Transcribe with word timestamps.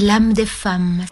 L'âme 0.00 0.32
des 0.32 0.46
femmes. 0.46 1.04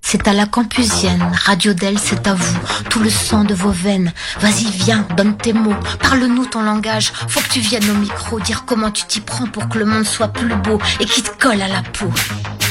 C'est 0.00 0.26
à 0.26 0.32
la 0.32 0.46
campusienne, 0.46 1.22
Radio 1.44 1.74
d'elle, 1.74 1.98
c'est 1.98 2.26
à 2.26 2.34
vous, 2.34 2.58
tout 2.88 3.00
le 3.00 3.10
sang 3.10 3.44
de 3.44 3.52
vos 3.52 3.70
veines. 3.70 4.12
Vas-y, 4.40 4.70
viens, 4.70 5.06
donne 5.16 5.36
tes 5.36 5.52
mots, 5.52 5.76
parle-nous 6.00 6.46
ton 6.46 6.62
langage. 6.62 7.12
Faut 7.28 7.40
que 7.40 7.50
tu 7.50 7.60
viennes 7.60 7.90
au 7.90 7.94
micro 7.94 8.40
dire 8.40 8.64
comment 8.64 8.90
tu 8.90 9.04
t'y 9.04 9.20
prends 9.20 9.46
pour 9.46 9.68
que 9.68 9.78
le 9.78 9.84
monde 9.84 10.04
soit 10.04 10.28
plus 10.28 10.54
beau 10.56 10.80
et 10.98 11.04
qui 11.04 11.22
te 11.22 11.30
colle 11.38 11.60
à 11.60 11.68
la 11.68 11.82
peau. 11.82 12.10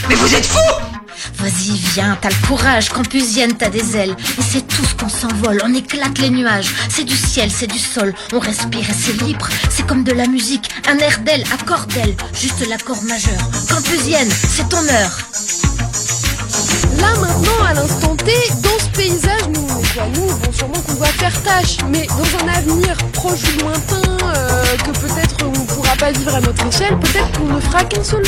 Mais 0.10 0.16
vous 0.16 0.34
êtes 0.34 0.46
fous 0.46 0.89
Vas-y, 1.38 1.78
viens, 1.94 2.18
t'as 2.20 2.30
le 2.30 2.48
courage, 2.48 2.90
campusienne, 2.90 3.54
t'as 3.58 3.70
des 3.70 3.96
ailes. 3.96 4.16
Et 4.38 4.42
c'est 4.42 4.68
tout 4.68 4.84
ce 4.84 4.96
qu'on 4.96 5.10
s'envole, 5.10 5.62
on 5.64 5.74
éclate 5.74 6.18
les 6.20 6.30
nuages. 6.30 6.74
C'est 6.90 7.04
du 7.04 7.16
ciel, 7.16 7.50
c'est 7.52 7.68
du 7.68 7.80
sol, 7.80 8.14
on 8.34 8.40
respire 8.40 8.90
et 8.90 8.94
c'est 8.94 9.22
libre. 9.22 9.48
C'est 9.70 9.86
comme 9.86 10.04
de 10.04 10.12
la 10.12 10.28
musique, 10.28 10.70
un 10.88 10.98
air 10.98 11.20
d'aile, 11.20 11.44
accord 11.54 11.86
d'aile, 11.88 12.16
juste 12.34 12.68
l'accord 12.68 13.02
majeur. 13.04 13.40
Campusienne, 13.70 14.30
c'est 14.30 14.68
ton 14.68 14.78
heure. 14.78 15.18
Là 17.00 17.16
maintenant, 17.22 17.64
à 17.66 17.74
l'instant 17.74 18.16
T, 18.16 18.32
dans 18.62 18.80
ce 18.80 18.90
paysage, 18.98 19.48
nous, 19.54 19.68
nous, 20.16 20.38
bon, 20.38 20.52
sûrement 20.52 20.82
qu'on 20.82 20.94
doit 20.96 21.08
faire 21.08 21.42
tâche, 21.44 21.78
mais 21.90 22.06
dans 22.08 22.46
un 22.46 22.58
avenir 22.58 22.98
proche 23.14 23.40
ou 23.56 23.60
lointain, 23.62 24.18
euh, 24.24 24.78
que 24.78 24.92
peut-être 24.92 25.36
on 25.46 25.52
ne 25.52 25.66
pourra 25.66 25.96
pas 25.96 26.12
vivre 26.12 26.36
à 26.36 26.42
notre 26.42 26.66
échelle, 26.68 26.98
peut-être 27.00 27.32
qu'on 27.40 27.46
ne 27.46 27.60
fera 27.60 27.84
qu'un 27.84 28.04
seul. 28.04 28.24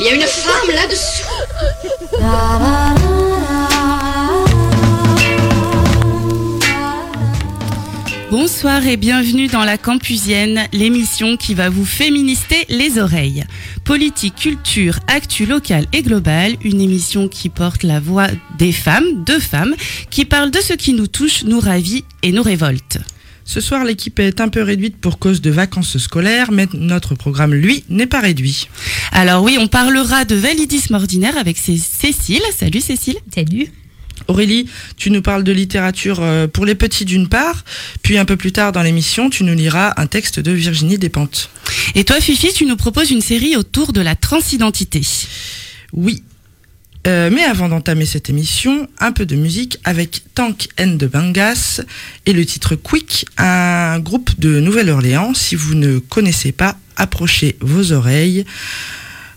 Il 0.00 0.04
y 0.04 0.08
a 0.10 0.14
une 0.14 0.20
femme 0.20 0.70
là-dessous. 0.72 1.24
Bonsoir 8.30 8.86
et 8.86 8.96
bienvenue 8.96 9.48
dans 9.48 9.64
la 9.64 9.76
Campusienne, 9.76 10.68
l'émission 10.72 11.36
qui 11.36 11.54
va 11.54 11.68
vous 11.68 11.84
féminister 11.84 12.64
les 12.68 12.98
oreilles. 13.00 13.44
Politique, 13.84 14.36
culture, 14.36 15.00
actu 15.08 15.46
locale 15.46 15.86
et 15.92 16.02
globale, 16.02 16.54
une 16.62 16.80
émission 16.80 17.26
qui 17.26 17.48
porte 17.48 17.82
la 17.82 17.98
voix 17.98 18.28
des 18.56 18.70
femmes, 18.70 19.24
de 19.24 19.40
femmes, 19.40 19.74
qui 20.10 20.24
parlent 20.24 20.52
de 20.52 20.60
ce 20.60 20.74
qui 20.74 20.92
nous 20.92 21.08
touche, 21.08 21.42
nous 21.42 21.58
ravit 21.58 22.04
et 22.22 22.30
nous 22.30 22.44
révolte. 22.44 22.98
Ce 23.48 23.62
soir, 23.62 23.82
l'équipe 23.82 24.18
est 24.18 24.42
un 24.42 24.48
peu 24.48 24.62
réduite 24.62 24.98
pour 24.98 25.18
cause 25.18 25.40
de 25.40 25.50
vacances 25.50 25.96
scolaires, 25.96 26.52
mais 26.52 26.68
notre 26.74 27.14
programme, 27.14 27.54
lui, 27.54 27.82
n'est 27.88 28.06
pas 28.06 28.20
réduit. 28.20 28.68
Alors 29.10 29.42
oui, 29.42 29.56
on 29.58 29.68
parlera 29.68 30.26
de 30.26 30.34
validisme 30.34 30.92
ordinaire 30.92 31.38
avec 31.38 31.56
Cécile. 31.56 32.42
Salut 32.54 32.82
Cécile. 32.82 33.16
Salut. 33.34 33.72
Aurélie, 34.26 34.68
tu 34.98 35.10
nous 35.10 35.22
parles 35.22 35.44
de 35.44 35.52
littérature 35.52 36.18
euh, 36.20 36.46
pour 36.46 36.66
les 36.66 36.74
petits 36.74 37.06
d'une 37.06 37.26
part, 37.26 37.64
puis 38.02 38.18
un 38.18 38.26
peu 38.26 38.36
plus 38.36 38.52
tard 38.52 38.72
dans 38.72 38.82
l'émission, 38.82 39.30
tu 39.30 39.44
nous 39.44 39.54
liras 39.54 39.94
un 39.96 40.06
texte 40.06 40.40
de 40.40 40.52
Virginie 40.52 40.98
Despentes. 40.98 41.48
Et 41.94 42.04
toi 42.04 42.20
Fifi, 42.20 42.52
tu 42.52 42.66
nous 42.66 42.76
proposes 42.76 43.10
une 43.10 43.22
série 43.22 43.56
autour 43.56 43.94
de 43.94 44.02
la 44.02 44.14
transidentité. 44.14 45.00
Oui. 45.94 46.22
Euh, 47.08 47.30
mais 47.32 47.42
avant 47.42 47.70
d'entamer 47.70 48.04
cette 48.04 48.28
émission, 48.28 48.86
un 48.98 49.12
peu 49.12 49.24
de 49.24 49.34
musique 49.34 49.78
avec 49.84 50.24
Tank 50.34 50.68
and 50.78 50.98
the 50.98 51.06
Bangas 51.06 51.80
et 52.26 52.34
le 52.34 52.44
titre 52.44 52.74
Quick, 52.74 53.24
un 53.38 53.98
groupe 53.98 54.38
de 54.38 54.60
Nouvelle-Orléans. 54.60 55.32
Si 55.32 55.54
vous 55.54 55.74
ne 55.74 56.00
connaissez 56.00 56.52
pas, 56.52 56.76
approchez 56.96 57.56
vos 57.62 57.92
oreilles. 57.92 58.44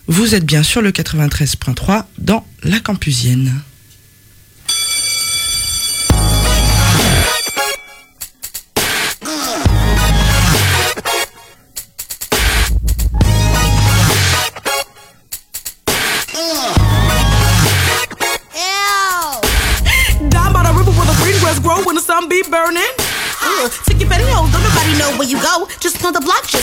Vous 0.06 0.34
êtes 0.34 0.44
bien 0.44 0.62
sur 0.62 0.82
le 0.82 0.90
93.3 0.90 2.04
dans 2.18 2.46
la 2.62 2.78
Campusienne. 2.78 3.62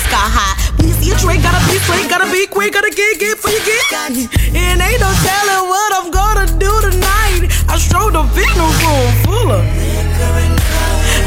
The 0.10 0.18
block 0.18 0.18
just 0.18 0.18
got 0.18 0.30
hot. 0.32 0.56
When 0.78 0.88
you 0.88 0.94
see 0.94 1.12
a 1.12 1.16
train, 1.18 1.42
gotta 1.42 1.62
be 1.70 1.78
straight, 1.80 2.10
gotta 2.10 2.30
be 2.32 2.48
quick, 2.48 2.74
gotta 2.74 2.90
get 2.90 3.20
get 3.20 3.38
for 3.38 3.50
you 3.50 3.62
get. 3.62 3.86
And 4.56 4.82
ain't 4.82 5.00
no 5.02 5.12
telling 5.22 5.70
what 5.70 5.90
I'm 5.94 6.12
gonna 6.12 6.48
do 6.58 6.72
tonight. 6.82 7.50
I 7.70 7.78
strode 7.78 8.14
the 8.14 8.24
funeral 8.34 8.74
room 8.82 9.12
full 9.26 9.52
of. 9.52 9.64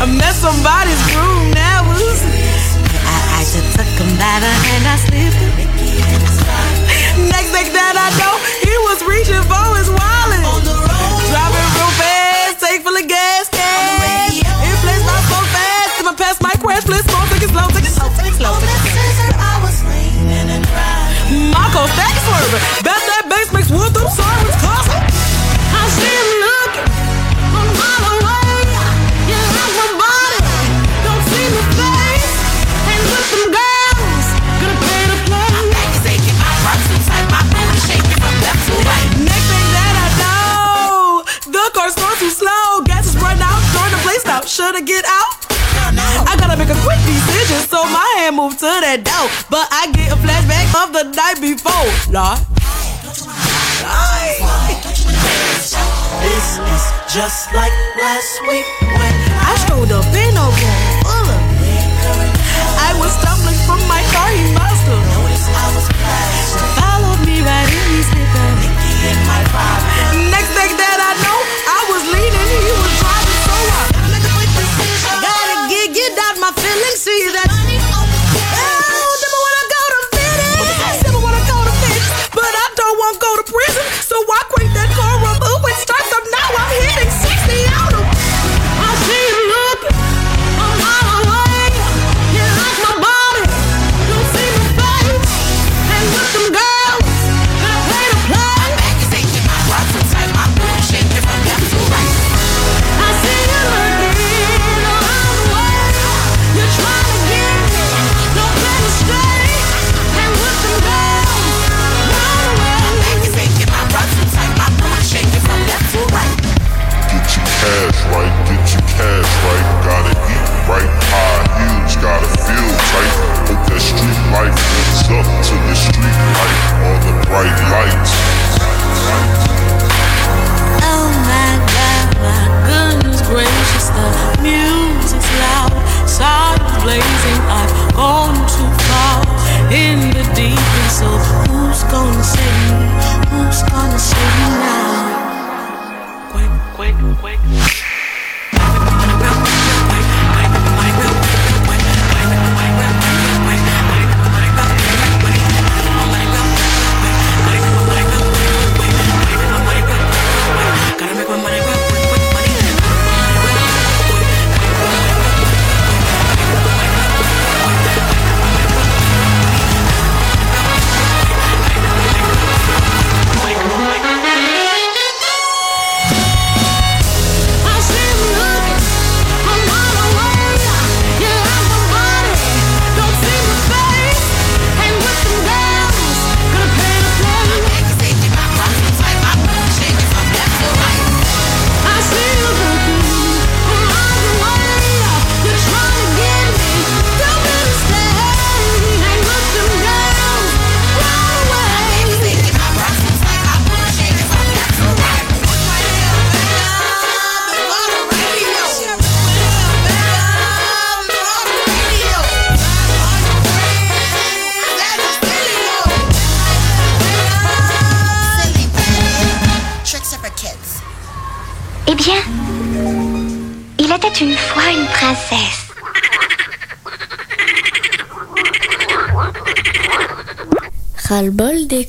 I 0.03 0.07
met 0.07 0.35
somebody's 0.35 0.99
groom 1.15 1.55
now. 1.55 1.87
I, 1.87 3.19
I 3.39 3.47
just 3.47 3.77
took 3.77 3.87
him 3.87 4.11
by 4.19 4.37
the 4.43 4.51
hand, 4.51 4.85
I 4.87 4.97
slipped 4.99 5.39
it. 5.39 5.53
Next 7.31 7.51
thing 7.55 7.71
that 7.77 7.95
I 7.95 8.09
know, 8.19 8.35
he 8.67 8.75
was 8.89 8.99
reaching 9.07 9.43
for 9.47 9.67
his 9.79 9.91
wallet. 9.91 10.43
Driving 11.31 11.69
real 11.77 11.93
fast, 12.01 12.61
tank 12.61 12.83
full 12.83 12.97
of 12.97 13.07
gas, 13.07 13.49
my 16.43 16.55
crash, 16.59 16.85
please 16.85 17.05
slow, 17.07 17.23
take 17.31 17.43
it 17.47 17.51
slow, 17.55 17.67
take 17.71 17.87
it 17.87 17.95
slow, 17.95 18.11
take 18.19 18.27
it 18.27 18.35
slow. 18.35 18.59
Take 18.59 18.67
it 18.67 19.15
slow. 19.15 19.33
Marco, 21.55 21.87
stack 21.95 22.13
swerving. 22.27 22.61
Bet 22.85 23.01
that 23.09 23.25
bass 23.31 23.49
makes 23.55 23.71
wood 23.71 23.95
through 23.95 24.11
sirens. 24.11 24.53
I 24.59 25.89
see 25.97 26.13
him 26.13 26.31
looking 26.45 26.89
from 27.49 27.65
a 27.65 27.75
mile 27.79 28.05
away. 28.19 28.69
You 29.31 29.39
my 29.39 29.89
body, 29.97 30.41
don't 31.07 31.25
see 31.31 31.47
my 31.57 31.63
face. 31.79 32.37
And 32.91 33.01
with 33.07 33.27
some 33.33 33.49
girls, 33.49 34.27
gonna 34.61 34.77
pay 34.83 35.03
to 35.09 35.19
play. 35.25 35.49
Next 35.73 36.01
thing 39.49 39.69
that 39.73 39.95
I 39.95 40.09
know, 40.21 41.25
the 41.49 41.65
car's 41.73 41.95
going 41.97 42.19
too 42.19 42.29
slow. 42.29 42.83
Gas 42.85 43.07
is 43.09 43.17
running 43.17 43.41
out, 43.41 43.63
throwing 43.73 43.95
the 43.95 44.03
place 44.05 44.27
out. 44.27 44.45
Should 44.49 44.77
I 44.77 44.83
get 44.83 45.07
out? 45.07 45.42
Hand 48.33 48.37
moved 48.37 48.59
to 48.61 48.67
that 48.67 49.05
door. 49.05 49.29
But 49.51 49.69
I 49.71 49.93
get 49.93 50.13
a 50.13 50.17
flashback 50.17 50.69
of 50.81 50.93
the 50.93 51.05
night 51.13 51.39
before. 51.41 51.89
Lord. 52.13 52.39
This 56.23 56.47
is 56.59 56.85
just 57.13 57.53
like 57.53 57.73
last 57.99 58.41
week 58.49 58.67
when 58.81 59.15
I 59.43 59.53
strolled 59.65 59.93
up 59.93 60.07
in 60.15 60.37
a 60.37 60.47
room 60.49 60.81
full 61.03 61.29
of 61.29 61.43
I 62.79 62.95
was 62.99 63.13
stumbling 63.19 63.59
from 63.67 63.81
my 63.89 64.03
car, 64.15 64.31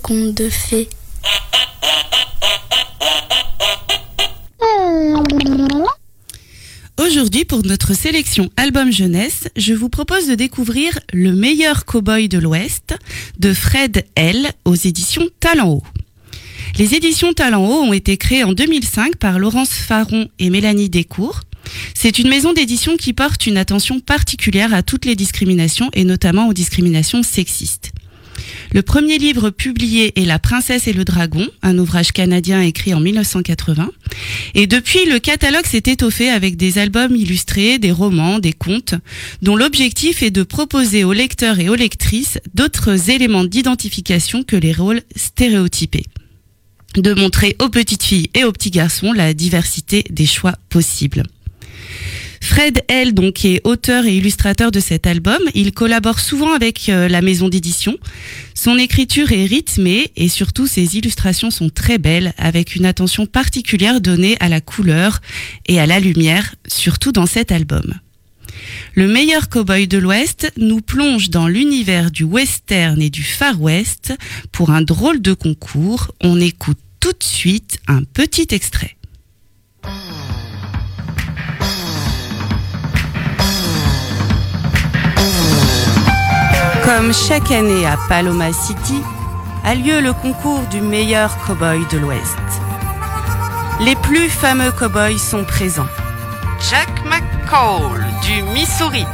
Contes 0.01 0.35
de 0.35 0.49
fées. 0.49 0.89
Aujourd'hui, 6.97 7.45
pour 7.45 7.65
notre 7.65 7.93
sélection 7.93 8.49
album 8.57 8.91
jeunesse, 8.91 9.49
je 9.55 9.73
vous 9.73 9.89
propose 9.89 10.27
de 10.27 10.35
découvrir 10.35 10.99
Le 11.11 11.33
meilleur 11.33 11.85
cowboy 11.85 12.29
de 12.29 12.39
l'Ouest 12.39 12.95
de 13.39 13.53
Fred 13.53 14.05
L 14.15 14.51
aux 14.65 14.75
éditions 14.75 15.27
Talent 15.39 15.69
Haut. 15.69 15.83
Les 16.77 16.95
éditions 16.95 17.33
Talent 17.33 17.65
Haut 17.65 17.83
ont 17.83 17.93
été 17.93 18.17
créées 18.17 18.43
en 18.43 18.53
2005 18.53 19.17
par 19.17 19.37
Laurence 19.37 19.73
Faron 19.73 20.27
et 20.39 20.49
Mélanie 20.49 20.89
Descours. 20.89 21.41
C'est 21.93 22.19
une 22.19 22.29
maison 22.29 22.53
d'édition 22.53 22.97
qui 22.97 23.13
porte 23.13 23.45
une 23.47 23.57
attention 23.57 23.99
particulière 23.99 24.73
à 24.73 24.81
toutes 24.81 25.05
les 25.05 25.15
discriminations 25.15 25.89
et 25.93 26.03
notamment 26.03 26.47
aux 26.47 26.53
discriminations 26.53 27.23
sexistes. 27.23 27.91
Le 28.71 28.81
premier 28.81 29.17
livre 29.17 29.49
publié 29.49 30.19
est 30.19 30.25
La 30.25 30.39
princesse 30.39 30.87
et 30.87 30.93
le 30.93 31.05
dragon, 31.05 31.47
un 31.61 31.77
ouvrage 31.77 32.11
canadien 32.11 32.61
écrit 32.61 32.93
en 32.93 32.99
1980. 32.99 33.91
Et 34.55 34.67
depuis, 34.67 35.05
le 35.05 35.19
catalogue 35.19 35.65
s'est 35.65 35.83
étoffé 35.85 36.29
avec 36.29 36.57
des 36.57 36.77
albums 36.77 37.15
illustrés, 37.15 37.77
des 37.77 37.91
romans, 37.91 38.39
des 38.39 38.53
contes, 38.53 38.95
dont 39.41 39.55
l'objectif 39.55 40.23
est 40.23 40.31
de 40.31 40.43
proposer 40.43 41.03
aux 41.03 41.13
lecteurs 41.13 41.59
et 41.59 41.69
aux 41.69 41.75
lectrices 41.75 42.39
d'autres 42.53 43.09
éléments 43.09 43.43
d'identification 43.43 44.43
que 44.43 44.55
les 44.55 44.73
rôles 44.73 45.01
stéréotypés 45.15 46.05
de 46.95 47.13
montrer 47.13 47.55
aux 47.59 47.69
petites 47.69 48.03
filles 48.03 48.29
et 48.35 48.43
aux 48.43 48.51
petits 48.51 48.71
garçons 48.71 49.13
la 49.13 49.33
diversité 49.33 50.03
des 50.09 50.25
choix 50.25 50.53
possibles. 50.69 51.23
Fred 52.43 52.83
L, 52.89 53.13
donc, 53.13 53.45
est 53.45 53.61
auteur 53.63 54.05
et 54.05 54.17
illustrateur 54.17 54.69
de 54.69 54.81
cet 54.81 55.07
album. 55.07 55.39
Il 55.55 55.71
collabore 55.71 56.19
souvent 56.19 56.51
avec 56.51 56.89
euh, 56.89 57.07
la 57.07 57.21
maison 57.21 57.47
d'édition. 57.47 57.97
Son 58.53 58.77
écriture 58.77 59.31
est 59.31 59.45
rythmée 59.45 60.11
et 60.17 60.27
surtout 60.27 60.67
ses 60.67 60.97
illustrations 60.97 61.51
sont 61.51 61.69
très 61.69 61.97
belles 61.97 62.33
avec 62.37 62.75
une 62.75 62.85
attention 62.85 63.25
particulière 63.25 64.01
donnée 64.01 64.35
à 64.41 64.49
la 64.49 64.59
couleur 64.59 65.21
et 65.67 65.79
à 65.79 65.85
la 65.85 66.01
lumière, 66.01 66.53
surtout 66.67 67.13
dans 67.13 67.25
cet 67.25 67.53
album. 67.53 67.93
Le 68.93 69.07
meilleur 69.07 69.47
cowboy 69.47 69.87
de 69.87 69.97
l'Ouest 69.97 70.51
nous 70.57 70.81
plonge 70.81 71.29
dans 71.29 71.47
l'univers 71.47 72.11
du 72.11 72.25
western 72.25 73.01
et 73.01 73.09
du 73.09 73.23
Far 73.23 73.59
West 73.61 74.13
pour 74.51 74.69
un 74.69 74.81
drôle 74.81 75.21
de 75.21 75.33
concours. 75.33 76.11
On 76.19 76.41
écoute 76.41 76.79
tout 76.99 77.13
de 77.13 77.23
suite 77.23 77.77
un 77.87 78.03
petit 78.03 78.47
extrait. 78.51 78.97
Comme 86.83 87.13
chaque 87.13 87.49
année 87.51 87.85
à 87.85 87.97
Paloma 88.09 88.51
City, 88.51 89.01
a 89.63 89.73
lieu 89.73 90.01
le 90.01 90.11
concours 90.11 90.63
du 90.69 90.81
meilleur 90.81 91.37
cowboy 91.45 91.85
de 91.91 91.97
l'Ouest. 91.97 92.37
Les 93.79 93.95
plus 93.95 94.29
fameux 94.29 94.71
cowboys 94.71 95.17
sont 95.17 95.45
présents. 95.45 95.87
Jack 96.69 96.89
McCall 97.05 98.03
du 98.23 98.43
Missouri, 98.53 99.05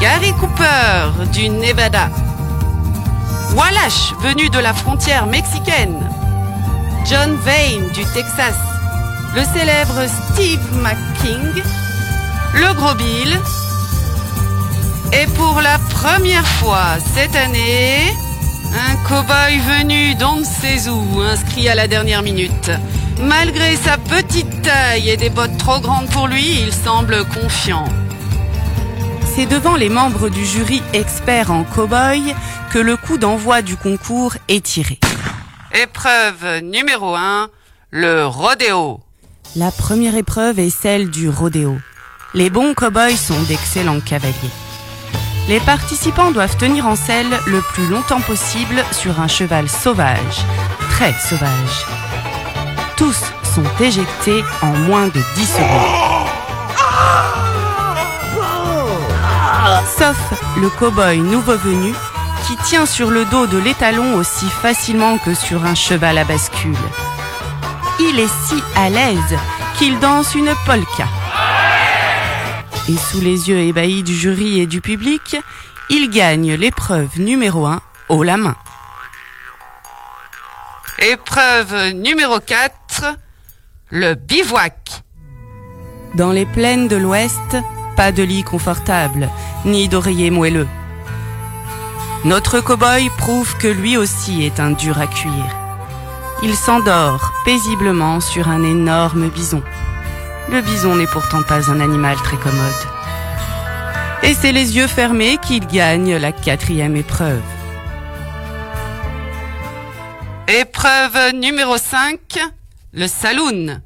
Gary 0.00 0.32
Cooper 0.40 1.26
du 1.32 1.48
Nevada, 1.48 2.10
Wallash 3.54 4.12
venu 4.20 4.50
de 4.50 4.58
la 4.58 4.74
frontière 4.74 5.26
mexicaine, 5.26 6.10
John 7.08 7.36
Vane 7.36 7.88
du 7.94 8.04
Texas, 8.14 8.56
le 9.36 9.44
célèbre 9.44 10.06
Steve 10.32 10.82
McKing, 10.82 11.62
le 12.54 12.74
Gros 12.74 12.94
Bill, 12.94 13.38
et 15.12 15.26
pour 15.36 15.60
la 15.60 15.78
première 15.90 16.46
fois 16.46 16.98
cette 17.14 17.36
année, 17.36 18.12
un 18.72 18.96
cow-boy 19.08 19.58
venu 19.60 20.14
d'on 20.14 20.36
ne 20.36 20.44
sait 20.44 20.88
où, 20.88 21.20
inscrit 21.20 21.68
à 21.68 21.74
la 21.74 21.88
dernière 21.88 22.22
minute. 22.22 22.70
Malgré 23.20 23.76
sa 23.76 23.96
petite 23.96 24.62
taille 24.62 25.08
et 25.08 25.16
des 25.16 25.30
bottes 25.30 25.56
trop 25.58 25.80
grandes 25.80 26.10
pour 26.10 26.28
lui, 26.28 26.60
il 26.60 26.72
semble 26.72 27.24
confiant. 27.26 27.84
C'est 29.34 29.46
devant 29.46 29.76
les 29.76 29.88
membres 29.88 30.28
du 30.28 30.44
jury 30.44 30.82
expert 30.92 31.50
en 31.50 31.64
cow-boy 31.64 32.34
que 32.70 32.78
le 32.78 32.96
coup 32.96 33.18
d'envoi 33.18 33.62
du 33.62 33.76
concours 33.76 34.34
est 34.48 34.64
tiré. 34.64 34.98
Épreuve 35.72 36.62
numéro 36.62 37.14
1, 37.14 37.48
le 37.90 38.26
rodéo. 38.26 39.00
La 39.54 39.70
première 39.70 40.16
épreuve 40.16 40.58
est 40.58 40.70
celle 40.70 41.10
du 41.10 41.28
rodéo. 41.28 41.78
Les 42.34 42.50
bons 42.50 42.74
cow-boys 42.74 43.16
sont 43.16 43.40
d'excellents 43.42 44.00
cavaliers. 44.00 44.52
Les 45.48 45.60
participants 45.60 46.32
doivent 46.32 46.56
tenir 46.56 46.88
en 46.88 46.96
selle 46.96 47.30
le 47.46 47.60
plus 47.60 47.86
longtemps 47.86 48.20
possible 48.20 48.84
sur 48.90 49.20
un 49.20 49.28
cheval 49.28 49.68
sauvage, 49.68 50.44
très 50.90 51.12
sauvage. 51.12 51.86
Tous 52.96 53.16
sont 53.54 53.62
éjectés 53.80 54.42
en 54.60 54.72
moins 54.72 55.06
de 55.06 55.22
10 55.36 55.46
secondes. 55.46 56.26
Sauf 59.96 60.16
le 60.56 60.68
cow-boy 60.68 61.18
nouveau 61.18 61.56
venu 61.56 61.94
qui 62.46 62.56
tient 62.64 62.86
sur 62.86 63.10
le 63.10 63.24
dos 63.26 63.46
de 63.46 63.58
l'étalon 63.58 64.16
aussi 64.16 64.46
facilement 64.46 65.16
que 65.18 65.32
sur 65.34 65.64
un 65.64 65.76
cheval 65.76 66.18
à 66.18 66.24
bascule. 66.24 66.74
Il 68.00 68.18
est 68.18 68.32
si 68.46 68.60
à 68.74 68.90
l'aise 68.90 69.38
qu'il 69.78 70.00
danse 70.00 70.34
une 70.34 70.52
polka. 70.64 71.06
Et 72.88 72.96
sous 72.96 73.20
les 73.20 73.48
yeux 73.48 73.58
ébahis 73.58 74.04
du 74.04 74.14
jury 74.14 74.60
et 74.60 74.66
du 74.66 74.80
public, 74.80 75.36
il 75.90 76.08
gagne 76.08 76.54
l'épreuve 76.54 77.18
numéro 77.18 77.66
1 77.66 77.80
haut 78.08 78.22
la 78.22 78.36
main. 78.36 78.56
Épreuve 81.00 81.92
numéro 81.94 82.38
4, 82.38 83.16
le 83.90 84.14
bivouac. 84.14 85.02
Dans 86.14 86.30
les 86.30 86.46
plaines 86.46 86.86
de 86.86 86.96
l'Ouest, 86.96 87.56
pas 87.96 88.12
de 88.12 88.22
lit 88.22 88.44
confortable, 88.44 89.30
ni 89.64 89.88
d'oreiller 89.88 90.30
moelleux. 90.30 90.68
Notre 92.24 92.60
cow-boy 92.60 93.10
prouve 93.18 93.56
que 93.58 93.68
lui 93.68 93.96
aussi 93.96 94.44
est 94.44 94.60
un 94.60 94.70
dur 94.70 94.98
à 95.00 95.06
cuire. 95.06 95.56
Il 96.42 96.54
s'endort 96.54 97.32
paisiblement 97.44 98.20
sur 98.20 98.48
un 98.48 98.62
énorme 98.62 99.28
bison. 99.28 99.62
Le 100.48 100.60
bison 100.60 100.94
n'est 100.94 101.06
pourtant 101.06 101.42
pas 101.42 101.70
un 101.70 101.80
animal 101.80 102.16
très 102.18 102.36
commode. 102.36 102.72
Et 104.22 104.32
c'est 104.32 104.52
les 104.52 104.76
yeux 104.76 104.86
fermés 104.86 105.38
qu'il 105.38 105.66
gagne 105.66 106.16
la 106.16 106.30
quatrième 106.32 106.96
épreuve. 106.96 107.42
Épreuve 110.46 111.34
numéro 111.34 111.76
5, 111.76 112.20
le 112.92 113.08
saloon. 113.08 113.80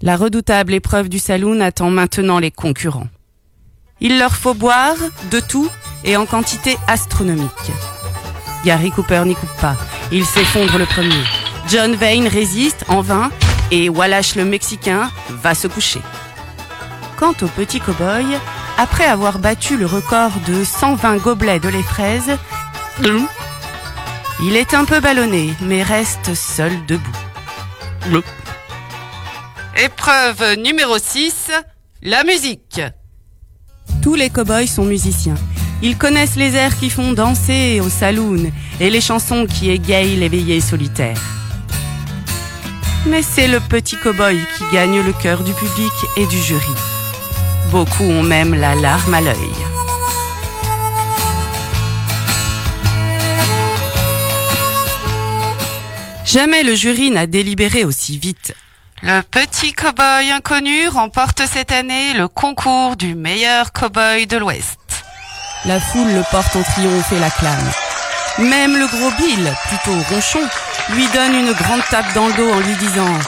La 0.00 0.16
redoutable 0.16 0.74
épreuve 0.74 1.08
du 1.08 1.18
saloon 1.18 1.60
attend 1.60 1.90
maintenant 1.90 2.38
les 2.38 2.52
concurrents. 2.52 3.08
Il 4.00 4.18
leur 4.20 4.36
faut 4.36 4.54
boire 4.54 4.94
de 5.32 5.40
tout 5.40 5.68
et 6.04 6.16
en 6.16 6.24
quantité 6.24 6.76
astronomique. 6.86 7.50
Gary 8.64 8.92
Cooper 8.92 9.22
n'y 9.26 9.34
coupe 9.34 9.60
pas. 9.60 9.76
Il 10.12 10.24
s'effondre 10.24 10.78
le 10.78 10.86
premier. 10.86 11.24
John 11.68 11.96
Vane 11.96 12.28
résiste 12.28 12.84
en 12.86 13.02
vain 13.02 13.30
et 13.70 13.88
Wallace 13.88 14.34
le 14.34 14.44
Mexicain 14.44 15.10
va 15.28 15.54
se 15.54 15.66
coucher. 15.66 16.00
Quant 17.16 17.34
au 17.42 17.46
petit 17.46 17.80
cow-boy, 17.80 18.24
après 18.76 19.04
avoir 19.04 19.38
battu 19.38 19.76
le 19.76 19.86
record 19.86 20.30
de 20.46 20.64
120 20.64 21.16
gobelets 21.16 21.60
de 21.60 21.68
lait 21.68 21.82
fraise, 21.82 22.38
il 24.42 24.56
est 24.56 24.74
un 24.74 24.84
peu 24.84 25.00
ballonné, 25.00 25.52
mais 25.62 25.82
reste 25.82 26.34
seul 26.34 26.72
debout. 26.86 28.22
Épreuve 29.76 30.54
numéro 30.58 30.98
6, 30.98 31.50
la 32.02 32.24
musique. 32.24 32.80
Tous 34.02 34.14
les 34.14 34.30
cow-boys 34.30 34.66
sont 34.66 34.84
musiciens. 34.84 35.34
Ils 35.82 35.96
connaissent 35.96 36.36
les 36.36 36.54
airs 36.56 36.76
qui 36.76 36.90
font 36.90 37.12
danser 37.12 37.80
au 37.80 37.88
saloon 37.88 38.50
et 38.80 38.90
les 38.90 39.00
chansons 39.00 39.46
qui 39.46 39.70
égayent 39.70 40.16
les 40.16 40.28
veillées 40.28 40.60
solitaires. 40.60 41.37
Mais 43.06 43.22
c'est 43.22 43.48
le 43.48 43.60
petit 43.60 43.96
cow-boy 43.96 44.38
qui 44.56 44.64
gagne 44.72 45.00
le 45.00 45.12
cœur 45.12 45.42
du 45.42 45.52
public 45.52 45.92
et 46.16 46.26
du 46.26 46.38
jury. 46.42 46.74
Beaucoup 47.70 48.04
ont 48.04 48.22
même 48.22 48.54
la 48.54 48.74
larme 48.74 49.14
à 49.14 49.20
l'œil. 49.20 49.36
Jamais 56.24 56.62
le 56.62 56.74
jury 56.74 57.10
n'a 57.10 57.26
délibéré 57.26 57.84
aussi 57.84 58.18
vite. 58.18 58.54
Le 59.02 59.22
petit 59.22 59.72
cow-boy 59.72 60.30
inconnu 60.30 60.88
remporte 60.88 61.42
cette 61.46 61.72
année 61.72 62.12
le 62.14 62.28
concours 62.28 62.96
du 62.96 63.14
meilleur 63.14 63.72
cow-boy 63.72 64.26
de 64.26 64.36
l'Ouest. 64.36 64.78
La 65.64 65.80
foule 65.80 66.12
le 66.12 66.22
porte 66.30 66.54
en 66.56 66.62
triomphe 66.62 67.12
et 67.12 67.18
l'acclame. 67.18 67.70
Même 68.38 68.76
le 68.76 68.86
gros 68.86 69.10
Bill, 69.16 69.52
plutôt 69.66 69.98
ronchon, 70.10 70.40
lui 70.94 71.06
donne 71.08 71.34
une 71.34 71.52
grande 71.52 71.82
tape 71.90 72.14
dans 72.14 72.28
le 72.28 72.34
dos 72.34 72.50
en 72.50 72.60
lui 72.60 72.76
disant 72.76 73.18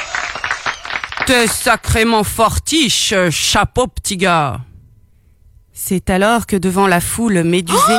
T'es 1.26 1.49
sacrément 1.49 2.23
fortiche, 2.23 3.12
chapeau 3.31 3.88
petit 3.88 4.17
gars. 4.17 4.61
C'est 5.73 6.11
alors 6.11 6.47
que 6.47 6.57
devant 6.57 6.87
la 6.87 7.00
foule 7.00 7.43
médusée, 7.43 7.99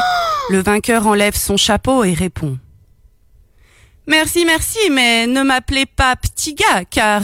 le 0.51 0.61
vainqueur 0.61 1.05
enlève 1.05 1.35
son 1.35 1.57
chapeau 1.57 2.03
et 2.03 2.13
répond. 2.13 2.57
Merci, 4.07 4.45
merci, 4.45 4.79
mais 4.91 5.27
ne 5.27 5.43
m'appelez 5.43 5.85
pas 5.85 6.15
petit 6.15 6.53
gars, 6.53 6.85
car 6.85 7.23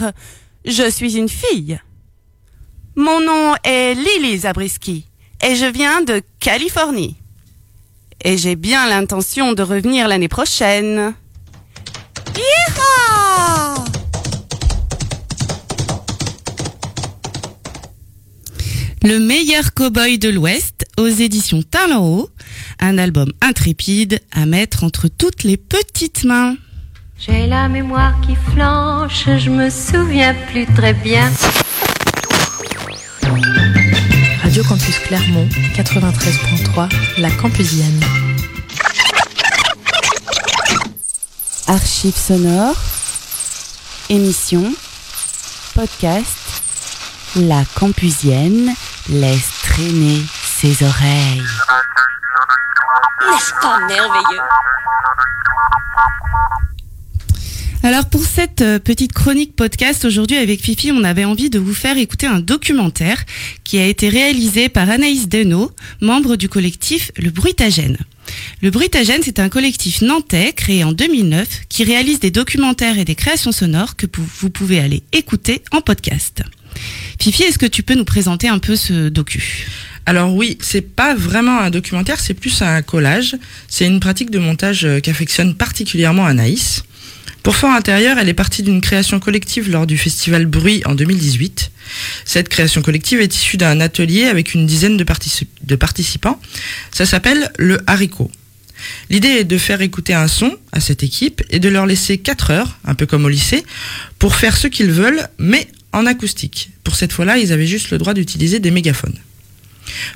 je 0.66 0.90
suis 0.90 1.16
une 1.16 1.30
fille. 1.30 1.80
Mon 2.96 3.22
nom 3.22 3.56
est 3.64 3.94
Lily 3.94 4.40
Zabriskie 4.40 5.08
et 5.42 5.56
je 5.56 5.66
viens 5.66 6.02
de 6.02 6.22
Californie. 6.40 7.16
Et 8.24 8.38
j'ai 8.38 8.56
bien 8.56 8.88
l'intention 8.88 9.54
de 9.54 9.62
revenir 9.62 10.08
l'année 10.08 10.28
prochaine. 10.28 11.14
Le 19.04 19.20
meilleur 19.20 19.74
cow-boy 19.74 20.18
de 20.20 20.30
l'Ouest 20.30 20.86
aux 20.98 21.08
éditions 21.08 21.64
Talent 21.64 22.28
un 22.80 22.98
album 22.98 23.32
intrépide 23.42 24.20
à 24.32 24.46
mettre 24.46 24.84
entre 24.84 25.08
toutes 25.08 25.44
les 25.44 25.58
petites 25.58 26.24
mains. 26.24 26.56
J'ai 27.18 27.48
la 27.48 27.68
mémoire 27.68 28.14
qui 28.22 28.36
flanche, 28.54 29.26
je 29.26 29.50
me 29.50 29.70
souviens 29.70 30.36
plus 30.52 30.68
très 30.76 30.94
bien. 30.94 31.32
Radio 34.58 34.70
Campus 34.70 34.98
Clermont, 35.02 35.48
93.3, 35.76 36.90
La 37.20 37.30
Campusienne. 37.30 38.04
Archives 41.68 42.16
sonores, 42.16 42.76
émissions, 44.10 44.74
podcast, 45.76 46.40
La 47.36 47.66
Campusienne 47.76 48.74
laisse 49.10 49.52
traîner 49.62 50.26
ses 50.44 50.84
oreilles. 50.84 51.44
N'est-ce 53.30 53.54
pas 53.62 53.80
merveilleux? 53.82 54.42
Alors 57.84 58.06
pour 58.06 58.24
cette 58.26 58.62
euh, 58.62 58.80
petite 58.80 59.14
chronique 59.14 59.56
podcast 59.56 60.04
aujourd'hui 60.04 60.38
avec 60.38 60.62
Fifi, 60.62 60.92
on 60.92 61.04
avait 61.04 61.26
envie 61.26 61.50
de 61.50 61.60
vous 61.60 61.74
faire 61.74 61.98
écouter 61.98 62.26
un 62.26 62.40
documentaire 62.40 63.24
qui 63.64 63.78
a 63.78 63.86
été 63.86 64.10
réalisé 64.10 64.68
par 64.68 64.90
Anaïs 64.90 65.30
Denot, 65.30 65.72
membre 66.02 66.36
du 66.36 66.50
collectif 66.50 67.12
Le 67.18 67.30
Bruitagène. 67.30 67.98
Le 68.62 68.72
Bruitagène, 68.72 69.22
c'est 69.24 69.40
un 69.40 69.50
collectif 69.50 70.02
nantais 70.02 70.52
créé 70.54 70.84
en 70.84 70.92
2009 70.92 71.48
qui 71.70 71.84
réalise 71.84 72.20
des 72.20 72.32
documentaires 72.32 73.00
et 73.00 73.06
des 73.06 73.16
créations 73.16 73.52
sonores 73.52 73.96
que 73.96 74.08
vous 74.18 74.50
pouvez 74.50 74.80
aller 74.80 75.04
écouter 75.14 75.62
en 75.72 75.82
podcast. 75.82 76.44
Fifi, 77.20 77.44
est-ce 77.44 77.58
que 77.58 77.66
tu 77.66 77.84
peux 77.84 77.96
nous 77.96 78.06
présenter 78.06 78.48
un 78.50 78.60
peu 78.60 78.76
ce 78.76 79.10
docu? 79.10 79.68
Alors 80.06 80.34
oui, 80.34 80.58
c'est 80.62 80.82
pas 80.82 81.16
vraiment 81.16 81.60
un 81.60 81.70
documentaire, 81.70 82.20
c'est 82.20 82.34
plus 82.34 82.62
un 82.62 82.82
collage. 82.82 83.36
C'est 83.68 83.86
une 83.86 84.00
pratique 84.00 84.32
de 84.32 84.40
montage 84.40 84.86
euh, 84.86 85.00
qu'affectionne 85.02 85.54
particulièrement 85.54 86.26
Anaïs. 86.26 86.84
Pour 87.48 87.56
Fort 87.56 87.72
Intérieur, 87.72 88.18
elle 88.20 88.28
est 88.28 88.34
partie 88.34 88.62
d'une 88.62 88.82
création 88.82 89.22
collective 89.22 89.72
lors 89.72 89.88
du 89.88 89.98
festival 89.98 90.48
Bruit 90.48 90.82
en 90.86 90.96
2018. 90.96 91.72
Cette 92.26 92.50
création 92.50 92.82
collective 92.82 93.22
est 93.22 93.34
issue 93.34 93.56
d'un 93.56 93.80
atelier 93.80 94.26
avec 94.26 94.54
une 94.54 94.66
dizaine 94.66 94.98
de, 94.98 95.06
participants. 95.76 96.42
Ça 96.92 97.06
s'appelle 97.06 97.50
le 97.58 97.80
haricot. 97.88 98.30
L'idée 99.10 99.30
est 99.30 99.44
de 99.46 99.58
faire 99.58 99.80
écouter 99.80 100.14
un 100.14 100.28
son 100.28 100.58
à 100.74 100.82
cette 100.82 101.04
équipe 101.04 101.42
et 101.50 101.60
de 101.60 101.70
leur 101.70 101.86
laisser 101.86 102.18
4 102.18 102.52
heures, 102.52 102.78
un 102.84 102.96
peu 102.96 103.06
comme 103.06 103.24
au 103.24 103.30
lycée, 103.30 103.64
pour 104.20 104.36
faire 104.36 104.58
ce 104.58 104.68
qu'ils 104.68 104.92
veulent, 104.92 105.26
mais 105.40 105.70
en 105.94 106.06
acoustique. 106.06 106.72
Pour 106.84 106.98
cette 106.98 107.14
fois-là, 107.14 107.38
ils 107.38 107.54
avaient 107.54 107.66
juste 107.66 107.92
le 107.92 107.98
droit 107.98 108.14
d'utiliser 108.14 108.60
des 108.60 108.72
mégaphones. 108.72 109.18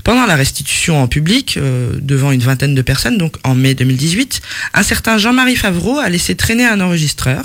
Pendant 0.04 0.26
la 0.26 0.36
restitution 0.36 1.02
en 1.02 1.08
public, 1.08 1.58
euh, 1.58 1.92
devant 2.02 2.32
une 2.32 2.42
vingtaine 2.42 2.76
de 2.76 2.82
personnes, 2.82 3.18
donc 3.18 3.36
en 3.44 3.56
mai 3.56 3.74
2018, 3.74 4.42
un 4.74 4.84
certain 4.84 5.18
Jean-Marie 5.18 5.56
Favreau 5.56 6.00
a 6.00 6.10
laissé 6.10 6.36
traîner 6.36 6.66
un 6.66 6.80
enregistreur. 6.82 7.44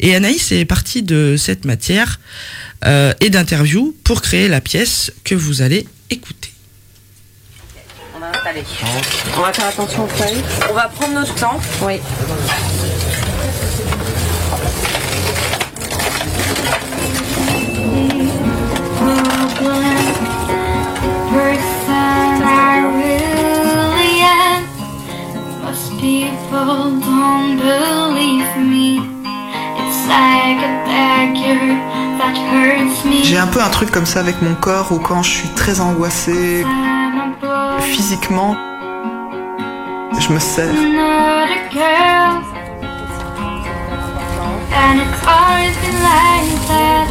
Et 0.00 0.14
Anaïs 0.14 0.52
est 0.52 0.64
partie 0.64 1.02
de 1.02 1.36
cette 1.36 1.64
matière 1.64 2.18
euh, 2.84 3.12
et 3.20 3.30
d'interview 3.30 3.94
pour 4.04 4.22
créer 4.22 4.48
la 4.48 4.60
pièce 4.60 5.12
que 5.24 5.34
vous 5.34 5.62
allez 5.62 5.86
écouter. 6.10 6.52
On 8.14 8.20
va 8.20 8.30
installer. 8.30 8.64
On 9.36 9.42
va 9.42 9.52
faire 9.52 9.66
attention 9.66 10.04
aux 10.04 10.08
feuilles. 10.08 10.42
On 10.70 10.74
va 10.74 10.88
prendre 10.88 11.14
notre 11.14 11.34
temps. 11.34 11.60
Oui. 11.82 12.00
J'ai 33.22 33.38
un 33.38 33.46
peu 33.46 33.60
un 33.60 33.68
truc 33.70 33.90
comme 33.90 34.06
ça 34.06 34.20
avec 34.20 34.40
mon 34.40 34.54
corps 34.54 34.92
où 34.92 34.98
quand 34.98 35.22
je 35.22 35.30
suis 35.30 35.48
très 35.50 35.80
angoissée 35.80 36.64
physiquement, 37.80 38.56
je 40.18 40.32
me 40.32 40.38
serre. 40.38 40.74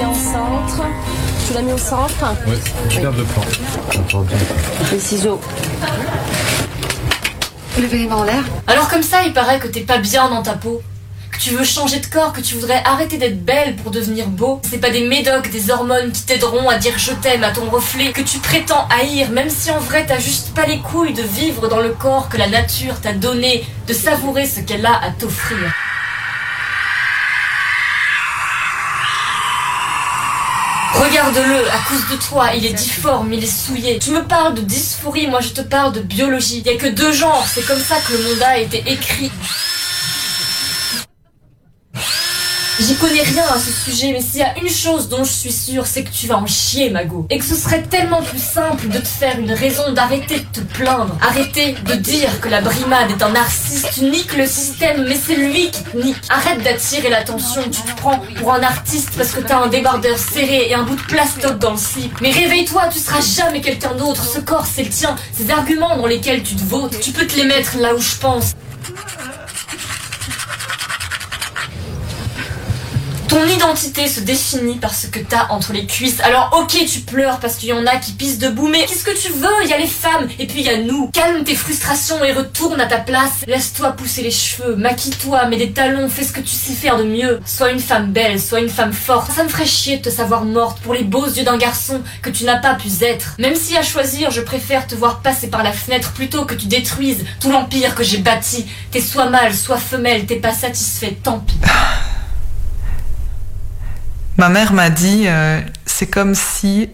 au 0.10 0.14
centre. 0.14 0.88
Tu 1.48 1.54
l'as 1.54 1.62
mis 1.62 1.74
au 1.74 1.78
centre? 1.78 2.34
Garde 3.02 3.18
le 3.18 3.24
plan. 3.24 3.44
Les 4.92 5.00
ciseaux. 5.00 5.40
Alors 8.67 8.88
comme 8.88 9.03
ça, 9.03 9.24
il 9.24 9.34
paraît 9.34 9.60
que 9.60 9.67
t'es 9.67 9.82
pas 9.82 9.98
bien 9.98 10.29
dans 10.29 10.41
ta 10.41 10.53
peau. 10.53 10.82
Que 11.29 11.38
tu 11.38 11.50
veux 11.50 11.65
changer 11.65 12.00
de 12.00 12.05
corps, 12.05 12.32
que 12.32 12.39
tu 12.39 12.55
voudrais 12.55 12.82
arrêter 12.86 13.17
d'être 13.17 13.44
belle 13.44 13.75
pour 13.75 13.91
devenir 13.91 14.27
beau. 14.27 14.62
C'est 14.70 14.77
pas 14.77 14.91
des 14.91 15.05
médocs, 15.05 15.50
des 15.51 15.70
hormones 15.70 16.13
qui 16.13 16.24
t'aideront 16.24 16.70
à 16.70 16.77
dire 16.77 16.94
je 16.96 17.12
t'aime 17.12 17.44
à 17.44 17.51
ton 17.51 17.70
reflet, 17.70 18.13
que 18.13 18.22
tu 18.22 18.39
prétends 18.39 18.88
haïr, 18.88 19.29
même 19.32 19.50
si 19.50 19.72
en 19.72 19.79
vrai 19.79 20.05
t'as 20.08 20.20
juste 20.20 20.53
pas 20.53 20.65
les 20.65 20.79
couilles 20.79 21.13
de 21.13 21.24
vivre 21.24 21.67
dans 21.67 21.82
le 21.82 21.89
corps 21.89 22.29
que 22.29 22.38
la 22.38 22.48
nature 22.48 23.01
t'a 23.01 23.12
donné, 23.12 23.65
de 23.88 23.94
savourer 23.94 24.46
ce 24.46 24.62
qu'elle 24.62 24.86
a 24.86 24.96
à 25.03 25.10
t'offrir. 25.12 25.74
Regarde-le, 30.96 31.68
à 31.70 31.80
cause 31.90 32.08
de 32.10 32.16
toi, 32.16 32.52
il 32.56 32.66
est 32.66 32.74
difforme, 32.74 33.34
il 33.34 33.44
est 33.44 33.48
souillé. 33.48 34.00
Tu 34.00 34.12
me 34.12 34.24
parles 34.24 34.54
de 34.54 34.62
dysphorie, 34.62 35.28
moi 35.28 35.42
je 35.42 35.50
te 35.50 35.62
parle 35.62 35.92
de 35.92 36.00
biologie. 36.00 36.64
Il 36.66 36.72
y 36.72 36.75
a 36.75 36.78
que 36.78 36.88
deux 36.88 37.12
genres, 37.12 37.46
c'est 37.48 37.66
comme 37.66 37.80
ça 37.80 37.96
que 38.08 38.14
le 38.14 38.24
monde 38.24 38.42
a 38.42 38.58
été 38.58 38.84
écrit. 38.88 39.32
Connais 43.08 43.22
rien 43.22 43.44
à 43.54 43.60
ce 43.60 43.72
sujet, 43.72 44.12
mais 44.14 44.22
s'il 44.22 44.40
y 44.40 44.44
a 44.44 44.58
une 44.58 44.70
chose 44.70 45.10
dont 45.10 45.24
je 45.24 45.32
suis 45.32 45.52
sûre, 45.52 45.86
c'est 45.86 46.04
que 46.04 46.10
tu 46.10 46.26
vas 46.26 46.38
en 46.38 46.48
chier, 46.48 46.90
Mago. 46.90 47.28
Et 47.30 47.38
que 47.38 47.46
ce 47.46 47.56
serait 47.56 47.84
tellement 47.84 48.24
plus 48.24 48.42
simple 48.42 48.88
de 48.88 48.98
te 48.98 49.08
faire 49.08 49.38
une 49.40 49.52
raison 49.52 49.92
d'arrêter 49.94 50.40
de 50.40 50.46
te 50.46 50.62
plaindre. 50.74 51.16
Arrêter 51.22 51.76
de 51.86 51.94
dire 51.94 52.40
que 52.42 52.50
la 52.50 52.62
brimade 52.62 53.12
est 53.12 53.22
un 53.22 53.30
narcisse. 53.30 53.86
Tu 53.94 54.06
niques 54.06 54.36
le 54.36 54.48
système, 54.48 55.06
mais 55.08 55.16
c'est 55.16 55.36
lui 55.36 55.70
qui 55.70 55.84
te 55.84 55.98
nique. 55.98 56.16
Arrête 56.30 56.64
d'attirer 56.64 57.10
l'attention. 57.10 57.62
Tu 57.66 57.82
te 57.82 57.96
prends 57.98 58.20
pour 58.40 58.54
un 58.54 58.64
artiste 58.64 59.12
parce 59.16 59.32
que 59.32 59.42
t'as 59.42 59.60
un 59.60 59.68
débardeur 59.68 60.18
serré 60.18 60.70
et 60.70 60.74
un 60.74 60.84
bout 60.84 60.96
de 60.96 61.04
plastoc 61.04 61.60
dans 61.60 61.72
le 61.72 61.78
slip. 61.78 62.20
Mais 62.22 62.32
réveille-toi, 62.32 62.88
tu 62.92 62.98
seras 62.98 63.22
jamais 63.22 63.62
quelqu'un 63.62 63.94
d'autre. 63.94 64.26
Ce 64.26 64.40
corps, 64.40 64.66
c'est 64.66 64.84
le 64.84 64.90
tien. 64.90 65.16
Ces 65.32 65.52
arguments 65.52 65.96
dans 65.96 66.08
lesquels 66.08 66.42
tu 66.42 66.56
te 66.56 66.64
votes, 66.64 67.00
tu 67.00 67.12
peux 67.12 67.28
te 67.28 67.36
les 67.36 67.46
mettre 67.46 67.78
là 67.78 67.94
où 67.94 68.00
je 68.00 68.16
pense. 68.16 68.56
Ton 73.36 73.46
identité 73.48 74.08
se 74.08 74.22
définit 74.22 74.77
par 74.77 74.96
ce 74.96 75.08
que 75.08 75.20
t'as 75.20 75.48
entre 75.50 75.74
les 75.74 75.86
cuisses. 75.86 76.22
Alors 76.22 76.58
ok, 76.58 76.86
tu 76.86 77.01
pleures 77.01 77.42
parce 77.42 77.56
qu'il 77.58 77.68
y 77.68 77.74
en 77.74 77.86
a 77.86 77.98
qui 77.98 78.13
pissent 78.13 78.39
debout, 78.39 78.70
mais 78.70 78.86
qu'est-ce 78.86 79.04
que 79.04 79.12
tu 79.12 79.30
veux? 79.34 79.50
Il 79.65 79.70
y 79.70 79.74
a 79.74 79.77
les 79.77 79.88
femmes 79.88 80.30
et 80.39 80.48
puis 80.48 80.62
il 80.62 80.65
y 80.65 80.70
a 80.70 80.77
nous. 80.77 81.10
Calme 81.12 81.44
tes 81.44 81.54
frustrations 81.54 82.24
et 82.24 82.32
retourne 82.32 82.80
à 82.80 82.86
ta 82.86 82.98
place. 82.98 83.44
Laisse-toi 83.46 83.92
pousser 83.92 84.22
les 84.22 84.32
cheveux, 84.32 84.77
maquille-toi, 84.77 85.48
mets 85.48 85.58
des 85.58 85.74
talons, 85.74 86.08
fais 86.08 86.24
ce 86.24 86.32
que 86.32 86.39
tu 86.39 86.56
sais 86.56 86.72
faire 86.72 86.96
de 86.96 87.04
mieux. 87.04 87.42
Sois 87.46 87.72
une 87.72 87.82
femme 87.82 88.13
belle, 88.13 88.39
sois 88.39 88.62
une 88.62 88.70
femme 88.70 88.94
forte. 88.94 89.30
Ça 89.34 89.44
me 89.44 89.50
ferait 89.50 89.65
chier 89.65 89.98
de 89.98 90.04
te 90.04 90.10
savoir 90.10 90.46
morte 90.46 90.80
pour 90.80 90.94
les 90.94 91.04
beaux 91.04 91.27
yeux 91.27 91.44
d'un 91.44 91.58
garçon 91.58 92.01
que 92.22 92.30
tu 92.30 92.46
n'as 92.46 92.60
pas 92.60 92.75
pu 92.75 92.88
être. 93.01 93.36
Même 93.38 93.56
si 93.56 93.75
à 93.75 93.84
choisir, 93.84 94.32
je 94.32 94.39
préfère 94.39 94.88
te 94.88 94.96
voir 94.96 95.20
passer 95.20 95.50
par 95.50 95.62
la 95.62 95.74
fenêtre 95.74 96.13
plutôt 96.13 96.46
que 96.46 96.54
tu 96.54 96.68
détruises 96.68 97.25
tout 97.42 97.51
l'empire 97.51 97.96
que 97.96 98.04
j'ai 98.06 98.20
bâti. 98.20 98.65
T'es 98.92 99.01
soit 99.01 99.30
mâle, 99.30 99.54
soit 99.54 99.75
femelle, 99.75 100.25
t'es 100.25 100.38
pas 100.38 100.54
satisfait, 100.54 101.18
tant 101.22 101.39
pis. 101.39 101.60
Ma 104.38 104.50
mère 104.50 104.74
m'a 104.74 104.89
dit, 104.89 105.24
euh, 105.27 105.62
c'est 105.86 106.08
comme 106.08 106.36
si 106.36 106.89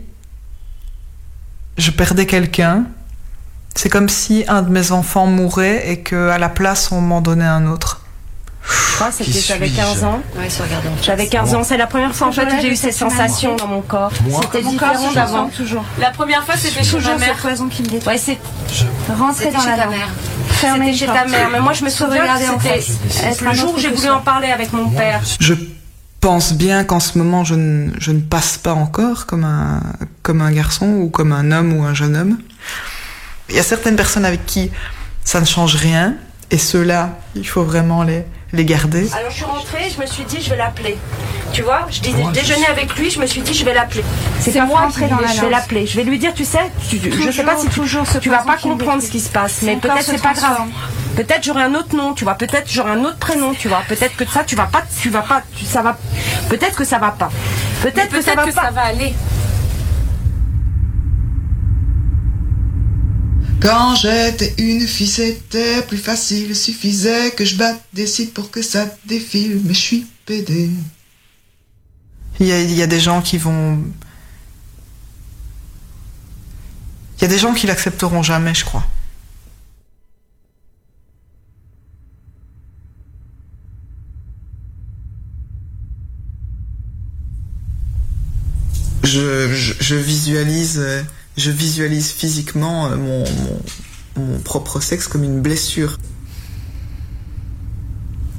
je 1.77 1.91
perdais 1.91 2.25
quelqu'un. 2.25 2.83
C'est 3.75 3.89
comme 3.89 4.09
si 4.09 4.43
un 4.47 4.61
de 4.61 4.69
mes 4.69 4.91
enfants 4.91 5.25
mourait 5.27 5.89
et 5.89 6.01
que 6.01 6.29
à 6.29 6.37
la 6.37 6.49
place 6.49 6.91
on 6.91 6.99
m'en 7.01 7.21
donnait 7.21 7.45
un 7.45 7.67
autre. 7.67 8.01
Que 8.99 9.05
c'était 9.11 9.39
j'avais 9.39 9.67
suis-je 9.67 9.81
15 9.81 10.03
ans. 10.03 10.21
J'avais 11.01 11.27
15 11.27 11.55
ans. 11.55 11.63
C'est 11.63 11.77
la 11.77 11.87
première 11.87 12.13
fois 12.13 12.27
en 12.27 12.31
fait 12.31 12.43
où 12.45 12.61
j'ai 12.61 12.71
eu 12.71 12.75
cette 12.75 12.93
sensation 12.93 13.55
dans 13.55 13.65
mon 13.67 13.81
corps. 13.81 14.11
C'était 14.43 14.61
Mon 14.61 14.71
différent 14.71 15.11
d'avant. 15.13 15.49
La 15.99 16.11
première 16.11 16.43
fois 16.43 16.55
c'était 16.57 16.83
chez 16.83 16.91
Toujours 16.97 17.13
ma 17.13 17.25
mère. 17.25 17.37
poison 17.37 17.67
qui 17.69 17.81
me 17.81 17.87
détruit. 17.87 18.13
Ouais, 18.13 18.19
c'est 18.19 18.37
Rentrer 19.17 19.51
dans 19.51 19.59
chez 19.61 19.69
la 19.69 19.77
ta 19.77 19.87
mère. 19.87 20.09
Fermer 20.49 20.93
C'était 20.93 20.97
chez 20.97 21.05
ta 21.07 21.25
mère. 21.25 21.49
Mais 21.51 21.59
moi 21.59 21.73
je 21.73 21.83
me 21.85 21.89
souviens 21.89 22.21
regarder 22.21 22.49
en 22.49 22.57
que 22.57 22.63
face. 22.67 22.91
c'était 23.09 23.45
le 23.45 23.53
jour 23.55 23.73
où 23.73 23.79
j'ai 23.79 23.89
que 23.89 23.95
voulu 23.95 24.09
en 24.09 24.19
parler 24.19 24.51
avec 24.51 24.71
mon 24.73 24.89
père. 24.89 25.21
Je 25.39 25.55
pense 26.21 26.53
bien 26.53 26.83
qu'en 26.85 26.99
ce 26.99 27.17
moment, 27.17 27.43
je 27.43 27.55
ne, 27.55 27.91
je 27.99 28.11
ne 28.11 28.21
passe 28.21 28.57
pas 28.57 28.73
encore 28.73 29.25
comme 29.25 29.43
un, 29.43 29.81
comme 30.21 30.41
un 30.41 30.51
garçon 30.51 30.85
ou 30.87 31.09
comme 31.09 31.33
un 31.33 31.51
homme 31.51 31.73
ou 31.77 31.83
un 31.83 31.93
jeune 31.93 32.15
homme. 32.15 32.37
Il 33.49 33.55
y 33.55 33.59
a 33.59 33.63
certaines 33.63 33.95
personnes 33.97 34.23
avec 34.25 34.45
qui 34.45 34.71
ça 35.25 35.41
ne 35.41 35.45
change 35.45 35.75
rien, 35.75 36.15
et 36.51 36.57
ceux-là, 36.57 37.17
il 37.35 37.47
faut 37.47 37.63
vraiment 37.63 38.03
les, 38.03 38.23
les 38.53 38.65
garder. 38.65 39.07
Alors 39.17 39.29
je 39.31 39.35
suis 39.37 39.45
rentrée, 39.45 39.91
je 39.95 40.01
me 40.01 40.05
suis 40.05 40.23
dit 40.23 40.41
je 40.41 40.49
vais 40.51 40.57
l'appeler. 40.57 40.97
Tu 41.53 41.63
vois, 41.63 41.85
je 41.89 41.99
dis 41.99 42.13
Moi, 42.13 42.31
je 42.33 42.39
déjeuner 42.39 42.65
avec 42.67 42.95
lui, 42.97 43.09
je 43.09 43.19
me 43.19 43.25
suis 43.25 43.41
dit 43.41 43.53
je 43.53 43.65
vais 43.65 43.73
l'appeler. 43.73 44.03
C'est 44.39 44.53
moi 44.61 44.81
rentrer 44.81 45.05
qui 45.05 45.11
dans 45.11 45.19
la 45.19 45.27
je 45.27 45.41
vais 45.41 45.49
l'appeler. 45.49 45.85
Je 45.85 45.97
vais 45.97 46.03
lui 46.05 46.17
dire, 46.17 46.33
tu 46.33 46.45
sais, 46.45 46.59
tu- 46.89 46.97
je 46.99 47.31
sais 47.31 47.43
pas 47.43 47.57
si 47.57 47.67
tu, 47.67 47.79
toujours 47.81 48.07
ce 48.07 48.19
tu 48.19 48.29
vas 48.29 48.43
pas 48.43 48.57
comprendre 48.57 49.01
ce 49.03 49.09
qui 49.09 49.19
se 49.19 49.29
passe, 49.29 49.61
mais 49.63 49.75
peut-être 49.77 50.03
c'est 50.03 50.21
pas 50.21 50.33
grave. 50.33 50.59
Peut-être 51.15 51.43
j'aurai 51.43 51.63
un 51.63 51.75
autre 51.75 51.95
nom, 51.95 52.13
tu 52.13 52.23
vois. 52.23 52.35
Peut-être 52.35 52.69
j'aurai 52.71 52.91
un 52.91 53.03
autre 53.03 53.17
prénom, 53.17 53.53
tu 53.53 53.67
vois. 53.67 53.83
Peut-être 53.87 54.15
que 54.15 54.25
ça, 54.25 54.43
tu 54.43 54.55
vas 54.55 54.65
pas, 54.67 54.83
tu 55.01 55.09
vas 55.09 55.21
pas, 55.21 55.43
tu- 55.55 55.65
ça 55.65 55.81
va. 55.81 55.97
Peut-être 56.49 56.75
que 56.77 56.85
ça 56.85 56.99
va 56.99 57.11
pas. 57.11 57.29
Peut-être 57.81 58.09
que 58.09 58.21
ça 58.21 58.35
va 58.35 58.47
pas. 58.47 58.71
va 58.71 58.81
aller. 58.83 59.13
Quand 63.61 63.93
j'étais 63.95 64.55
une 64.57 64.87
fille, 64.87 65.07
c'était 65.07 65.81
plus 65.83 65.97
facile. 65.97 66.55
Suffisait 66.55 67.31
que 67.31 67.45
je 67.45 67.57
batte 67.57 67.79
des 67.93 68.07
sites 68.07 68.33
pour 68.33 68.49
que 68.49 68.61
ça 68.61 68.85
défile. 69.05 69.61
Mais 69.65 69.73
je 69.73 69.79
suis 69.79 70.07
pédé. 70.25 70.69
Il 72.39 72.47
y 72.47 72.51
a, 72.51 72.59
il 72.61 72.73
y 72.73 72.81
a 72.81 72.87
des 72.87 72.99
gens 72.99 73.21
qui 73.21 73.37
vont... 73.37 73.77
Il 77.17 77.21
y 77.21 77.25
a 77.25 77.27
des 77.27 77.37
gens 77.37 77.53
qui 77.53 77.67
l'accepteront 77.67 78.23
jamais, 78.23 78.55
je 78.55 78.65
crois. 78.65 78.83
Je, 89.91 89.97
visualise, 89.97 90.79
euh, 90.79 91.03
je 91.35 91.51
visualise 91.51 92.11
physiquement 92.13 92.85
euh, 92.87 92.95
mon, 92.95 93.25
mon, 93.25 93.61
mon 94.15 94.39
propre 94.39 94.79
sexe 94.79 95.09
comme 95.09 95.25
une 95.25 95.41
blessure. 95.41 95.97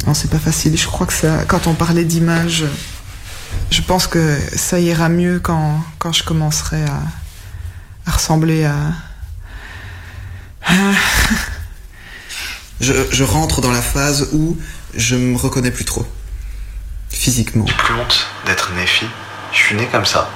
Non, 0.07 0.15
c'est 0.15 0.31
pas 0.31 0.39
facile. 0.39 0.79
Je 0.79 0.87
crois 0.87 1.07
que 1.07 1.13
ça, 1.13 1.45
quand 1.45 1.67
on 1.67 1.75
parlait 1.75 2.07
d'image, 2.07 2.65
je 3.71 3.83
pense 3.83 4.07
que 4.07 4.39
ça 4.57 4.81
ira 4.81 5.11
mieux 5.11 5.41
quand, 5.41 5.85
quand 5.99 6.13
je 6.13 6.25
commencerai 6.25 6.83
à, 6.85 7.03
à 8.07 8.13
ressembler 8.13 8.65
à. 8.65 8.95
je, 12.81 12.95
je 13.11 13.25
rentre 13.25 13.61
dans 13.61 13.73
la 13.73 13.83
phase 13.83 14.31
où 14.33 14.57
je 14.95 15.17
me 15.17 15.37
reconnais 15.37 15.71
plus 15.71 15.85
trop. 15.85 16.07
Physiquement. 17.11 17.67
J'ai 17.67 17.75
plus 17.75 17.93
honte 17.93 18.27
d'être 18.47 18.73
né 18.73 18.87
fille. 18.87 19.11
Je 19.53 19.59
suis 19.59 19.75
né 19.75 19.87
comme 19.93 20.07
ça. 20.07 20.31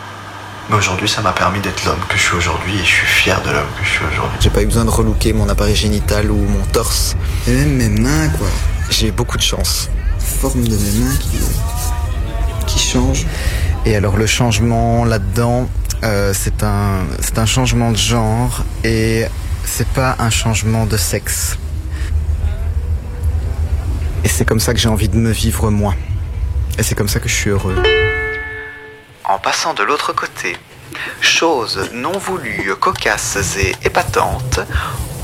Mais 0.69 0.77
aujourd'hui, 0.77 1.09
ça 1.09 1.23
m'a 1.23 1.33
permis 1.33 1.61
d'être 1.61 1.85
l'homme 1.85 2.01
que 2.09 2.17
je 2.17 2.23
suis 2.23 2.37
aujourd'hui 2.37 2.75
et 2.75 2.79
je 2.79 2.85
suis 2.85 3.07
fier 3.07 3.41
de 3.43 3.51
l'homme 3.51 3.69
que 3.79 3.85
je 3.85 3.91
suis 3.91 4.05
aujourd'hui. 4.05 4.39
J'ai 4.41 4.51
pas 4.51 4.63
eu 4.63 4.67
besoin 4.67 4.85
de 4.85 4.91
relooker 4.91 5.33
mon 5.33 5.49
appareil 5.49 5.77
génital 5.77 6.31
ou 6.31 6.37
mon 6.37 6.65
torse. 6.73 7.17
Et 7.47 7.53
même 7.53 7.77
mes 7.77 7.89
mains, 7.89 8.29
quoi. 8.31 8.49
J'ai 8.91 9.13
beaucoup 9.13 9.37
de 9.37 9.43
chance. 9.43 9.89
Forme 10.19 10.65
de 10.65 10.77
mes 10.77 11.05
mains 11.05 11.17
qui, 11.21 11.39
qui 12.67 12.79
change. 12.81 13.27
Et 13.85 13.95
alors 13.95 14.17
le 14.17 14.27
changement 14.27 15.05
là-dedans, 15.05 15.69
euh, 16.03 16.33
c'est 16.35 16.65
un, 16.65 17.05
c'est 17.21 17.39
un 17.39 17.47
changement 17.47 17.93
de 17.93 17.97
genre 17.97 18.65
et 18.83 19.27
c'est 19.65 19.89
pas 19.89 20.17
un 20.19 20.31
changement 20.31 20.85
de 20.87 20.97
sexe. 20.97 21.57
Et 24.25 24.29
c'est 24.29 24.45
comme 24.45 24.61
ça 24.61 24.75
que 24.75 24.81
j'ai 24.81 24.89
envie 24.89 25.09
de 25.09 25.17
me 25.17 25.31
vivre 25.31 25.71
moi. 25.71 25.95
Et 26.77 26.83
c'est 26.83 26.97
comme 26.97 27.09
ça 27.09 27.21
que 27.21 27.29
je 27.29 27.35
suis 27.35 27.51
heureux. 27.51 27.77
En 29.29 29.39
passant 29.39 29.75
de 29.75 29.83
l'autre 29.83 30.13
côté, 30.13 30.57
chose 31.21 31.91
non 31.93 32.17
voulue, 32.17 32.73
cocasse 32.79 33.57
et 33.59 33.75
épatante, 33.83 34.61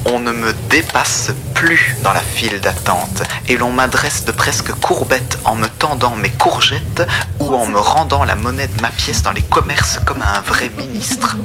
on 0.06 0.18
ne 0.18 0.32
me 0.32 0.52
dépasse 0.68 1.30
plus 1.54 1.94
dans 2.02 2.12
la 2.12 2.20
file 2.20 2.60
d'attente 2.60 3.22
et 3.46 3.56
l'on 3.56 3.70
m'adresse 3.70 4.24
de 4.24 4.32
presque 4.32 4.72
courbette 4.72 5.38
en 5.44 5.54
me 5.54 5.68
tendant 5.68 6.16
mes 6.16 6.30
courgettes 6.30 7.06
ou 7.38 7.54
en 7.54 7.66
me 7.66 7.78
rendant 7.78 8.24
la 8.24 8.34
monnaie 8.34 8.66
de 8.66 8.82
ma 8.82 8.88
pièce 8.90 9.22
dans 9.22 9.30
les 9.30 9.42
commerces 9.42 10.00
comme 10.04 10.22
un 10.22 10.40
vrai 10.40 10.68
ministre. 10.76 11.36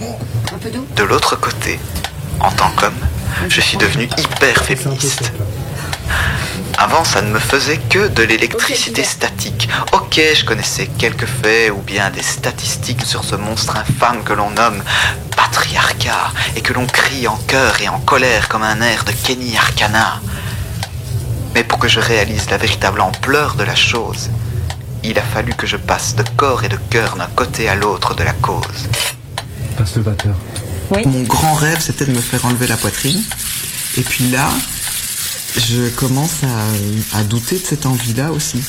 De 0.96 1.04
l'autre 1.04 1.36
côté, 1.36 1.80
en 2.40 2.50
tant 2.50 2.72
qu'homme, 2.72 3.08
je 3.50 3.62
suis 3.62 3.78
devenu 3.78 4.10
hyper 4.18 4.64
féministe. 4.64 5.32
Avant, 6.80 7.04
ça 7.04 7.24
ne 7.24 7.32
me 7.32 7.40
faisait 7.40 7.78
que 7.78 8.08
de 8.08 8.22
l'électricité 8.22 9.04
statique. 9.04 9.68
Ok, 9.94 10.22
je 10.36 10.46
connaissais 10.46 10.86
quelques 10.86 11.26
faits 11.26 11.72
ou 11.72 11.82
bien 11.82 12.12
des 12.12 12.22
statistiques 12.22 13.04
sur 13.04 13.24
ce 13.24 13.36
monstre 13.36 13.78
infâme 13.78 14.24
que 14.24 14.34
l'on 14.34 14.52
nomme 14.52 14.84
patriarcat 15.36 16.32
et 16.56 16.62
que 16.62 16.74
l'on 16.74 16.86
crie 16.86 17.28
en 17.28 17.38
chœur 17.48 17.82
et 17.82 17.90
en 17.90 18.00
colère 18.00 18.48
comme 18.48 18.62
un 18.62 18.80
air 18.82 19.06
de 19.06 19.12
Kenny 19.12 19.58
Arcana. 19.58 20.22
Mais 21.56 21.64
pour 21.64 21.80
que 21.80 21.88
je 21.88 22.00
réalise 22.00 22.50
la 22.52 22.58
véritable 22.58 23.02
ampleur 23.02 23.56
de 23.56 23.64
la 23.64 23.76
chose, 23.76 24.30
il 25.04 25.18
a 25.18 25.24
fallu 25.24 25.56
que 25.56 25.66
je 25.66 25.78
passe 25.78 26.16
de 26.16 26.24
corps 26.36 26.64
et 26.64 26.70
de 26.70 26.78
cœur 26.92 27.16
d'un 27.16 27.30
côté 27.36 27.70
à 27.70 27.74
l'autre 27.74 28.14
de 28.14 28.24
la 28.24 28.34
cause. 28.34 28.88
Passe 29.78 29.96
le 29.96 30.04
batteur. 30.04 30.36
Mon 30.92 31.24
grand 31.24 31.56
rêve, 31.56 31.80
c'était 31.82 32.06
de 32.06 32.12
me 32.12 32.22
faire 32.22 32.46
enlever 32.46 32.68
la 32.68 32.78
poitrine. 32.78 33.24
Et 33.98 34.02
puis 34.02 34.30
là, 34.30 34.48
je 35.58 35.90
commence 35.90 36.44
à, 36.44 37.18
à 37.20 37.24
douter 37.24 37.58
de 37.58 37.64
cette 37.66 37.86
envie-là 37.86 38.32
aussi. 38.32 38.60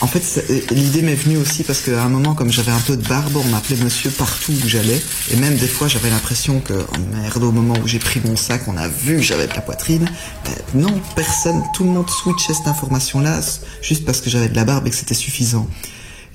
En 0.00 0.06
fait, 0.06 0.22
ça- 0.22 0.40
l'idée 0.72 1.02
m'est 1.02 1.14
venue 1.14 1.36
aussi 1.38 1.62
parce 1.62 1.80
qu'à 1.80 2.02
un 2.02 2.08
moment, 2.08 2.34
comme 2.34 2.50
j'avais 2.50 2.72
un 2.72 2.80
peu 2.80 2.96
de 2.96 3.06
barbe, 3.06 3.36
on 3.36 3.44
m'appelait 3.44 3.76
monsieur 3.76 4.10
partout 4.10 4.52
où 4.52 4.68
j'allais. 4.68 5.00
Et 5.32 5.36
même 5.36 5.56
des 5.56 5.68
fois, 5.68 5.88
j'avais 5.88 6.10
l'impression 6.10 6.60
que, 6.60 6.74
oh 6.74 6.96
merde, 7.16 7.42
au 7.44 7.52
moment 7.52 7.74
où 7.82 7.86
j'ai 7.88 8.00
pris 8.00 8.20
mon 8.24 8.36
sac, 8.36 8.62
on 8.66 8.76
a 8.76 8.88
vu 8.88 9.16
que 9.16 9.22
j'avais 9.22 9.46
de 9.46 9.54
la 9.54 9.60
poitrine. 9.62 10.06
Mais 10.44 10.82
non, 10.82 11.00
personne, 11.14 11.62
tout 11.74 11.84
le 11.84 11.90
monde 11.90 12.10
switchait 12.10 12.52
cette 12.54 12.66
information-là 12.66 13.40
juste 13.80 14.04
parce 14.04 14.20
que 14.20 14.28
j'avais 14.28 14.48
de 14.48 14.56
la 14.56 14.64
barbe 14.64 14.86
et 14.86 14.90
que 14.90 14.96
c'était 14.96 15.14
suffisant. 15.14 15.66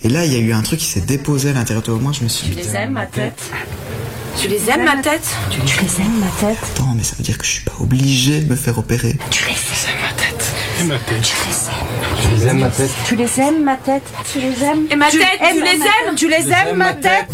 Et 0.04 0.08
là, 0.10 0.26
il 0.26 0.32
y 0.32 0.36
a 0.36 0.40
eu 0.40 0.54
un 0.54 0.62
truc 0.62 0.80
qui 0.80 0.86
s'est 0.86 1.02
déposé 1.02 1.50
à 1.50 1.54
l'intérieur 1.54 1.84
de 1.84 1.92
moi. 1.92 2.14
Je 2.18 2.24
me 2.24 2.30
suis 2.30 2.48
Tu 2.48 2.56
dit, 2.56 2.62
les 2.62 2.76
aimes, 2.76 2.94
ma 2.94 3.06
tête? 3.06 3.38
Tu 4.38 4.48
les 4.48 4.70
aimes, 4.70 4.86
ma 4.86 4.98
tête 5.02 5.28
tu, 5.50 5.60
tu 5.62 5.82
les 5.84 6.02
aimes, 6.02 6.20
ma 6.20 6.48
tête 6.48 6.58
attends, 6.76 6.94
mais 6.96 7.04
ça 7.04 7.16
veut 7.18 7.24
dire 7.24 7.38
que 7.38 7.46
je 7.46 7.50
suis 7.52 7.64
pas 7.64 7.74
obligé 7.80 8.40
de 8.42 8.50
me 8.50 8.56
faire 8.56 8.78
opérer. 8.78 9.18
Tu 9.30 9.44
les 9.46 9.52
aimes, 9.52 10.00
ma 10.02 10.14
tête 10.14 10.54
Ma 10.88 10.98
tête. 10.98 11.22
Tu 12.22 12.30
les 12.36 12.48
aimes 12.48 12.60
ma 12.60 12.70
tête. 12.70 12.92
Tu 13.06 13.16
les 13.16 13.40
aimes, 13.42 13.64
ma 13.64 13.76
tête 13.76 14.04
Tu 14.32 14.40
les 14.40 14.64
aimes 14.64 14.88
Et 14.90 14.96
ma 14.96 15.10
Tu 15.10 15.18
tête, 15.20 15.28
aimes 15.42 15.56
tu 15.56 15.60
ma 15.60 15.72
les 15.72 15.78
tête 15.78 15.88
aimes 16.08 16.16
Tu 16.16 16.30
les 16.30 16.52
aimes, 16.52 16.76
ma 16.78 16.94
tête 16.94 17.30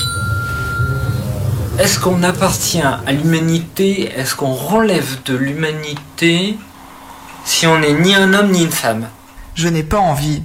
Est-ce 1.80 2.00
qu'on 2.00 2.24
appartient 2.24 2.82
à 2.82 3.12
l'humanité? 3.12 4.12
Est-ce 4.18 4.36
qu'on 4.36 4.54
relève 4.54 5.18
de 5.26 5.36
l'humanité 5.36 6.58
si 7.46 7.68
on 7.68 7.78
n'est 7.78 7.94
ni 7.94 8.16
un 8.16 8.34
homme 8.34 8.50
ni 8.52 8.64
une 8.64 8.72
femme? 8.72 9.08
Je 9.54 9.68
n'ai 9.68 9.84
pas 9.84 10.00
envie 10.00 10.42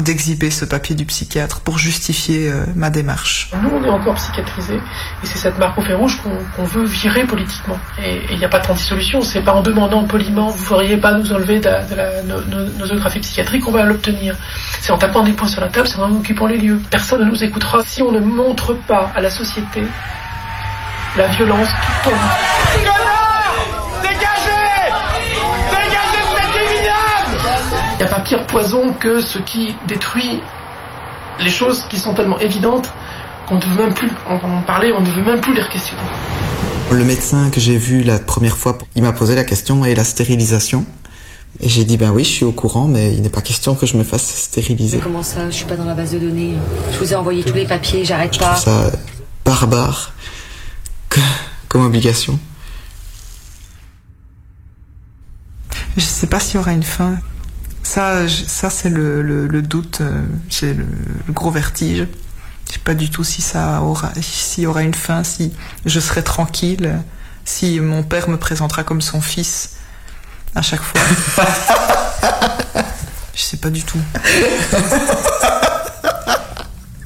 d'exhiber 0.00 0.50
ce 0.50 0.64
papier 0.64 0.94
du 0.94 1.04
psychiatre 1.06 1.60
pour 1.60 1.78
justifier 1.78 2.50
euh, 2.50 2.64
ma 2.74 2.90
démarche. 2.90 3.50
Nous, 3.62 3.70
on 3.70 3.84
est 3.84 3.88
encore 3.90 4.14
psychiatrisés, 4.14 4.76
et 4.76 5.26
c'est 5.26 5.38
cette 5.38 5.58
marque 5.58 5.78
au 5.78 5.82
fer 5.82 5.98
rouge 5.98 6.18
qu'on 6.56 6.64
veut 6.64 6.84
virer 6.84 7.24
politiquement. 7.24 7.78
Et 8.04 8.20
il 8.30 8.38
n'y 8.38 8.44
a 8.44 8.48
pas 8.48 8.60
36 8.60 8.84
solutions, 8.84 9.22
c'est 9.22 9.42
pas 9.42 9.52
en 9.54 9.62
demandant 9.62 10.04
poliment, 10.04 10.48
vous 10.48 10.58
ne 10.60 10.66
feriez 10.68 10.96
pas 10.96 11.12
nous 11.12 11.32
enlever 11.32 11.58
de, 11.60 11.64
la- 11.66 11.84
de 11.84 11.94
la 11.94 12.22
no- 12.22 12.40
no- 12.48 12.68
nosographie 12.78 13.20
psychiatrique 13.20 13.62
qu'on 13.64 13.72
va 13.72 13.84
l'obtenir. 13.84 14.36
C'est 14.80 14.92
en 14.92 14.98
tapant 14.98 15.22
des 15.22 15.32
points 15.32 15.48
sur 15.48 15.60
la 15.60 15.68
table, 15.68 15.88
c'est 15.88 15.98
en 15.98 16.12
occupant 16.14 16.46
les 16.46 16.58
lieux. 16.58 16.80
Personne 16.90 17.20
ne 17.24 17.30
nous 17.30 17.42
écoutera 17.44 17.82
si 17.86 18.02
on 18.02 18.12
ne 18.12 18.20
montre 18.20 18.74
pas 18.74 19.10
à 19.14 19.20
la 19.20 19.30
société 19.30 19.82
la 21.16 21.26
violence 21.28 21.68
qui 21.68 22.10
tombe. 22.10 23.05
Il 27.98 28.04
n'y 28.04 28.04
a 28.04 28.14
pas 28.14 28.20
pire 28.20 28.46
poison 28.46 28.92
que 28.92 29.20
ce 29.22 29.38
qui 29.38 29.74
détruit 29.88 30.40
les 31.40 31.50
choses 31.50 31.84
qui 31.88 31.98
sont 31.98 32.14
tellement 32.14 32.38
évidentes 32.38 32.92
qu'on 33.48 33.56
ne 33.56 33.60
veut 33.64 33.84
même 33.84 33.94
plus 33.94 34.10
en 34.28 34.34
en 34.36 34.62
parler, 34.62 34.92
on 34.92 35.00
ne 35.00 35.10
veut 35.10 35.22
même 35.22 35.40
plus 35.40 35.54
les 35.54 35.62
questionner. 35.68 36.02
Le 36.90 37.04
médecin 37.04 37.50
que 37.50 37.58
j'ai 37.60 37.76
vu 37.78 38.02
la 38.02 38.18
première 38.18 38.56
fois, 38.56 38.76
il 38.96 39.02
m'a 39.02 39.12
posé 39.12 39.34
la 39.34 39.44
question 39.44 39.84
et 39.84 39.94
la 39.94 40.04
stérilisation? 40.04 40.84
Et 41.60 41.68
j'ai 41.70 41.84
dit 41.84 41.96
ben 41.96 42.10
oui, 42.10 42.22
je 42.22 42.28
suis 42.28 42.44
au 42.44 42.52
courant, 42.52 42.86
mais 42.86 43.14
il 43.14 43.22
n'est 43.22 43.30
pas 43.30 43.40
question 43.40 43.74
que 43.74 43.86
je 43.86 43.96
me 43.96 44.04
fasse 44.04 44.26
stériliser. 44.26 44.98
Comment 44.98 45.22
ça? 45.22 45.46
Je 45.48 45.54
suis 45.56 45.64
pas 45.64 45.76
dans 45.76 45.86
la 45.86 45.94
base 45.94 46.12
de 46.12 46.18
données. 46.18 46.54
Je 46.92 46.98
vous 46.98 47.12
ai 47.12 47.16
envoyé 47.16 47.42
tous 47.44 47.54
les 47.54 47.64
papiers, 47.66 48.04
j'arrête 48.04 48.34
Je 48.34 48.38
pas. 48.40 48.50
trouve 48.56 48.64
ça 48.64 48.90
barbare 49.44 50.12
que- 51.08 51.20
comme 51.68 51.86
obligation. 51.86 52.38
Je 55.96 56.02
sais 56.04 56.26
pas 56.26 56.40
s'il 56.40 56.56
y 56.56 56.58
aura 56.58 56.72
une 56.72 56.82
fin. 56.82 57.16
Ça, 57.88 58.26
ça 58.28 58.68
c'est 58.68 58.88
le, 58.90 59.22
le- 59.22 59.46
le 59.46 59.62
doute, 59.62 60.00
euh, 60.00 60.22
c'est 60.50 60.74
le, 60.74 60.84
le 61.28 61.32
gros 61.32 61.52
vertige. 61.52 62.06
Je 62.66 62.72
sais 62.72 62.78
pas 62.80 62.94
du 62.94 63.10
tout 63.10 63.22
si 63.22 63.42
ça 63.42 63.80
aura, 63.80 64.10
s'il 64.20 64.64
y 64.64 64.66
aura 64.66 64.82
une 64.82 64.92
fin, 64.92 65.22
si 65.22 65.52
je 65.84 66.00
serai 66.00 66.24
tranquille, 66.24 66.98
si 67.44 67.78
mon 67.78 68.02
père 68.02 68.28
me 68.28 68.36
présentera 68.38 68.82
comme 68.82 69.00
son 69.00 69.20
fils 69.20 69.76
à 70.56 70.62
chaque 70.62 70.82
fois. 70.82 71.00
je 73.34 73.40
sais 73.40 73.56
pas 73.58 73.70
du 73.70 73.84
tout. 73.84 74.00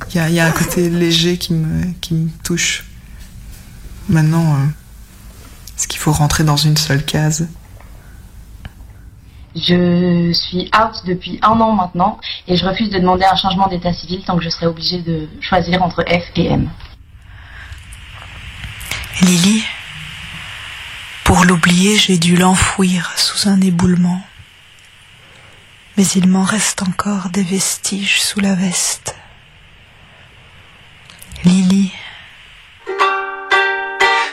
Il 0.09 0.17
y 0.17 0.19
a, 0.19 0.29
il 0.31 0.35
y 0.35 0.41
a 0.41 0.47
un 0.47 0.51
côté 0.51 0.89
léger 0.89 1.37
qui 1.37 1.53
me, 1.53 1.93
qui 2.01 2.15
me 2.15 2.31
touche. 2.43 2.87
Maintenant, 4.09 4.55
euh, 4.55 4.67
est-ce 5.79 5.87
qu'il 5.89 6.01
faut 6.01 6.13
rentrer 6.13 6.43
dans 6.43 6.57
une 6.57 6.79
seule 6.79 7.05
case? 7.05 7.47
Je 9.57 10.33
suis 10.33 10.71
out 10.77 11.05
depuis 11.07 11.41
un 11.43 11.61
an 11.61 11.73
maintenant 11.73 12.21
et 12.47 12.57
je 12.57 12.65
refuse 12.65 12.91
de 12.91 12.99
demander 12.99 13.25
un 13.25 13.35
changement 13.35 13.67
d'état 13.67 13.93
civil 13.93 14.23
tant 14.25 14.37
que 14.37 14.45
je 14.45 14.49
serai 14.49 14.67
obligée 14.67 14.99
de 14.99 15.29
choisir 15.41 15.83
entre 15.83 16.05
F 16.05 16.31
et 16.37 16.47
M. 16.47 16.71
Lily, 19.23 19.65
pour 21.25 21.45
l'oublier, 21.45 21.97
j'ai 21.97 22.17
dû 22.17 22.37
l'enfouir 22.37 23.13
sous 23.17 23.49
un 23.49 23.61
éboulement. 23.61 24.23
Mais 25.97 26.07
il 26.07 26.29
m'en 26.29 26.45
reste 26.45 26.83
encore 26.83 27.29
des 27.31 27.43
vestiges 27.43 28.23
sous 28.23 28.41
la 28.41 28.55
veste. 28.55 29.17
Lily, 31.45 31.93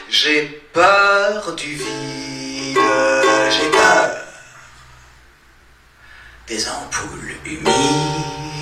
J'ai 0.09 0.61
peur 0.73 1.55
du 1.55 1.75
vide, 1.75 2.77
j'ai 3.49 3.71
peur 3.71 4.26
des 6.47 6.65
ampoules 6.69 7.35
humides 7.45 7.65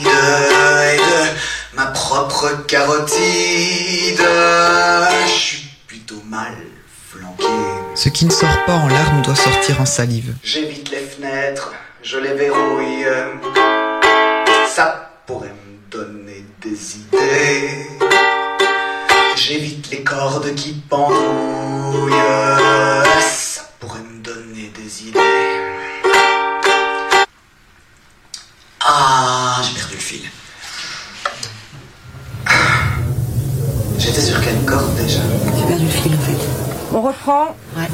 et 0.04 0.98
de 0.98 1.76
ma 1.76 1.86
propre 1.88 2.66
carotide. 2.66 4.22
Je 5.26 5.32
suis 5.32 5.70
plutôt 5.86 6.22
mal 6.28 6.56
flanqué. 7.12 7.44
Ce 7.94 8.10
qui 8.10 8.26
ne 8.26 8.32
sort 8.32 8.66
pas 8.66 8.74
en 8.74 8.88
larmes 8.88 9.22
doit 9.22 9.36
sortir 9.36 9.80
en 9.80 9.86
salive. 9.86 10.34
J'évite 10.44 10.90
les 10.90 11.02
fenêtres, 11.02 11.74
je 12.02 12.18
les 12.18 12.34
verrouille. 12.34 13.06
Ça 14.68 15.12
pourrait 15.28 15.50
me 15.50 15.92
donner 15.92 16.44
des 16.62 16.98
idées. 16.98 17.88
J'évite 19.36 19.92
les 19.92 20.04
cordes 20.04 20.56
qui 20.56 20.74
pendouillent. 20.90 22.14
Fil. 30.18 30.30
J'étais 33.98 34.22
sur 34.22 34.42
quelle 34.42 34.60
corde 34.66 34.96
déjà. 34.96 35.20
J'ai 35.58 35.66
perdu 35.66 35.86
le 35.86 35.90
fil 35.92 36.14
en 36.14 36.18
fait. 36.18 36.38
On 36.94 37.02
reprend 37.02 37.56
Ouais. 37.78 37.88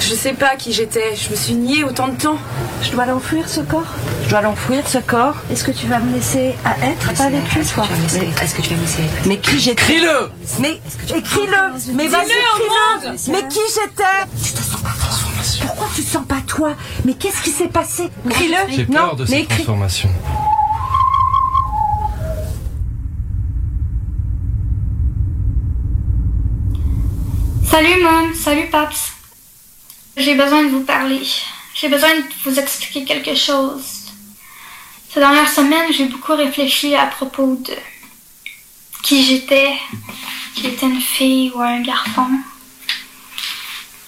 Je 0.00 0.14
sais 0.14 0.34
pas 0.34 0.54
qui 0.56 0.72
j'étais, 0.72 1.16
je 1.16 1.30
me 1.30 1.36
suis 1.36 1.54
niée 1.54 1.82
autant 1.82 2.06
de 2.08 2.16
temps. 2.16 2.36
Je 2.82 2.90
dois 2.92 3.06
l'enfouir 3.06 3.48
ce 3.48 3.60
corps. 3.60 3.86
Je 4.24 4.28
dois 4.30 4.40
l'enfouir 4.40 4.86
ce 4.86 4.98
corps. 4.98 5.34
Est-ce 5.50 5.64
que 5.64 5.72
tu 5.72 5.86
vas 5.88 5.98
me 5.98 6.14
laisser 6.14 6.54
à 6.64 6.76
être 6.86 7.20
avec 7.20 7.52
lui 7.54 7.64
toi 7.66 7.84
Est-ce 8.42 8.54
que 8.54 8.62
tu 8.62 8.68
vas 8.70 8.76
me 8.76 8.82
laisser 8.82 9.02
Mais 9.26 9.38
qui 9.38 9.58
j'étais? 9.58 9.74
Crie-le 9.82 10.30
Mais 10.60 10.80
écris-le! 11.16 11.92
Mais 11.94 12.06
vas-y, 12.06 12.24
écris-le! 12.26 13.32
Mais 13.32 13.48
qui 13.48 13.58
j'étais? 13.74 14.44
Tu 14.44 14.52
te 14.52 14.62
sens 14.62 14.80
pas 14.80 14.90
Pourquoi 15.66 15.88
tu 15.96 16.02
te 16.04 16.10
sens 16.10 16.26
pas 16.26 16.40
toi? 16.46 16.70
Mais 17.04 17.14
qu'est-ce 17.14 17.42
qui 17.42 17.50
s'est 17.50 17.68
passé? 17.68 18.08
Crie-le 18.28 18.56
J'ai 18.70 18.86
Non, 18.86 18.92
peur 18.94 19.16
de 19.16 19.24
mais 19.24 19.38
cette 19.40 19.48
transformation. 19.48 20.08
Salut 27.76 28.02
Mom, 28.02 28.34
salut 28.34 28.68
Paps. 28.70 29.12
J'ai 30.16 30.34
besoin 30.34 30.62
de 30.62 30.70
vous 30.70 30.84
parler. 30.84 31.20
J'ai 31.74 31.90
besoin 31.90 32.08
de 32.16 32.24
vous 32.42 32.58
expliquer 32.58 33.04
quelque 33.04 33.34
chose. 33.34 34.14
Ces 35.12 35.20
dernières 35.20 35.50
semaines, 35.50 35.92
j'ai 35.92 36.06
beaucoup 36.06 36.34
réfléchi 36.34 36.94
à 36.94 37.04
propos 37.04 37.54
de 37.56 37.74
qui 39.02 39.22
j'étais, 39.26 39.74
j'étais 40.56 40.86
une 40.86 41.02
fille 41.02 41.52
ou 41.54 41.60
un 41.60 41.82
garçon. 41.82 42.30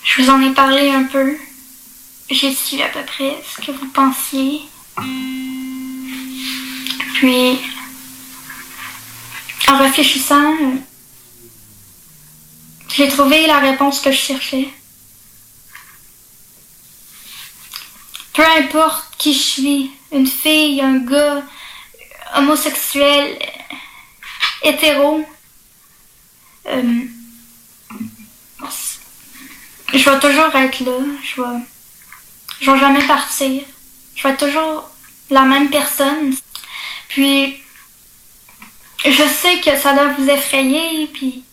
Je 0.02 0.22
vous 0.22 0.30
en 0.30 0.40
ai 0.40 0.54
parlé 0.54 0.88
un 0.90 1.04
peu. 1.04 1.36
J'ai 2.30 2.54
su 2.54 2.80
à 2.80 2.88
peu 2.88 3.02
près 3.02 3.36
ce 3.54 3.66
que 3.66 3.72
vous 3.72 3.88
pensiez. 3.88 4.62
Puis, 7.16 7.58
en 9.68 9.76
réfléchissant, 9.76 10.54
j'ai 12.88 13.08
trouvé 13.08 13.46
la 13.46 13.58
réponse 13.58 14.00
que 14.00 14.10
je 14.10 14.16
cherchais. 14.16 14.68
Peu 18.32 18.44
importe 18.58 19.16
qui 19.18 19.34
je 19.34 19.38
suis, 19.38 19.90
une 20.12 20.26
fille, 20.26 20.80
un 20.80 20.98
gars, 20.98 21.42
homosexuel, 22.36 23.38
hétéro, 24.62 25.24
euh, 26.66 27.04
je 29.94 30.10
vais 30.10 30.20
toujours 30.20 30.54
être 30.54 30.80
là. 30.80 30.98
Je 31.22 31.42
vais, 31.42 31.58
je 32.60 32.70
vais 32.70 32.78
jamais 32.78 33.06
partir. 33.06 33.62
Je 34.14 34.22
vais 34.22 34.30
être 34.30 34.46
toujours 34.46 34.90
la 35.30 35.42
même 35.42 35.70
personne. 35.70 36.34
Puis, 37.08 37.56
je 39.04 39.22
sais 39.28 39.60
que 39.60 39.78
ça 39.78 39.94
doit 39.94 40.08
vous 40.08 40.28
effrayer, 40.28 41.06
puis 41.06 41.44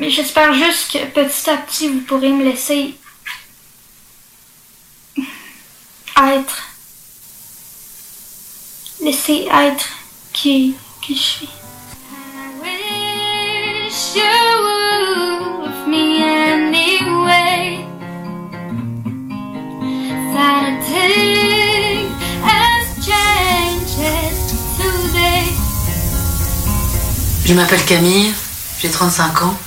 mais 0.00 0.08
j'espère 0.08 0.54
juste 0.54 0.92
que 0.92 1.04
petit 1.04 1.50
à 1.50 1.58
petit, 1.58 1.88
vous 1.88 2.00
pourrez 2.00 2.30
me 2.30 2.42
laisser 2.42 2.94
être. 6.16 6.62
Laisser 9.02 9.46
être 9.52 9.88
qui, 10.32 10.74
qui 11.02 11.14
je 11.14 11.20
suis. 11.20 11.48
Je 27.44 27.54
m'appelle 27.54 27.84
Camille, 27.84 28.32
j'ai 28.78 28.88
35 28.88 29.42
ans. 29.42 29.58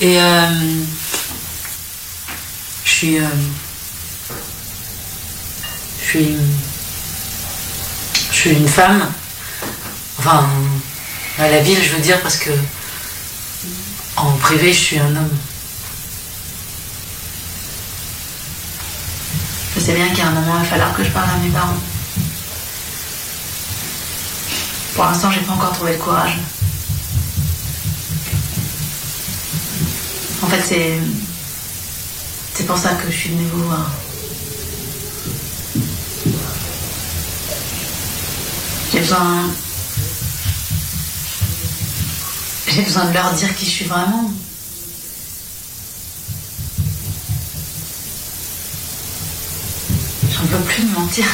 Et 0.00 0.20
euh, 0.20 0.82
je 2.84 2.90
suis. 2.90 3.18
euh, 3.18 3.28
je 6.00 6.04
suis. 6.04 6.36
Je 8.30 8.34
suis 8.36 8.50
une 8.50 8.68
femme. 8.68 9.10
Enfin, 10.18 10.46
à 11.38 11.48
la 11.48 11.60
ville, 11.60 11.82
je 11.82 11.90
veux 11.90 12.00
dire, 12.02 12.20
parce 12.20 12.36
que. 12.36 12.50
En 14.16 14.32
privé, 14.32 14.72
je 14.72 14.78
suis 14.78 14.98
un 14.98 15.16
homme. 15.16 15.36
Je 19.74 19.80
sais 19.80 19.92
bien 19.94 20.08
qu'à 20.14 20.26
un 20.26 20.30
moment, 20.30 20.54
il 20.58 20.62
va 20.62 20.68
falloir 20.70 20.94
que 20.96 21.02
je 21.02 21.10
parle 21.10 21.30
à 21.30 21.36
mes 21.38 21.50
parents. 21.50 21.76
Pour 24.94 25.04
l'instant, 25.04 25.30
j'ai 25.32 25.40
pas 25.40 25.52
encore 25.54 25.72
trouvé 25.72 25.92
le 25.92 25.98
courage. 25.98 26.38
En 30.44 30.46
fait, 30.46 30.62
c'est. 30.62 30.98
C'est 32.52 32.66
pour 32.66 32.76
ça 32.76 32.90
que 32.90 33.10
je 33.10 33.16
suis 33.16 33.30
venue 33.30 33.46
vous 33.46 33.64
voir. 33.64 33.90
J'ai 38.92 39.00
besoin. 39.00 39.50
J'ai 42.68 42.82
besoin 42.82 43.06
de 43.06 43.14
leur 43.14 43.32
dire 43.32 43.56
qui 43.56 43.64
je 43.64 43.70
suis 43.70 43.84
vraiment. 43.86 44.30
J'en 50.30 50.46
peux 50.46 50.62
plus 50.64 50.82
de 50.82 50.90
mentir. 50.90 51.24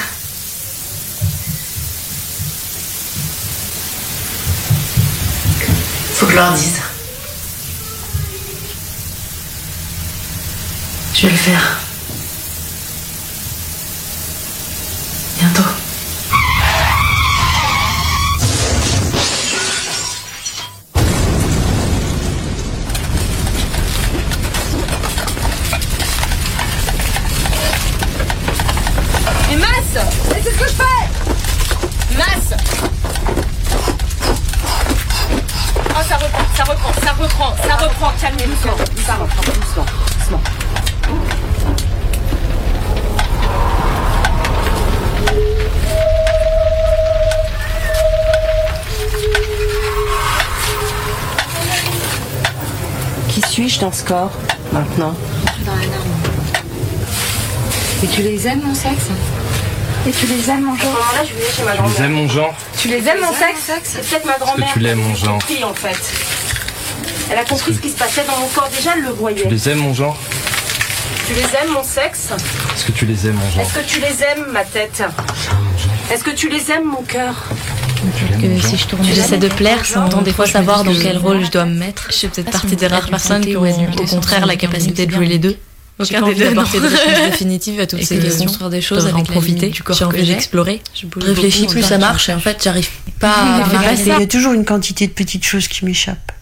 Faut 6.15 6.27
que 6.27 6.33
je 6.33 6.37
leur 6.37 6.53
dise. 6.53 6.81
Je 11.21 11.27
vais 11.27 11.33
le 11.33 11.37
faire. 11.37 11.90
Tu 58.13 58.23
les 58.23 58.47
aimes, 58.47 58.61
mon 58.65 58.75
sexe 58.75 59.07
Et 60.07 60.11
tu 60.11 60.27
les 60.27 60.51
aimes, 60.51 60.63
mon 60.63 60.77
genre 60.77 60.99
là, 61.15 61.23
je 61.25 61.35
vais 61.35 61.51
chez 61.51 61.63
ma 61.63 61.73
Tu 61.73 61.83
les 61.99 62.05
aimes 62.05 62.13
mon 62.13 62.29
genre 62.29 62.55
Tu 62.79 62.89
les 62.89 62.97
aimes, 62.99 63.21
mon 63.21 63.33
sexe 63.33 63.71
C'est 63.85 64.09
peut-être 64.09 64.27
ma 64.27 64.39
grand-mère. 64.39 64.71
tu 64.73 64.79
l'aimes, 64.81 65.01
mon 65.01 65.15
genre 65.15 65.33
compris, 65.35 65.65
en 65.65 65.75
fait. 65.75 65.99
Elle 67.31 67.39
a 67.39 67.45
compris 67.45 67.75
ce 67.75 67.79
qui 67.81 67.91
se 67.91 67.97
passait 67.97 68.25
dans 68.27 68.39
mon 68.39 68.49
corps. 68.49 68.69
Déjà, 68.75 68.93
elle 68.97 69.05
le 69.05 69.11
voyait. 69.11 69.43
Tu 69.43 69.49
les 69.49 69.69
aimes 69.69 69.79
mon 69.79 69.95
genre 69.95 70.19
Tu 71.27 71.35
les 71.35 71.43
aimes, 71.43 71.73
mon 71.73 71.85
sexe 71.85 72.29
Est-ce 72.75 72.85
que 72.85 72.93
tu 72.93 73.07
les 73.07 73.27
aimes 73.29 73.37
mon 73.37 73.51
genre 73.51 73.63
Est-ce 73.63 73.75
que 73.75 73.87
tu 73.87 74.01
les 74.01 74.23
aimes, 74.23 74.47
ma 74.53 74.65
tête 74.65 75.03
Est-ce 76.13 76.25
que 76.25 76.31
tu 76.31 76.49
les 76.49 76.71
aimes, 76.71 76.85
mon 76.87 77.03
cœur 77.03 77.35
que 78.41 78.67
si 78.67 78.79
je 78.79 78.87
tourne 78.87 79.05
J'essaie 79.05 79.37
de 79.37 79.49
plaire 79.49 79.85
sans 79.85 80.11
sans 80.11 80.23
des 80.23 80.33
fois 80.33 80.47
savoir 80.47 80.85
dans 80.85 80.93
que 80.95 81.03
quel 81.03 81.19
rôle 81.19 81.45
je 81.45 81.51
dois 81.51 81.67
me 81.67 81.79
mettre. 81.79 82.07
Je 82.11 82.17
fais 82.17 82.29
peut-être 82.29 82.51
partie 82.51 82.75
des 82.75 82.87
rares 82.87 83.11
personnes 83.11 83.45
qui 83.45 83.57
ont 83.59 83.63
au 83.63 84.07
contraire 84.07 84.47
la 84.47 84.57
capacité 84.57 85.05
de 85.05 85.13
jouer 85.13 85.27
les 85.27 85.39
deux. 85.39 85.55
J'ai 86.01 86.17
Aucun 86.17 86.21
pas 86.21 86.27
des 86.27 86.33
envie 86.33 86.39
deux 86.49 86.55
d'apporter 86.55 86.81
d'apporter 86.81 86.81
de 86.81 86.83
de 86.83 86.89
réponse 86.89 87.15
réponse 87.15 87.31
définitive 87.31 87.75
définitive 87.77 87.81
à 87.81 87.87
toutes 87.87 87.99
toutes 88.01 88.09
ces 88.09 88.19
questions. 88.19 88.47
construire 88.47 88.71
des 88.71 88.81
choses 88.81 89.05
en 89.07 89.09
avec 89.15 89.29
la 89.29 89.33
profiter 89.33 89.69
du 89.69 89.83
corps 89.83 89.97
j'ai. 89.97 90.25
j'explorer. 90.25 90.83
Je 90.95 91.07
Je 91.15 91.27
réfléchis 91.27 91.67
plus 91.67 91.83
ça 91.83 91.99
marche 91.99 92.29
et 92.29 92.35
en 92.35 92.41
fait 92.41 92.63
j'arrive 92.63 92.89
pas 93.19 93.33
à 93.33 93.67
Il 93.67 93.73
y 93.73 93.77
a- 93.77 93.97
faire 93.97 94.17
il 94.17 94.21
y 94.21 94.25
a 94.25 94.27
toujours 94.27 94.53
une 94.53 94.65
quantité 94.65 95.07
de 95.07 95.13
petites 95.13 95.45
choses 95.45 95.69
qui 95.69 95.85
m'échappent. 95.85 96.33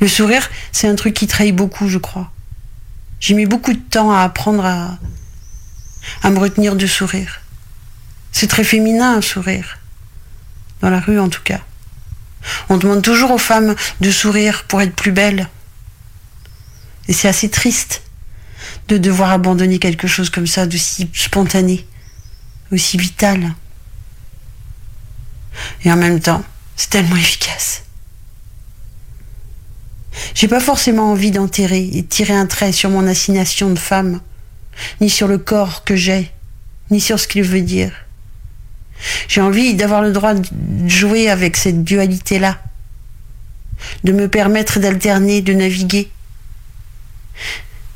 Le 0.00 0.08
sourire, 0.08 0.48
c'est 0.72 0.88
un 0.88 0.94
truc 0.96 1.14
qui 1.14 1.26
trahit 1.26 1.54
beaucoup, 1.54 1.88
je 1.88 1.98
crois. 1.98 2.30
J'ai 3.20 3.34
mis 3.34 3.46
beaucoup 3.46 3.72
de 3.72 3.78
temps 3.78 4.10
à 4.12 4.22
apprendre 4.22 4.64
à, 4.64 4.98
à 6.22 6.30
me 6.30 6.38
retenir 6.38 6.74
de 6.76 6.86
sourire. 6.86 7.40
C'est 8.32 8.46
très 8.48 8.64
féminin 8.64 9.16
un 9.16 9.20
sourire. 9.20 9.78
Dans 10.80 10.90
la 10.90 11.00
rue 11.00 11.18
en 11.20 11.28
tout 11.28 11.42
cas. 11.44 11.60
On 12.68 12.78
demande 12.78 13.02
toujours 13.02 13.30
aux 13.32 13.38
femmes 13.38 13.74
de 14.00 14.10
sourire 14.10 14.64
pour 14.66 14.80
être 14.80 14.94
plus 14.94 15.12
belles. 15.12 15.48
Et 17.10 17.12
c'est 17.12 17.26
assez 17.26 17.50
triste 17.50 18.02
de 18.86 18.96
devoir 18.96 19.30
abandonner 19.30 19.80
quelque 19.80 20.06
chose 20.06 20.30
comme 20.30 20.46
ça, 20.46 20.64
d'aussi 20.64 21.10
spontané, 21.12 21.84
aussi 22.70 22.96
vital. 22.98 23.52
Et 25.84 25.90
en 25.90 25.96
même 25.96 26.20
temps, 26.20 26.44
c'est 26.76 26.90
tellement 26.90 27.16
efficace. 27.26 27.82
J'ai 30.34 30.46
pas 30.46 30.60
forcément 30.60 31.10
envie 31.10 31.32
d'enterrer 31.32 31.90
et 31.92 32.02
de 32.02 32.06
tirer 32.06 32.32
un 32.32 32.46
trait 32.46 32.70
sur 32.70 32.90
mon 32.90 33.08
assignation 33.08 33.70
de 33.70 33.78
femme, 33.78 34.20
ni 35.00 35.10
sur 35.10 35.26
le 35.26 35.38
corps 35.38 35.82
que 35.82 35.96
j'ai, 35.96 36.30
ni 36.92 37.00
sur 37.00 37.18
ce 37.18 37.26
qu'il 37.26 37.42
veut 37.42 37.60
dire. 37.60 37.92
J'ai 39.26 39.40
envie 39.40 39.74
d'avoir 39.74 40.02
le 40.02 40.12
droit 40.12 40.34
de 40.34 40.88
jouer 40.88 41.28
avec 41.28 41.56
cette 41.56 41.82
dualité-là, 41.82 42.62
de 44.04 44.12
me 44.12 44.28
permettre 44.28 44.78
d'alterner, 44.78 45.42
de 45.42 45.54
naviguer, 45.54 46.08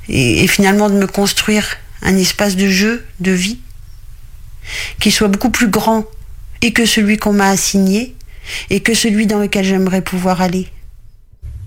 et, 0.08 0.46
finalement 0.46 0.90
de 0.90 0.94
me 0.94 1.06
construire 1.06 1.76
un 2.02 2.16
espace 2.16 2.56
de 2.56 2.68
jeu, 2.68 3.06
de 3.20 3.32
vie, 3.32 3.58
qui 5.00 5.10
soit 5.10 5.28
beaucoup 5.28 5.50
plus 5.50 5.68
grand 5.68 6.04
et 6.62 6.72
que 6.72 6.86
celui 6.86 7.16
qu'on 7.16 7.32
m'a 7.32 7.48
assigné, 7.48 8.14
et 8.70 8.80
que 8.80 8.94
celui 8.94 9.26
dans 9.26 9.38
lequel 9.38 9.64
j'aimerais 9.64 10.02
pouvoir 10.02 10.40
aller. 10.42 10.68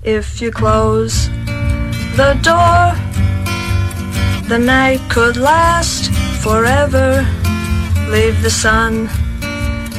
If 0.06 0.42
you 0.42 0.52
close 0.52 1.30
the 2.16 2.36
door, 2.44 2.94
the 4.48 4.60
night 4.60 5.02
could 5.10 5.38
last 5.38 6.12
forever. 6.42 7.26
Leave 8.10 8.42
the 8.42 8.50
sun 8.50 9.10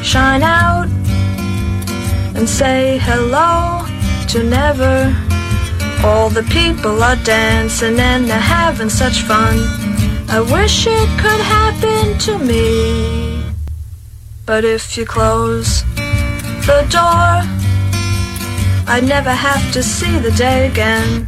shine 0.02 0.42
out 0.42 0.88
and 2.34 2.48
say 2.48 2.98
hello 2.98 3.84
to 4.28 4.42
never. 4.44 5.14
All 6.04 6.30
the 6.30 6.44
people 6.44 7.02
are 7.02 7.16
dancing 7.24 7.98
and 7.98 8.28
they're 8.28 8.38
having 8.38 8.88
such 8.88 9.22
fun. 9.22 9.58
I 10.28 10.40
wish 10.40 10.87
it 10.87 11.08
could 11.18 11.40
happen 11.40 12.16
to 12.18 12.38
me. 12.38 13.42
But 14.46 14.64
if 14.64 14.96
you 14.96 15.04
close 15.04 15.84
the 16.66 16.87
door, 16.88 17.42
I'd 18.87 19.04
never 19.06 19.30
have 19.30 19.72
to 19.72 19.82
see 19.82 20.18
the 20.20 20.30
day 20.37 20.68
again. 20.68 21.26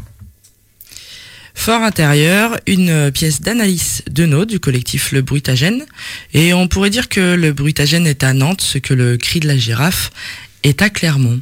Fort 1.55 1.83
intérieur, 1.83 2.59
une 2.67 3.11
pièce 3.13 3.43
d'Anaïs 3.43 4.03
Denot 4.09 4.47
du 4.47 4.61
collectif 4.61 5.13
Le 5.13 5.21
Brutagène. 5.21 5.85
Et 6.33 6.55
on 6.55 6.69
pourrait 6.69 6.91
dire 6.91 7.09
que 7.09 7.35
le 7.35 7.53
Brutagène 7.53 8.07
est 8.07 8.23
à 8.23 8.33
Nantes, 8.33 8.63
ce 8.63 8.79
que 8.79 8.95
le 8.95 9.19
cri 9.19 9.41
de 9.41 9.49
la 9.49 9.57
girafe 9.57 10.11
est 10.63 10.81
à 10.81 10.89
Clermont. 10.89 11.41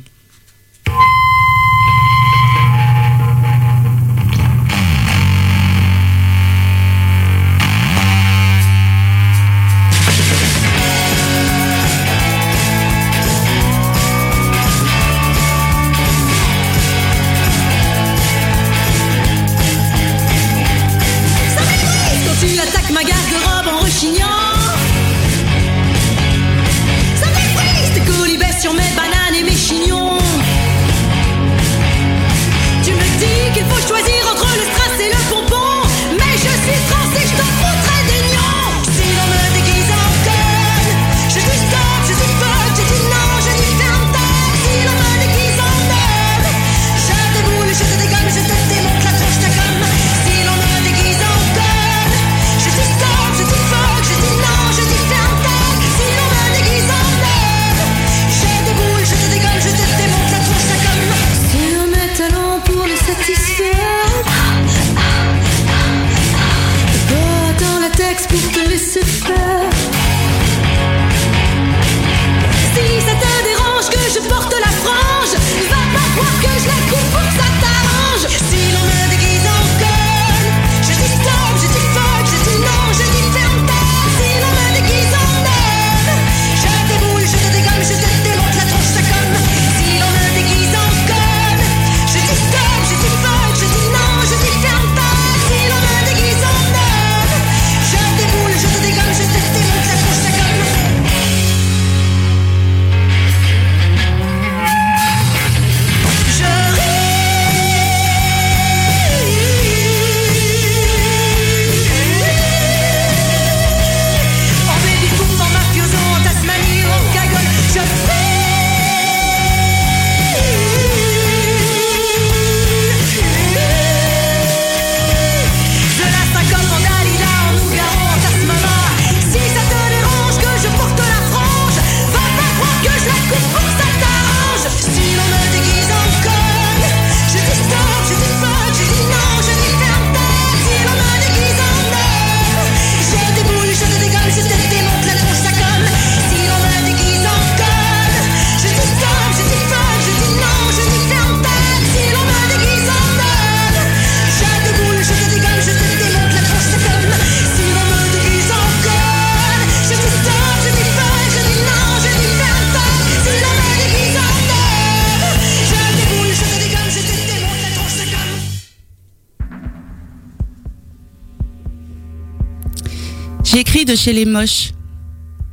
Chez 173.96 174.12
les 174.12 174.24
moches, 174.24 174.72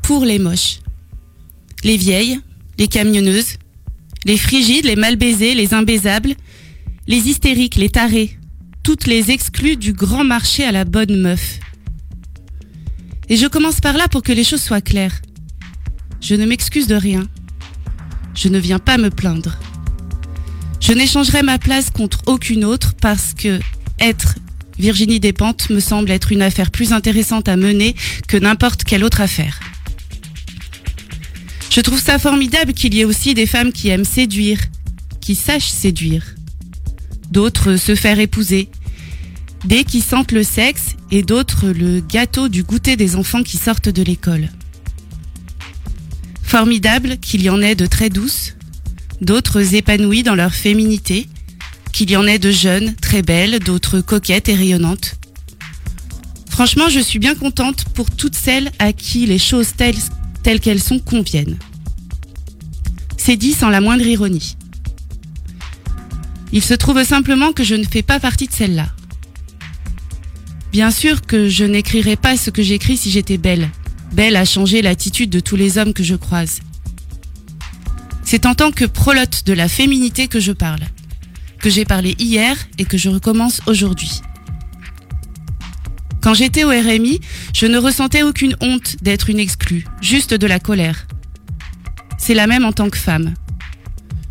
pour 0.02 0.26
les 0.26 0.40
moches. 0.40 0.80
Les 1.84 1.98
vieilles, 1.98 2.40
les 2.78 2.88
camionneuses, 2.88 3.58
les 4.26 4.38
frigides, 4.38 4.86
les 4.86 4.96
mal 4.96 5.16
baisées, 5.16 5.56
les 5.56 5.74
imbaisables, 5.74 6.36
les 7.08 7.30
hystériques, 7.30 7.76
les 7.76 7.90
tarés, 7.90 8.38
toutes 8.84 9.08
les 9.08 9.32
exclues 9.32 9.78
du 9.78 9.94
grand 9.94 10.24
marché 10.24 10.64
à 10.64 10.72
la 10.72 10.86
bonne 10.86 11.22
meuf. 11.22 11.60
Et 13.30 13.38
je 13.38 13.48
commence 13.48 13.80
par 13.80 13.98
là 13.98 14.08
pour 14.08 14.24
que 14.24 14.32
les 14.32 14.44
choses 14.44 14.62
soient 14.62 14.82
claires. 14.82 15.22
Je 16.22 16.36
ne 16.36 16.46
m'excuse 16.46 16.88
de 16.88 16.96
rien. 16.96 17.28
Je 18.34 18.50
ne 18.50 18.60
viens 18.60 18.80
pas 18.80 18.98
me 18.98 19.10
plaindre. 19.10 19.58
Je 20.80 20.94
n'échangerai 20.94 21.42
ma 21.42 21.58
place 21.58 21.90
contre 21.90 22.20
aucune 22.28 22.66
autre 22.66 22.94
parce 23.02 23.34
que 23.34 23.60
être 24.00 24.36
Virginie 24.78 25.20
Despentes 25.20 25.70
me 25.70 25.80
semble 25.80 26.12
être 26.12 26.32
une 26.32 26.42
affaire 26.42 26.72
plus 26.72 26.92
intéressante 26.92 27.48
à 27.48 27.56
mener 27.56 27.96
que 28.28 28.38
n'importe 28.38 28.84
quelle 28.84 29.04
autre 29.04 29.22
affaire. 29.22 29.60
Je 31.72 31.82
trouve 31.82 32.02
ça 32.02 32.20
formidable 32.20 32.74
qu'il 32.74 32.94
y 32.94 33.02
ait 33.02 33.06
aussi 33.06 33.34
des 33.34 33.46
femmes 33.46 33.72
qui 33.72 33.90
aiment 33.90 34.06
séduire, 34.06 34.60
qui 35.22 35.36
sachent 35.36 35.70
séduire. 35.70 36.36
D'autres 37.32 37.76
se 37.76 37.96
faire 37.96 38.20
épouser. 38.20 38.70
Des 39.66 39.84
qui 39.84 40.02
sentent 40.02 40.32
le 40.32 40.44
sexe 40.44 40.96
et 41.12 41.24
d'autres 41.24 41.68
le 41.68 42.00
gâteau 42.00 42.50
du 42.50 42.64
goûter 42.64 42.96
des 42.96 43.16
enfants 43.16 43.44
qui 43.44 43.58
sortent 43.58 43.90
de 43.90 44.04
l'école. 44.04 44.50
Formidable 46.44 47.18
qu'il 47.18 47.42
y 47.42 47.50
en 47.50 47.62
ait 47.62 47.76
de 47.76 47.88
très 47.88 48.10
douces, 48.10 48.56
d'autres 49.22 49.74
épanouies 49.74 50.24
dans 50.24 50.36
leur 50.36 50.54
féminité, 50.54 51.28
qu'il 51.96 52.12
y 52.12 52.18
en 52.18 52.28
ait 52.28 52.40
de 52.40 52.52
jeunes, 52.52 52.94
très 52.96 53.22
belles, 53.22 53.60
d'autres 53.60 54.02
coquettes 54.02 54.50
et 54.50 54.54
rayonnantes. 54.54 55.16
Franchement, 56.50 56.90
je 56.90 57.00
suis 57.00 57.20
bien 57.20 57.36
contente 57.36 57.86
pour 57.94 58.12
toutes 58.12 58.36
celles 58.36 58.70
à 58.80 58.92
qui 58.92 59.26
les 59.26 59.38
choses 59.38 59.76
telles, 59.78 59.96
telles 60.44 60.60
qu'elles 60.60 60.82
sont 60.82 61.00
conviennent. 61.00 61.58
C'est 63.16 63.38
dit 63.38 63.54
sans 63.54 63.70
la 63.70 63.80
moindre 63.80 64.06
ironie. 64.06 64.58
Il 66.52 66.62
se 66.62 66.74
trouve 66.74 67.02
simplement 67.06 67.54
que 67.54 67.64
je 67.64 67.76
ne 67.76 67.86
fais 67.86 68.04
pas 68.04 68.20
partie 68.20 68.48
de 68.48 68.54
celle-là. 68.54 68.88
Bien 70.74 70.92
sûr 70.92 71.22
que 71.22 71.48
je 71.48 71.64
n'écrirais 71.64 72.18
pas 72.18 72.36
ce 72.36 72.50
que 72.50 72.62
j'écris 72.62 72.98
si 72.98 73.10
j'étais 73.10 73.38
belle. 73.38 73.70
Belle 74.12 74.36
à 74.36 74.44
changer 74.44 74.82
l'attitude 74.82 75.30
de 75.30 75.40
tous 75.40 75.56
les 75.56 75.78
hommes 75.78 75.94
que 75.94 76.04
je 76.04 76.16
croise. 76.16 76.60
C'est 78.26 78.46
en 78.46 78.54
tant 78.54 78.72
que 78.72 78.84
prolote 78.84 79.44
de 79.46 79.54
la 79.54 79.70
féminité 79.70 80.28
que 80.28 80.42
je 80.42 80.52
parle, 80.52 80.82
que 81.66 81.72
j'ai 81.72 81.84
parlé 81.84 82.16
hier 82.20 82.56
et 82.78 82.86
que 82.86 82.96
je 82.96 83.10
recommence 83.10 83.60
aujourd'hui. 83.66 84.22
Quand 86.22 86.36
j'étais 86.36 86.64
au 86.64 86.70
RMI, 86.70 87.20
je 87.56 87.66
ne 87.66 87.80
ressentais 87.80 88.22
aucune 88.22 88.56
honte 88.62 88.98
d'être 89.02 89.32
une 89.32 89.40
exclue, 89.40 89.84
juste 90.00 90.36
de 90.36 90.46
la 90.46 90.60
colère. 90.60 91.08
C'est 92.20 92.36
la 92.36 92.46
même 92.46 92.66
en 92.66 92.72
tant 92.72 92.92
que 92.92 93.00
femme. 93.00 93.34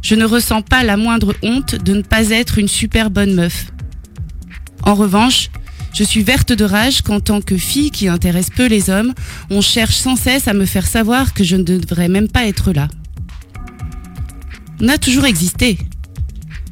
Je 0.01 0.15
ne 0.15 0.25
ressens 0.25 0.63
pas 0.63 0.85
la 0.85 0.97
moindre 0.97 1.35
honte 1.43 1.75
de 1.75 1.95
ne 1.95 2.03
pas 2.03 2.31
être 2.31 2.59
une 2.59 2.69
super 2.69 3.11
bonne 3.11 3.35
meuf. 3.35 3.73
En 4.85 4.95
revanche, 4.95 5.51
je 5.93 6.05
suis 6.05 6.23
verte 6.23 6.53
de 6.53 6.65
rage 6.65 7.03
qu'en 7.03 7.19
tant 7.19 7.41
que 7.41 7.57
fille 7.57 7.91
qui 7.91 8.07
intéresse 8.07 8.51
peu 8.51 8.67
les 8.67 8.91
hommes, 8.91 9.13
on 9.51 9.61
cherche 9.61 9.97
sans 9.97 10.15
cesse 10.15 10.47
à 10.47 10.55
me 10.55 10.67
faire 10.67 10.87
savoir 10.87 11.35
que 11.35 11.43
je 11.43 11.57
ne 11.57 11.65
devrais 11.65 12.09
même 12.09 12.29
pas 12.29 12.47
être 12.47 12.73
là. 12.73 12.87
On 14.81 14.87
a 14.87 14.99
toujours 14.99 15.25
existé. 15.25 15.79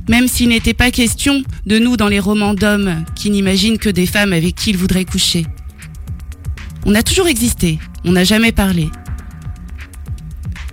Même 0.08 0.28
s'il 0.28 0.48
n'était 0.48 0.74
pas 0.74 0.90
question 0.90 1.42
de 1.66 1.78
nous 1.78 1.96
dans 1.96 2.08
les 2.08 2.18
romans 2.18 2.54
d'hommes 2.54 3.04
qui 3.14 3.30
n'imaginent 3.30 3.78
que 3.78 3.88
des 3.88 4.06
femmes 4.06 4.32
avec 4.32 4.56
qui 4.56 4.70
ils 4.70 4.76
voudraient 4.76 5.04
coucher. 5.04 5.46
On 6.84 6.94
a 6.94 7.02
toujours 7.02 7.28
existé, 7.28 7.78
on 8.04 8.12
n'a 8.12 8.24
jamais 8.24 8.52
parlé. 8.52 8.88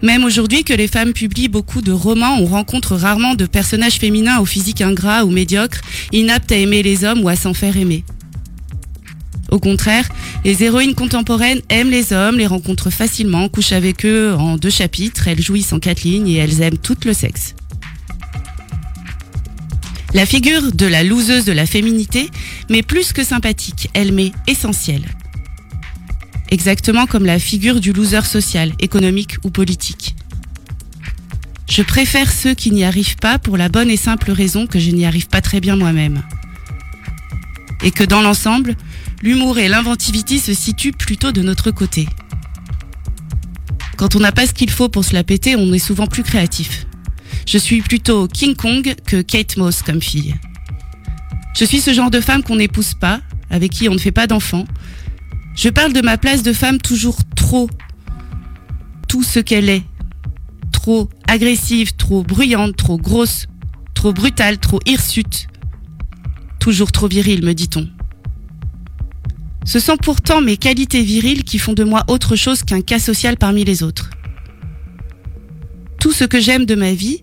Même 0.01 0.23
aujourd'hui 0.23 0.63
que 0.63 0.73
les 0.73 0.87
femmes 0.87 1.13
publient 1.13 1.49
beaucoup 1.49 1.81
de 1.81 1.91
romans, 1.91 2.37
on 2.39 2.45
rencontre 2.45 2.95
rarement 2.95 3.35
de 3.35 3.45
personnages 3.45 3.99
féminins 3.99 4.39
au 4.39 4.45
physique 4.45 4.81
ingrat 4.81 5.25
ou 5.25 5.29
médiocre, 5.29 5.81
inaptes 6.11 6.51
à 6.51 6.55
aimer 6.55 6.81
les 6.81 7.03
hommes 7.03 7.21
ou 7.21 7.29
à 7.29 7.35
s'en 7.35 7.53
faire 7.53 7.75
aimer. 7.75 8.05
Au 9.51 9.59
contraire, 9.59 10.07
les 10.45 10.63
héroïnes 10.63 10.95
contemporaines 10.95 11.61
aiment 11.69 11.89
les 11.89 12.13
hommes, 12.13 12.37
les 12.37 12.47
rencontrent 12.47 12.91
facilement, 12.91 13.49
couchent 13.49 13.73
avec 13.73 14.05
eux 14.05 14.33
en 14.37 14.57
deux 14.57 14.69
chapitres, 14.69 15.27
elles 15.27 15.41
jouissent 15.41 15.73
en 15.73 15.79
quatre 15.79 16.03
lignes 16.03 16.29
et 16.29 16.37
elles 16.37 16.61
aiment 16.61 16.77
tout 16.77 16.97
le 17.05 17.13
sexe. 17.13 17.55
La 20.13 20.25
figure 20.25 20.71
de 20.71 20.87
la 20.87 21.03
loseuse 21.03 21.45
de 21.45 21.51
la 21.51 21.67
féminité 21.67 22.31
m'est 22.69 22.81
plus 22.81 23.13
que 23.13 23.23
sympathique, 23.23 23.89
elle 23.93 24.11
m'est 24.11 24.31
essentielle. 24.47 25.05
Exactement 26.49 27.05
comme 27.05 27.25
la 27.25 27.37
figure 27.37 27.79
du 27.79 27.93
loser 27.93 28.25
social, 28.25 28.73
économique 28.79 29.37
ou 29.43 29.51
politique. 29.51 30.15
Je 31.69 31.83
préfère 31.83 32.31
ceux 32.31 32.55
qui 32.55 32.71
n'y 32.71 32.83
arrivent 32.83 33.17
pas 33.17 33.37
pour 33.37 33.55
la 33.55 33.69
bonne 33.69 33.91
et 33.91 33.97
simple 33.97 34.31
raison 34.31 34.65
que 34.65 34.79
je 34.79 34.89
n'y 34.89 35.05
arrive 35.05 35.27
pas 35.27 35.41
très 35.41 35.59
bien 35.59 35.75
moi-même. 35.75 36.23
Et 37.83 37.91
que 37.91 38.03
dans 38.03 38.21
l'ensemble, 38.21 38.75
l'humour 39.21 39.59
et 39.59 39.67
l'inventivité 39.67 40.39
se 40.39 40.55
situent 40.55 40.91
plutôt 40.91 41.31
de 41.31 41.43
notre 41.43 41.69
côté. 41.69 42.07
Quand 43.95 44.15
on 44.15 44.19
n'a 44.19 44.31
pas 44.31 44.47
ce 44.47 44.53
qu'il 44.53 44.71
faut 44.71 44.89
pour 44.89 45.05
se 45.05 45.13
la 45.13 45.23
péter, 45.23 45.55
on 45.55 45.71
est 45.71 45.77
souvent 45.77 46.07
plus 46.07 46.23
créatif. 46.23 46.87
Je 47.47 47.57
suis 47.57 47.81
plutôt 47.81 48.27
King 48.27 48.55
Kong 48.55 48.95
que 49.05 49.21
Kate 49.21 49.57
Moss 49.57 49.81
comme 49.81 50.01
fille. 50.01 50.35
Je 51.55 51.65
suis 51.65 51.81
ce 51.81 51.93
genre 51.93 52.11
de 52.11 52.21
femme 52.21 52.43
qu'on 52.43 52.55
n'épouse 52.55 52.93
pas, 52.93 53.21
avec 53.49 53.71
qui 53.71 53.89
on 53.89 53.93
ne 53.93 53.99
fait 53.99 54.11
pas 54.11 54.27
d'enfants. 54.27 54.65
Je 55.55 55.69
parle 55.69 55.93
de 55.93 56.01
ma 56.01 56.17
place 56.17 56.43
de 56.43 56.53
femme 56.53 56.79
toujours 56.79 57.17
trop, 57.35 57.69
tout 59.07 59.23
ce 59.23 59.39
qu'elle 59.39 59.69
est. 59.69 59.83
Trop 60.71 61.09
agressive, 61.27 61.95
trop 61.95 62.23
bruyante, 62.23 62.77
trop 62.77 62.97
grosse, 62.97 63.47
trop 63.93 64.13
brutale, 64.13 64.59
trop 64.59 64.79
hirsute. 64.85 65.47
Toujours 66.59 66.91
trop 66.91 67.07
virile, 67.07 67.43
me 67.43 67.53
dit-on. 67.53 67.89
Ce 69.65 69.79
sont 69.79 69.97
pourtant 69.97 70.41
mes 70.41 70.57
qualités 70.57 71.03
viriles 71.03 71.43
qui 71.43 71.59
font 71.59 71.73
de 71.73 71.83
moi 71.83 72.03
autre 72.07 72.35
chose 72.35 72.63
qu'un 72.63 72.81
cas 72.81 72.99
social 72.99 73.37
parmi 73.37 73.65
les 73.65 73.83
autres. 73.83 74.09
Tout 75.99 76.11
ce 76.11 76.23
que 76.23 76.39
j'aime 76.39 76.65
de 76.65 76.75
ma 76.75 76.93
vie, 76.93 77.21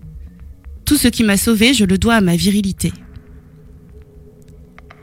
tout 0.87 0.97
ce 0.97 1.09
qui 1.09 1.23
m'a 1.23 1.37
sauvée, 1.37 1.73
je 1.73 1.83
le 1.85 1.97
dois 1.97 2.15
à 2.15 2.21
ma 2.21 2.35
virilité. 2.35 2.91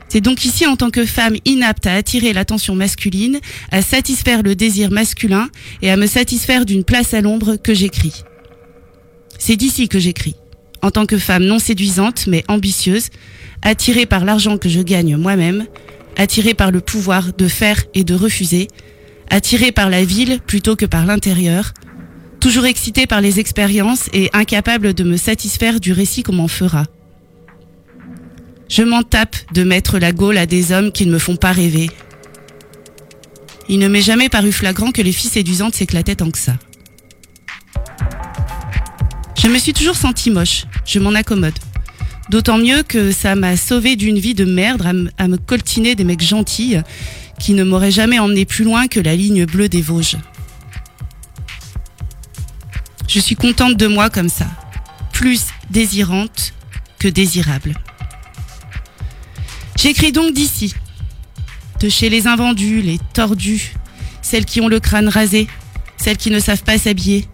C'est 0.09 0.19
donc 0.19 0.43
ici, 0.43 0.65
en 0.65 0.75
tant 0.75 0.89
que 0.89 1.05
femme 1.05 1.35
inapte 1.45 1.85
à 1.85 1.93
attirer 1.93 2.33
l'attention 2.33 2.75
masculine, 2.75 3.39
à 3.71 3.81
satisfaire 3.81 4.41
le 4.41 4.55
désir 4.55 4.89
masculin 4.89 5.47
et 5.81 5.91
à 5.91 5.97
me 5.97 6.07
satisfaire 6.07 6.65
d'une 6.65 6.83
place 6.83 7.13
à 7.13 7.21
l'ombre 7.21 7.55
que 7.57 7.73
j'écris. 7.73 8.23
C'est 9.37 9.57
d'ici 9.57 9.87
que 9.87 9.99
j'écris, 9.99 10.35
en 10.81 10.89
tant 10.89 11.05
que 11.05 11.19
femme 11.19 11.43
non 11.43 11.59
séduisante 11.59 12.25
mais 12.27 12.43
ambitieuse, 12.47 13.09
attirée 13.61 14.07
par 14.07 14.25
l'argent 14.25 14.57
que 14.57 14.69
je 14.69 14.81
gagne 14.81 15.17
moi-même, 15.17 15.67
attirée 16.17 16.55
par 16.55 16.71
le 16.71 16.81
pouvoir 16.81 17.33
de 17.33 17.47
faire 17.47 17.83
et 17.93 18.03
de 18.03 18.15
refuser, 18.15 18.69
attirée 19.29 19.71
par 19.71 19.89
la 19.91 20.03
ville 20.03 20.39
plutôt 20.47 20.75
que 20.75 20.85
par 20.85 21.05
l'intérieur, 21.05 21.73
toujours 22.45 22.67
excitée 22.67 23.07
par 23.07 23.21
les 23.21 23.39
expériences 23.39 24.07
et 24.13 24.29
incapable 24.31 24.93
de 24.93 25.03
me 25.03 25.17
satisfaire 25.17 25.79
du 25.79 25.93
récit 25.93 26.21
qu'on 26.21 26.33
m'en 26.33 26.47
fera. 26.47 26.85
Je 28.69 28.83
m'en 28.83 29.01
tape 29.01 29.35
de 29.51 29.63
mettre 29.63 29.97
la 29.97 30.11
gaule 30.11 30.37
à 30.37 30.45
des 30.45 30.71
hommes 30.71 30.91
qui 30.91 31.07
ne 31.07 31.11
me 31.11 31.17
font 31.17 31.37
pas 31.37 31.51
rêver. 31.51 31.89
Il 33.67 33.79
ne 33.79 33.87
m'est 33.87 34.03
jamais 34.03 34.29
paru 34.29 34.51
flagrant 34.51 34.91
que 34.91 35.01
les 35.01 35.11
filles 35.11 35.31
séduisantes 35.31 35.73
s'éclataient 35.73 36.17
tant 36.17 36.29
que 36.29 36.37
ça. 36.37 36.53
Je 39.41 39.47
me 39.47 39.57
suis 39.57 39.73
toujours 39.73 39.95
sentie 39.95 40.29
moche, 40.29 40.65
je 40.85 40.99
m'en 40.99 41.15
accommode. 41.15 41.57
D'autant 42.29 42.59
mieux 42.59 42.83
que 42.83 43.11
ça 43.11 43.33
m'a 43.33 43.57
sauvé 43.57 43.95
d'une 43.95 44.19
vie 44.19 44.35
de 44.35 44.45
merde 44.45 44.83
à, 44.85 45.23
à 45.23 45.27
me 45.27 45.37
coltiner 45.37 45.95
des 45.95 46.03
mecs 46.03 46.21
gentils 46.21 46.77
qui 47.39 47.53
ne 47.53 47.63
m'auraient 47.63 47.89
jamais 47.89 48.19
emmené 48.19 48.45
plus 48.45 48.65
loin 48.65 48.87
que 48.87 48.99
la 48.99 49.15
ligne 49.15 49.47
bleue 49.47 49.67
des 49.67 49.81
Vosges. 49.81 50.17
Je 53.07 53.19
suis 53.19 53.35
contente 53.35 53.77
de 53.77 53.87
moi 53.87 54.09
comme 54.09 54.29
ça, 54.29 54.47
plus 55.13 55.45
désirante 55.69 56.53
que 56.99 57.07
désirable. 57.07 57.73
J'écris 59.77 60.11
donc 60.11 60.33
d'ici, 60.33 60.73
de 61.79 61.89
chez 61.89 62.09
les 62.09 62.27
invendus, 62.27 62.81
les 62.81 62.99
tordus, 63.13 63.73
celles 64.21 64.45
qui 64.45 64.61
ont 64.61 64.67
le 64.67 64.79
crâne 64.79 65.07
rasé, 65.07 65.47
celles 65.97 66.17
qui 66.17 66.31
ne 66.31 66.39
savent 66.39 66.63
pas 66.63 66.77
s'habiller, 66.77 67.27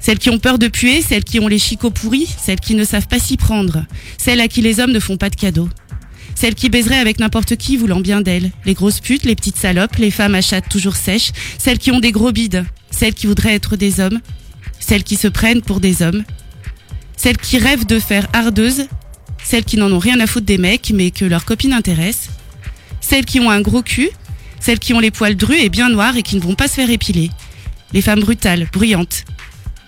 celles 0.00 0.18
qui 0.18 0.30
ont 0.30 0.38
peur 0.38 0.58
de 0.58 0.68
puer, 0.68 1.02
celles 1.02 1.24
qui 1.24 1.40
ont 1.40 1.48
les 1.48 1.58
chicots 1.58 1.90
pourris, 1.90 2.28
celles 2.38 2.60
qui 2.60 2.74
ne 2.74 2.84
savent 2.84 3.08
pas 3.08 3.18
s'y 3.18 3.36
prendre, 3.36 3.84
celles 4.18 4.40
à 4.40 4.48
qui 4.48 4.62
les 4.62 4.80
hommes 4.80 4.92
ne 4.92 5.00
font 5.00 5.16
pas 5.16 5.30
de 5.30 5.36
cadeaux. 5.36 5.68
Celles 6.34 6.54
qui 6.54 6.68
baiseraient 6.68 6.98
avec 6.98 7.18
n'importe 7.18 7.56
qui 7.56 7.76
voulant 7.76 8.00
bien 8.00 8.20
d'elles. 8.20 8.50
Les 8.66 8.74
grosses 8.74 9.00
putes, 9.00 9.24
les 9.24 9.34
petites 9.34 9.56
salopes, 9.56 9.96
les 9.96 10.10
femmes 10.10 10.34
à 10.34 10.42
chatte 10.42 10.68
toujours 10.68 10.96
sèches, 10.96 11.32
celles 11.58 11.78
qui 11.78 11.90
ont 11.90 12.00
des 12.00 12.12
gros 12.12 12.30
bides, 12.30 12.66
celles 12.90 13.14
qui 13.14 13.26
voudraient 13.26 13.54
être 13.54 13.76
des 13.76 14.00
hommes, 14.00 14.20
celles 14.80 15.04
qui 15.04 15.16
se 15.16 15.28
prennent 15.28 15.62
pour 15.62 15.80
des 15.80 16.02
hommes, 16.02 16.24
celles 17.16 17.38
qui 17.38 17.58
rêvent 17.58 17.86
de 17.86 17.98
faire 17.98 18.28
ardeuses, 18.32 18.86
celles 19.42 19.64
qui 19.64 19.76
n'en 19.76 19.90
ont 19.92 19.98
rien 19.98 20.20
à 20.20 20.26
foutre 20.26 20.46
des 20.46 20.58
mecs 20.58 20.92
mais 20.94 21.10
que 21.10 21.24
leurs 21.24 21.44
copines 21.44 21.72
intéressent, 21.72 22.30
celles 23.00 23.24
qui 23.24 23.40
ont 23.40 23.50
un 23.50 23.60
gros 23.60 23.82
cul, 23.82 24.10
Celles 24.60 24.80
qui 24.80 24.94
ont 24.94 24.98
les 24.98 25.12
poils 25.12 25.36
drus 25.36 25.60
et 25.60 25.68
bien 25.68 25.88
noirs 25.88 26.16
et 26.16 26.24
qui 26.24 26.34
ne 26.34 26.40
vont 26.40 26.56
pas 26.56 26.66
se 26.66 26.74
faire 26.74 26.90
épiler. 26.90 27.30
Les 27.92 28.02
femmes 28.02 28.18
brutales, 28.18 28.68
bruyantes. 28.72 29.24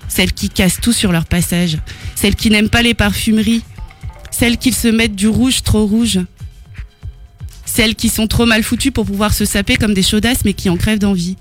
Celles 0.08 0.32
qui 0.32 0.48
cassent 0.48 0.80
tout 0.80 0.92
sur 0.92 1.10
leur 1.10 1.26
passage. 1.26 1.78
Celles 2.14 2.36
qui 2.36 2.48
n'aiment 2.48 2.68
pas 2.68 2.82
les 2.82 2.94
parfumeries. 2.94 3.64
Celles 4.30 4.56
qui 4.56 4.72
se 4.72 4.86
mettent 4.86 5.16
du 5.16 5.26
rouge 5.26 5.64
trop 5.64 5.84
rouge. 5.84 6.20
Celles 7.64 7.96
qui 7.96 8.08
sont 8.08 8.28
trop 8.28 8.46
mal 8.46 8.62
foutues 8.62 8.92
pour 8.92 9.04
pouvoir 9.04 9.34
se 9.34 9.44
saper 9.44 9.76
comme 9.76 9.94
des 9.94 10.02
chaudasses 10.02 10.44
mais 10.44 10.54
qui 10.54 10.70
en 10.70 10.76
crèvent 10.76 11.00
d'envie. 11.00 11.36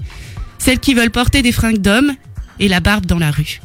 Celles 0.57 0.79
qui 0.79 0.95
veulent 0.95 1.11
porter 1.11 1.43
des 1.43 1.51
fringues 1.51 1.77
d'hommes 1.77 2.15
et 2.59 2.67
la 2.67 2.79
barbe 2.79 3.05
dans 3.05 3.19
la 3.19 3.31
rue. 3.31 3.61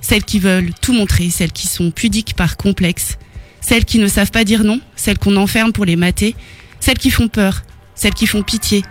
Celles 0.00 0.24
qui 0.24 0.38
veulent 0.38 0.72
tout 0.80 0.92
montrer, 0.92 1.30
celles 1.30 1.52
qui 1.52 1.66
sont 1.66 1.90
pudiques 1.90 2.34
par 2.34 2.56
complexe. 2.56 3.18
Celles 3.60 3.84
qui 3.84 3.98
ne 3.98 4.08
savent 4.08 4.30
pas 4.30 4.44
dire 4.44 4.64
non, 4.64 4.80
celles 4.96 5.18
qu'on 5.18 5.36
enferme 5.36 5.72
pour 5.72 5.84
les 5.84 5.96
mater. 5.96 6.34
Celles 6.80 6.98
qui 6.98 7.10
font 7.10 7.28
peur, 7.28 7.62
celles 7.94 8.14
qui 8.14 8.26
font 8.26 8.42
pitié. 8.42 8.82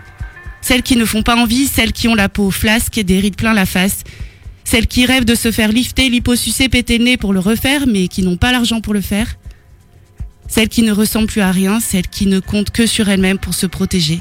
Celles 0.62 0.82
qui 0.82 0.96
ne 0.96 1.04
font 1.04 1.22
pas 1.22 1.36
envie, 1.36 1.66
celles 1.66 1.92
qui 1.92 2.06
ont 2.06 2.14
la 2.14 2.28
peau 2.28 2.50
flasque 2.50 2.96
et 2.98 3.04
des 3.04 3.18
rides 3.18 3.36
plein 3.36 3.54
la 3.54 3.66
face. 3.66 4.04
Celles 4.64 4.86
qui 4.86 5.06
rêvent 5.06 5.24
de 5.24 5.34
se 5.34 5.50
faire 5.50 5.72
lifter, 5.72 6.08
liposucer, 6.08 6.68
péter 6.68 6.98
le 6.98 7.04
nez 7.04 7.16
pour 7.16 7.32
le 7.32 7.40
refaire, 7.40 7.86
mais 7.86 8.08
qui 8.08 8.22
n'ont 8.22 8.36
pas 8.36 8.52
l'argent 8.52 8.80
pour 8.80 8.94
le 8.94 9.00
faire. 9.00 9.36
Celles 10.46 10.68
qui 10.68 10.82
ne 10.82 10.92
ressemblent 10.92 11.26
plus 11.26 11.40
à 11.40 11.50
rien, 11.50 11.80
celles 11.80 12.08
qui 12.08 12.26
ne 12.26 12.40
comptent 12.40 12.70
que 12.70 12.86
sur 12.86 13.08
elles-mêmes 13.08 13.38
pour 13.38 13.54
se 13.54 13.66
protéger. 13.66 14.20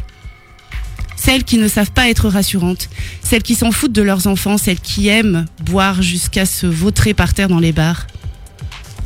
Celles 1.20 1.44
qui 1.44 1.58
ne 1.58 1.68
savent 1.68 1.92
pas 1.92 2.10
être 2.10 2.30
rassurantes, 2.30 2.90
celles 3.22 3.44
qui 3.44 3.54
s'en 3.54 3.74
foutent 3.74 3.92
de 3.92 4.02
leurs 4.02 4.28
enfants, 4.28 4.58
celles 4.58 4.80
qui 4.80 5.10
aiment 5.10 5.46
boire 5.66 6.02
jusqu'à 6.02 6.46
se 6.46 6.66
vautrer 6.66 7.14
par 7.14 7.34
terre 7.34 7.50
dans 7.50 7.60
les 7.60 7.74
bars. 7.74 8.08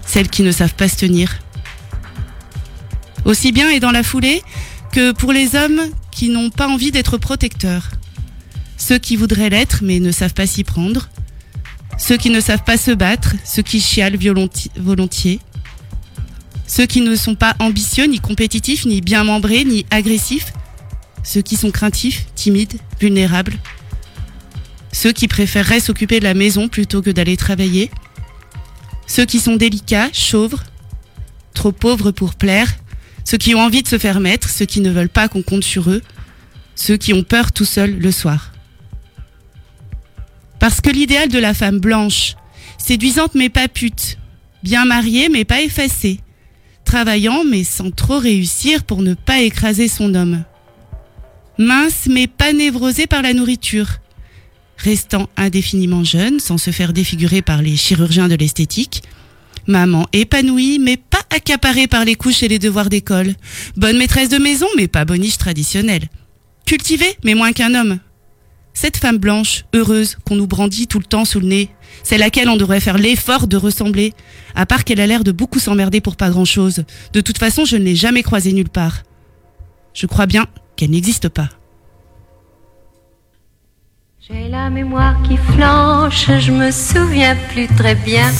Celles 0.06 0.30
qui 0.30 0.44
ne 0.44 0.52
savent 0.52 0.76
pas 0.76 0.88
se 0.88 0.96
tenir. 0.96 1.40
Aussi 3.26 3.52
bien 3.52 3.68
et 3.72 3.80
dans 3.80 3.92
la 3.92 4.04
foulée 4.04 4.44
que 4.92 5.12
pour 5.12 5.34
les 5.34 5.56
hommes 5.56 5.82
qui 6.12 6.30
n'ont 6.30 6.52
pas 6.52 6.68
envie 6.68 6.92
d'être 6.92 7.18
protecteurs. 7.18 7.90
Ceux 8.78 9.00
qui 9.00 9.16
voudraient 9.16 9.50
l'être 9.50 9.80
mais 9.82 10.00
ne 10.00 10.12
savent 10.12 10.36
pas 10.36 10.46
s'y 10.46 10.64
prendre. 10.64 11.10
Ceux 11.98 12.18
qui 12.18 12.30
ne 12.30 12.42
savent 12.42 12.64
pas 12.64 12.78
se 12.78 12.92
battre, 12.92 13.34
ceux 13.44 13.64
qui 13.64 13.82
chialent 13.82 14.20
volontiers. 14.78 15.40
Ceux 16.68 16.86
qui 16.86 17.02
ne 17.02 17.16
sont 17.16 17.36
pas 17.36 17.56
ambitieux, 17.58 18.06
ni 18.06 18.20
compétitifs, 18.20 18.86
ni 18.86 19.02
bien 19.02 19.24
membrés, 19.24 19.66
ni 19.66 19.86
agressifs. 19.90 20.54
Ceux 21.24 21.42
qui 21.42 21.56
sont 21.56 21.72
craintifs, 21.72 22.26
timides, 22.36 22.78
vulnérables. 23.00 23.58
Ceux 24.92 25.12
qui 25.12 25.28
préféreraient 25.28 25.80
s'occuper 25.80 26.20
de 26.20 26.26
la 26.26 26.34
maison 26.34 26.68
plutôt 26.68 27.02
que 27.02 27.10
d'aller 27.10 27.38
travailler. 27.38 27.90
Ceux 29.08 29.26
qui 29.26 29.40
sont 29.40 29.56
délicats, 29.56 30.10
chauves, 30.14 30.56
trop 31.54 31.72
pauvres 31.72 32.12
pour 32.12 32.36
plaire. 32.36 32.76
Ceux 33.26 33.38
qui 33.38 33.56
ont 33.56 33.62
envie 33.62 33.84
de 33.84 33.88
se 33.88 33.98
faire 33.98 34.20
mettre, 34.20 34.50
ceux 34.50 34.66
qui 34.66 34.82
ne 34.82 34.92
veulent 34.92 35.10
pas 35.10 35.30
qu'on 35.30 35.42
compte 35.42 35.64
sur 35.64 35.90
eux. 35.90 36.02
Ceux 36.76 36.98
qui 36.98 37.14
ont 37.14 37.24
peur 37.24 37.52
tout 37.52 37.66
seuls 37.66 37.98
le 37.98 38.12
soir. 38.12 38.52
Parce 40.60 40.82
que 40.82 40.90
l'idéal 40.90 41.30
de 41.30 41.40
la 41.40 41.54
femme 41.54 41.80
blanche, 41.80 42.36
séduisante 42.78 43.36
mais 43.36 43.50
pas 43.50 43.68
pute, 43.68 44.18
bien 44.64 44.86
mariée 44.86 45.30
mais 45.30 45.46
pas 45.46 45.62
effacée, 45.62 46.20
travaillant 46.86 47.44
mais 47.44 47.64
sans 47.64 47.92
trop 47.92 48.18
réussir 48.18 48.84
pour 48.84 49.02
ne 49.02 49.14
pas 49.14 49.42
écraser 49.42 49.88
son 49.88 50.16
homme, 50.16 50.44
mince 51.58 52.08
mais 52.10 52.28
pas 52.28 52.54
névrosée 52.54 53.08
par 53.08 53.22
la 53.22 53.34
nourriture, 53.34 53.88
restant 54.78 55.30
indéfiniment 55.38 56.04
jeune 56.04 56.40
sans 56.40 56.58
se 56.58 56.72
faire 56.72 56.94
défigurer 56.94 57.42
par 57.42 57.62
les 57.62 57.76
chirurgiens 57.76 58.28
de 58.28 58.36
l'esthétique, 58.36 59.04
maman 59.68 60.08
épanouie 60.14 60.80
mais 60.80 60.98
pas 60.98 61.22
accaparée 61.30 61.88
par 61.88 62.06
les 62.06 62.16
couches 62.16 62.44
et 62.44 62.48
les 62.48 62.60
devoirs 62.60 62.90
d'école, 62.90 63.34
bonne 63.78 63.98
maîtresse 63.98 64.30
de 64.30 64.38
maison 64.38 64.68
mais 64.78 64.88
pas 64.88 65.06
boniche 65.06 65.38
traditionnelle, 65.38 66.10
cultivée 66.66 67.18
mais 67.24 67.36
moins 67.36 67.54
qu'un 67.54 67.76
homme, 67.76 68.00
cette 68.74 68.98
femme 68.98 69.18
blanche, 69.18 69.66
heureuse, 69.74 70.18
qu'on 70.26 70.36
nous 70.36 70.48
brandit 70.48 70.88
tout 70.88 71.00
le 71.00 71.06
temps 71.06 71.26
sous 71.26 71.40
le 71.40 71.48
nez, 71.48 71.70
c'est 72.02 72.18
laquelle 72.18 72.50
on 72.50 72.58
devrait 72.58 72.80
faire 72.80 72.98
l'effort 72.98 73.48
de 73.48 73.56
ressembler, 73.56 74.14
à 74.56 74.66
part 74.66 74.84
qu'elle 74.84 75.00
a 75.00 75.08
l'air 75.08 75.24
de 75.24 75.32
beaucoup 75.32 75.60
s'emmerder 75.60 76.02
pour 76.02 76.16
pas 76.16 76.32
grand 76.32 76.46
chose. 76.46 76.84
De 77.14 77.22
toute 77.22 77.38
façon, 77.38 77.66
je 77.66 77.78
ne 77.78 77.84
l'ai 77.84 77.96
jamais 77.96 78.24
croisée 78.24 78.52
nulle 78.52 78.70
part. 78.70 79.04
Je 79.94 80.08
crois 80.08 80.26
bien 80.26 80.48
qu'elle 80.76 80.92
n'existe 80.92 81.30
pas. 81.30 81.50
J'ai 84.20 84.48
la 84.48 84.70
mémoire 84.70 85.22
qui 85.24 85.36
flanche, 85.36 86.28
je 86.40 86.52
me 86.52 86.72
souviens 86.72 87.36
plus 87.52 87.68
très 87.68 87.96
bien. 87.96 88.32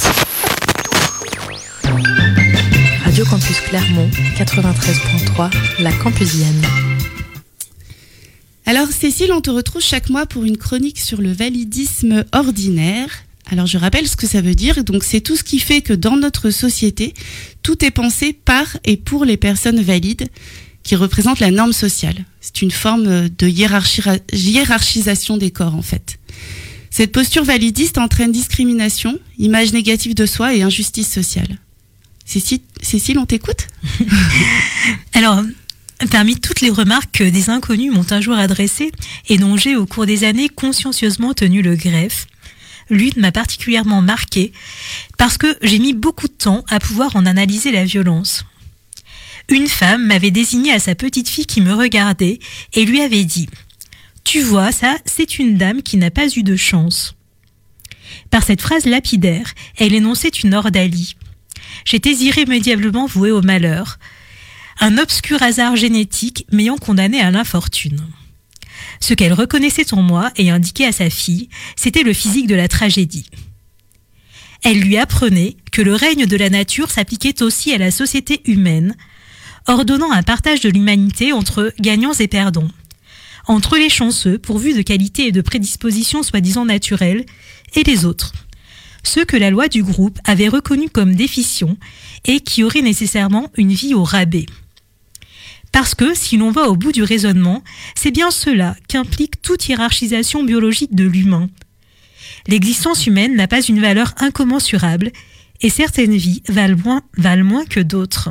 Radio 3.04 3.26
Campus 3.26 3.60
Clermont, 3.60 4.10
93.3, 4.38 5.84
la 5.84 5.92
Campusienne. 5.92 6.62
Alors 8.66 8.88
Cécile, 8.88 9.34
on 9.34 9.42
te 9.42 9.50
retrouve 9.50 9.82
chaque 9.82 10.10
mois 10.10 10.26
pour 10.26 10.46
une 10.46 10.58
chronique 10.58 11.00
sur 11.00 11.22
le 11.22 11.34
validisme 11.34 12.24
ordinaire. 12.32 13.10
Alors 13.52 13.66
je 13.66 13.78
rappelle 13.78 14.08
ce 14.08 14.16
que 14.16 14.26
ça 14.26 14.42
veut 14.42 14.56
dire. 14.56 14.84
Donc 14.86 15.04
c'est 15.04 15.20
tout 15.20 15.36
ce 15.36 15.44
qui 15.44 15.60
fait 15.60 15.82
que 15.82 15.94
dans 15.94 16.16
notre 16.16 16.50
société, 16.50 17.14
tout 17.62 17.84
est 17.84 17.92
pensé 17.92 18.32
par 18.32 18.78
et 18.86 18.96
pour 18.96 19.26
les 19.26 19.38
personnes 19.38 19.82
valides 19.82 20.28
qui 20.84 20.96
représentent 20.96 21.40
la 21.40 21.52
norme 21.52 21.74
sociale. 21.74 22.26
C'est 22.42 22.62
une 22.62 22.72
forme 22.72 23.30
de 23.30 23.48
hiérarchi- 23.48 24.20
hiérarchisation 24.34 25.38
des 25.38 25.52
corps 25.52 25.76
en 25.76 25.82
fait. 25.82 26.20
Cette 26.90 27.12
posture 27.12 27.44
validiste 27.44 27.98
entraîne 27.98 28.32
discrimination, 28.32 29.18
image 29.40 29.74
négative 29.74 30.14
de 30.14 30.26
soi 30.26 30.54
et 30.54 30.62
injustice 30.62 31.12
sociale. 31.12 31.58
Cécile, 32.26 32.60
Cécile 32.82 33.18
on 33.18 33.26
t'écoute? 33.26 33.68
Alors, 35.14 35.42
parmi 36.12 36.36
toutes 36.40 36.62
les 36.62 36.70
remarques 36.70 37.12
que 37.20 37.24
des 37.24 37.50
inconnus 37.50 37.92
m'ont 37.94 38.06
un 38.12 38.22
jour 38.22 38.36
adressées 38.36 38.92
et 39.30 39.38
dont 39.38 39.58
j'ai 39.58 39.76
au 39.76 39.86
cours 39.86 40.06
des 40.06 40.24
années 40.24 40.50
consciencieusement 40.50 41.34
tenu 41.34 41.62
le 41.62 41.76
greffe, 41.76 42.28
l'une 42.90 43.14
m'a 43.18 43.32
particulièrement 43.32 44.02
marquée 44.02 44.52
parce 45.18 45.38
que 45.38 45.58
j'ai 45.62 45.80
mis 45.80 45.94
beaucoup 45.94 46.28
de 46.28 46.34
temps 46.34 46.64
à 46.70 46.80
pouvoir 46.80 47.16
en 47.16 47.26
analyser 47.26 47.72
la 47.72 47.86
violence. 47.86 48.46
Une 49.50 49.68
femme 49.68 50.06
m'avait 50.06 50.32
désigné 50.32 50.72
à 50.72 50.80
sa 50.80 50.96
petite 50.96 51.30
fille 51.30 51.46
qui 51.46 51.62
me 51.62 51.74
regardait 51.74 52.40
et 52.74 52.86
lui 52.86 53.02
avait 53.02 53.26
dit 53.26 53.50
Tu 54.24 54.42
vois, 54.42 54.72
ça, 54.72 54.98
c'est 55.06 55.38
une 55.40 55.58
dame 55.58 55.82
qui 55.82 55.98
n'a 55.98 56.12
pas 56.12 56.28
eu 56.36 56.44
de 56.44 56.56
chance. 56.56 57.16
Par 58.30 58.44
cette 58.44 58.62
phrase 58.62 58.86
lapidaire, 58.86 59.54
elle 59.78 59.94
énonçait 59.94 60.30
une 60.30 60.54
ordalie. 60.54 61.16
J'étais 61.86 62.14
irrémédiablement 62.16 63.06
vouée 63.06 63.32
au 63.32 63.42
malheur, 63.42 64.00
un 64.80 64.98
obscur 64.98 65.42
hasard 65.42 65.76
génétique 65.76 66.46
m'ayant 66.52 66.78
condamné 66.78 67.20
à 67.20 67.32
l'infortune. 67.32 68.08
Ce 69.00 69.14
qu'elle 69.14 69.34
reconnaissait 69.34 69.94
en 69.94 70.02
moi 70.02 70.32
et 70.36 70.50
indiquait 70.50 70.86
à 70.86 70.92
sa 70.92 71.10
fille, 71.10 71.50
c'était 71.76 72.04
le 72.04 72.14
physique 72.14 72.48
de 72.48 72.56
la 72.56 72.68
tragédie. 72.68 73.30
Elle 74.64 74.80
lui 74.80 74.98
apprenait 74.98 75.58
que 75.72 75.82
le 75.82 75.94
règne 75.94 76.26
de 76.26 76.38
la 76.38 76.50
nature 76.50 76.90
s'appliquait 76.90 77.44
aussi 77.44 77.74
à 77.74 77.78
la 77.78 77.92
société 77.92 78.42
humaine, 78.46 78.96
ordonnant 79.68 80.12
un 80.12 80.24
partage 80.24 80.62
de 80.62 80.70
l'humanité 80.70 81.34
entre 81.34 81.74
gagnants 81.80 82.14
et 82.14 82.28
perdants, 82.28 82.70
entre 83.48 83.78
les 83.78 83.90
chanceux 83.90 84.38
pourvus 84.38 84.74
de 84.74 84.82
qualités 84.82 85.28
et 85.28 85.32
de 85.32 85.42
prédispositions 85.42 86.24
soi-disant 86.24 86.66
naturelles, 86.66 87.26
et 87.76 87.84
les 87.84 88.06
autres, 88.06 88.34
ceux 89.04 89.26
que 89.26 89.38
la 89.38 89.50
loi 89.50 89.68
du 89.68 89.84
groupe 89.84 90.20
avait 90.24 90.48
reconnus 90.48 90.90
comme 90.92 91.16
déficients 91.16 91.78
et 92.26 92.40
qui 92.40 92.64
auraient 92.64 92.82
nécessairement 92.82 93.52
une 93.58 93.74
vie 93.74 93.94
au 93.94 94.04
rabais. 94.04 94.46
Parce 95.72 95.96
que, 95.96 96.14
si 96.14 96.38
l'on 96.38 96.52
va 96.52 96.70
au 96.70 96.76
bout 96.76 96.92
du 96.92 97.02
raisonnement, 97.02 97.64
c'est 97.96 98.12
bien 98.12 98.30
cela 98.30 98.76
qu'implique 98.88 99.42
toute 99.42 99.68
hiérarchisation 99.68 100.44
biologique 100.44 100.94
de 100.94 101.04
l'humain. 101.04 101.50
L'existence 102.48 103.08
humaine 103.08 103.36
n'a 103.36 103.48
pas 103.48 103.62
une 103.62 103.82
valeur 103.82 104.14
incommensurable, 104.20 105.12
et 105.62 105.70
certaines 105.70 106.16
vies 106.16 106.44
valent 106.48 106.78
moins, 106.84 107.02
valent 107.18 107.46
moins 107.46 107.66
que 107.66 107.80
d'autres. 107.80 108.30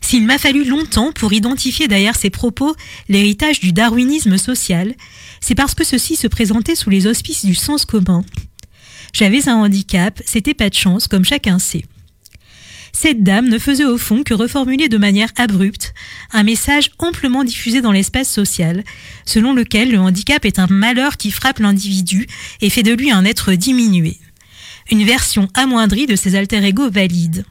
S'il 0.00 0.24
m'a 0.24 0.38
fallu 0.38 0.64
longtemps 0.64 1.12
pour 1.12 1.32
identifier 1.32 1.88
derrière 1.88 2.16
ces 2.16 2.30
propos 2.30 2.74
l'héritage 3.08 3.60
du 3.60 3.72
darwinisme 3.72 4.38
social, 4.38 4.94
c'est 5.40 5.54
parce 5.54 5.74
que 5.74 5.84
ceci 5.84 6.16
se 6.16 6.26
présentait 6.26 6.76
sous 6.76 6.90
les 6.90 7.06
auspices 7.06 7.44
du 7.44 7.54
sens 7.54 7.84
commun. 7.84 8.24
J'avais 9.12 9.48
un 9.48 9.56
handicap, 9.56 10.20
c'était 10.26 10.54
pas 10.54 10.68
de 10.68 10.74
chance, 10.74 11.08
comme 11.08 11.24
chacun 11.24 11.58
sait. 11.58 11.84
Cette 12.92 13.22
dame 13.22 13.48
ne 13.48 13.58
faisait 13.58 13.84
au 13.84 13.98
fond 13.98 14.22
que 14.22 14.32
reformuler 14.32 14.88
de 14.88 14.96
manière 14.96 15.30
abrupte 15.36 15.92
un 16.32 16.42
message 16.42 16.90
amplement 16.98 17.44
diffusé 17.44 17.82
dans 17.82 17.92
l'espace 17.92 18.30
social, 18.30 18.84
selon 19.26 19.52
lequel 19.52 19.90
le 19.90 19.98
handicap 19.98 20.46
est 20.46 20.58
un 20.58 20.66
malheur 20.66 21.18
qui 21.18 21.30
frappe 21.30 21.58
l'individu 21.58 22.26
et 22.62 22.70
fait 22.70 22.82
de 22.82 22.92
lui 22.92 23.10
un 23.10 23.26
être 23.26 23.52
diminué. 23.52 24.18
Une 24.90 25.04
version 25.04 25.48
amoindrie 25.52 26.06
de 26.06 26.16
ses 26.16 26.36
alter-ego 26.36 26.90
valides. 26.90 27.44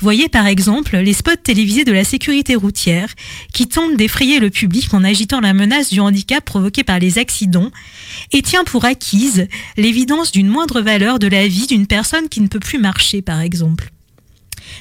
Voyez 0.00 0.28
par 0.28 0.46
exemple 0.46 0.96
les 0.96 1.12
spots 1.12 1.36
télévisés 1.42 1.84
de 1.84 1.92
la 1.92 2.04
sécurité 2.04 2.54
routière 2.54 3.14
qui 3.52 3.68
tentent 3.68 3.96
d'effrayer 3.96 4.40
le 4.40 4.50
public 4.50 4.92
en 4.94 5.04
agitant 5.04 5.40
la 5.40 5.54
menace 5.54 5.90
du 5.90 6.00
handicap 6.00 6.44
provoqué 6.44 6.82
par 6.82 6.98
les 6.98 7.18
accidents 7.18 7.70
et 8.32 8.42
tient 8.42 8.64
pour 8.64 8.84
acquise 8.84 9.46
l'évidence 9.76 10.32
d'une 10.32 10.48
moindre 10.48 10.80
valeur 10.80 11.18
de 11.18 11.28
la 11.28 11.46
vie 11.46 11.66
d'une 11.66 11.86
personne 11.86 12.28
qui 12.28 12.40
ne 12.40 12.48
peut 12.48 12.60
plus 12.60 12.78
marcher 12.78 13.22
par 13.22 13.40
exemple. 13.40 13.90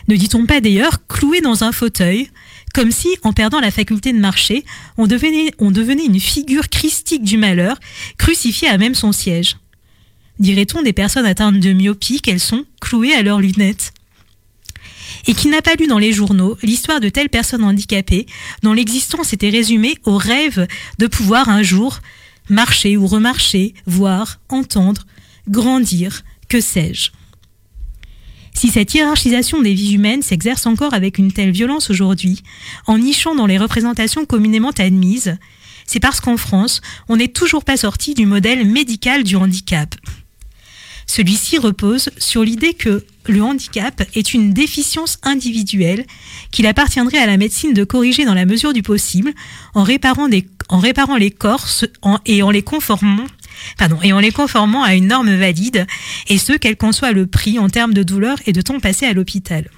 Ne 0.07 0.15
dit-on 0.15 0.45
pas 0.45 0.61
d'ailleurs 0.61 1.05
cloué 1.07 1.41
dans 1.41 1.63
un 1.63 1.71
fauteuil 1.71 2.29
Comme 2.73 2.91
si, 2.91 3.09
en 3.23 3.33
perdant 3.33 3.59
la 3.59 3.71
faculté 3.71 4.13
de 4.13 4.19
marcher, 4.19 4.63
on 4.97 5.07
devenait, 5.07 5.51
on 5.59 5.71
devenait 5.71 6.05
une 6.05 6.19
figure 6.19 6.69
christique 6.69 7.23
du 7.23 7.37
malheur, 7.37 7.77
crucifiée 8.17 8.69
à 8.69 8.77
même 8.77 8.95
son 8.95 9.11
siège. 9.11 9.57
Dirait-on 10.39 10.81
des 10.81 10.93
personnes 10.93 11.25
atteintes 11.25 11.59
de 11.59 11.73
myopie 11.73 12.21
qu'elles 12.21 12.39
sont 12.39 12.65
clouées 12.79 13.13
à 13.13 13.21
leurs 13.21 13.39
lunettes 13.39 13.93
et 15.27 15.33
qui 15.33 15.47
n'a 15.47 15.61
pas 15.61 15.75
lu 15.75 15.87
dans 15.87 15.97
les 15.99 16.13
journaux 16.13 16.57
l'histoire 16.63 16.99
de 16.99 17.09
telles 17.09 17.29
personnes 17.29 17.63
handicapées 17.63 18.25
dont 18.63 18.73
l'existence 18.73 19.33
était 19.33 19.49
résumée 19.49 19.97
au 20.05 20.17
rêve 20.17 20.67
de 20.99 21.07
pouvoir 21.07 21.49
un 21.49 21.63
jour 21.63 21.99
marcher 22.49 22.97
ou 22.97 23.07
remarcher, 23.07 23.73
voir, 23.85 24.39
entendre, 24.49 25.05
grandir, 25.47 26.23
que 26.49 26.59
sais-je. 26.59 27.11
Si 28.53 28.67
cette 28.69 28.93
hiérarchisation 28.93 29.61
des 29.61 29.73
vies 29.73 29.93
humaines 29.93 30.21
s'exerce 30.21 30.65
encore 30.65 30.93
avec 30.93 31.17
une 31.17 31.31
telle 31.31 31.51
violence 31.51 31.89
aujourd'hui, 31.89 32.43
en 32.85 32.97
nichant 32.97 33.33
dans 33.33 33.47
les 33.47 33.57
représentations 33.57 34.25
communément 34.25 34.71
admises, 34.71 35.37
c'est 35.85 35.99
parce 35.99 36.19
qu'en 36.19 36.37
France, 36.37 36.81
on 37.09 37.17
n'est 37.17 37.29
toujours 37.29 37.63
pas 37.63 37.77
sorti 37.77 38.13
du 38.13 38.25
modèle 38.25 38.67
médical 38.67 39.23
du 39.23 39.35
handicap. 39.35 39.95
Celui-ci 41.07 41.57
repose 41.57 42.09
sur 42.17 42.43
l'idée 42.43 42.73
que 42.73 43.05
le 43.27 43.43
handicap 43.43 44.01
est 44.15 44.33
une 44.33 44.51
déficience 44.53 45.17
individuelle 45.23 46.05
qu'il 46.51 46.65
appartiendrait 46.67 47.19
à 47.19 47.27
la 47.27 47.37
médecine 47.37 47.73
de 47.73 47.83
corriger 47.83 48.25
dans 48.25 48.33
la 48.33 48.45
mesure 48.45 48.73
du 48.73 48.81
possible 48.81 49.31
en 49.75 49.83
réparant, 49.83 50.27
les 50.27 51.31
corps 51.31 51.67
se- 51.67 51.85
en- 52.01 52.19
et 52.25 52.41
en 52.43 52.49
les 52.51 52.63
conformant 52.63 53.25
Pardon, 53.77 53.99
et 54.01 54.11
en 54.11 54.19
les 54.19 54.31
conformant 54.31 54.81
à 54.83 54.95
une 54.95 55.07
norme 55.07 55.35
valide, 55.35 55.85
et 56.29 56.39
ce, 56.39 56.53
quel 56.53 56.77
qu'en 56.77 56.91
soit 56.91 57.11
le 57.11 57.27
prix 57.27 57.59
en 57.59 57.69
termes 57.69 57.93
de 57.93 58.01
douleur 58.01 58.37
et 58.47 58.53
de 58.53 58.61
temps 58.61 58.79
passé 58.79 59.05
à 59.05 59.13
l'hôpital. 59.13 59.69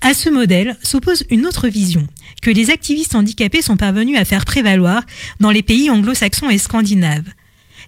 À 0.00 0.14
ce 0.14 0.30
modèle 0.30 0.78
s'oppose 0.82 1.24
une 1.28 1.44
autre 1.44 1.68
vision, 1.68 2.06
que 2.40 2.50
les 2.50 2.70
activistes 2.70 3.14
handicapés 3.14 3.60
sont 3.62 3.76
parvenus 3.76 4.16
à 4.16 4.24
faire 4.24 4.44
prévaloir 4.46 5.02
dans 5.40 5.50
les 5.50 5.62
pays 5.62 5.90
anglo-saxons 5.90 6.48
et 6.48 6.56
scandinaves. 6.56 7.28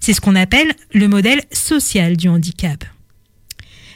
C'est 0.00 0.12
ce 0.12 0.20
qu'on 0.20 0.36
appelle 0.36 0.74
le 0.92 1.08
modèle 1.08 1.42
social 1.52 2.16
du 2.16 2.28
handicap. 2.28 2.84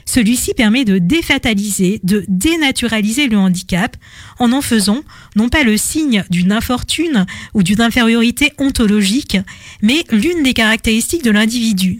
Celui-ci 0.05 0.53
permet 0.53 0.85
de 0.85 0.99
défataliser, 0.99 1.99
de 2.03 2.23
dénaturaliser 2.27 3.27
le 3.27 3.37
handicap 3.37 3.97
en 4.39 4.51
en 4.51 4.61
faisant 4.61 5.03
non 5.35 5.49
pas 5.49 5.63
le 5.63 5.77
signe 5.77 6.23
d'une 6.29 6.51
infortune 6.51 7.25
ou 7.53 7.63
d'une 7.63 7.81
infériorité 7.81 8.53
ontologique, 8.59 9.37
mais 9.81 10.03
l'une 10.11 10.43
des 10.43 10.53
caractéristiques 10.53 11.23
de 11.23 11.31
l'individu. 11.31 11.99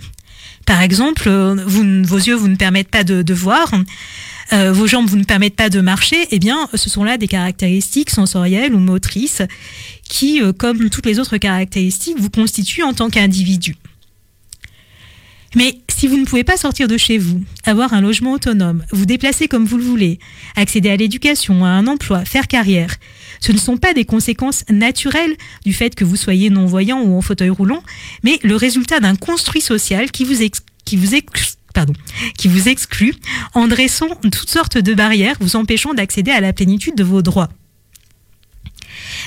Par 0.66 0.82
exemple, 0.82 1.28
euh, 1.28 1.56
vos 1.66 2.18
yeux 2.18 2.36
vous 2.36 2.48
ne 2.48 2.56
permettent 2.56 2.90
pas 2.90 3.04
de, 3.04 3.22
de 3.22 3.34
voir, 3.34 3.72
euh, 4.54 4.72
vos 4.72 4.88
jambes 4.88 5.08
vous 5.08 5.18
ne 5.18 5.24
permettent 5.24 5.56
pas 5.56 5.70
de 5.70 5.82
marcher, 5.82 6.28
eh 6.32 6.40
bien, 6.40 6.70
ce 6.74 6.90
sont 6.90 7.04
là 7.04 7.18
des 7.18 7.28
caractéristiques 7.28 8.10
sensorielles 8.10 8.74
ou 8.74 8.80
motrices 8.80 9.42
qui, 10.08 10.42
euh, 10.42 10.54
comme 10.54 10.90
toutes 10.90 11.06
les 11.06 11.20
autres 11.20 11.38
caractéristiques, 11.38 12.20
vous 12.20 12.30
constituent 12.30 12.84
en 12.84 12.94
tant 12.94 13.10
qu'individu. 13.10 13.76
Mais 15.56 15.80
si 15.88 16.08
vous 16.08 16.18
ne 16.18 16.26
pouvez 16.26 16.44
pas 16.44 16.58
sortir 16.58 16.90
de 16.90 16.98
chez 16.98 17.18
vous, 17.18 17.42
avoir 17.64 17.94
un 17.94 18.02
logement 18.02 18.34
autonome, 18.34 18.84
vous 18.92 19.06
déplacer 19.06 19.48
comme 19.48 19.66
vous 19.66 19.78
le 19.78 19.84
voulez, 19.84 20.20
accéder 20.58 20.90
à 20.90 20.98
l'éducation, 20.98 21.64
à 21.64 21.70
un 21.70 21.88
emploi, 21.88 22.26
faire 22.26 22.48
carrière, 22.48 22.96
ce 23.40 23.54
ne 23.54 23.58
sont 23.58 23.78
pas 23.78 23.94
des 23.94 24.04
conséquences 24.04 24.66
naturelles 24.70 25.36
du 25.66 25.74
fait 25.74 25.96
que 25.96 26.04
vous 26.04 26.18
soyez 26.18 26.50
non-voyant 26.50 27.02
ou 27.02 27.18
en 27.18 27.22
fauteuil 27.22 27.50
roulant, 27.50 27.84
mais 28.24 28.40
le 28.44 28.56
résultat 28.56 29.00
d'un 29.00 29.16
construit 29.16 29.62
social 29.62 30.12
qui 30.12 30.26
vous, 30.26 30.44
exclut 32.70 33.14
en 33.54 33.68
dressant 33.68 34.10
toutes 34.24 34.50
sortes 34.50 34.78
de 34.78 34.94
barrières 34.94 35.38
vous 35.40 35.56
empêchant 35.56 35.94
d'accéder 35.94 36.32
à 36.32 36.42
la 36.42 36.52
plénitude 36.52 36.96
de 36.96 37.04
vos 37.04 37.22
droits. 37.22 37.50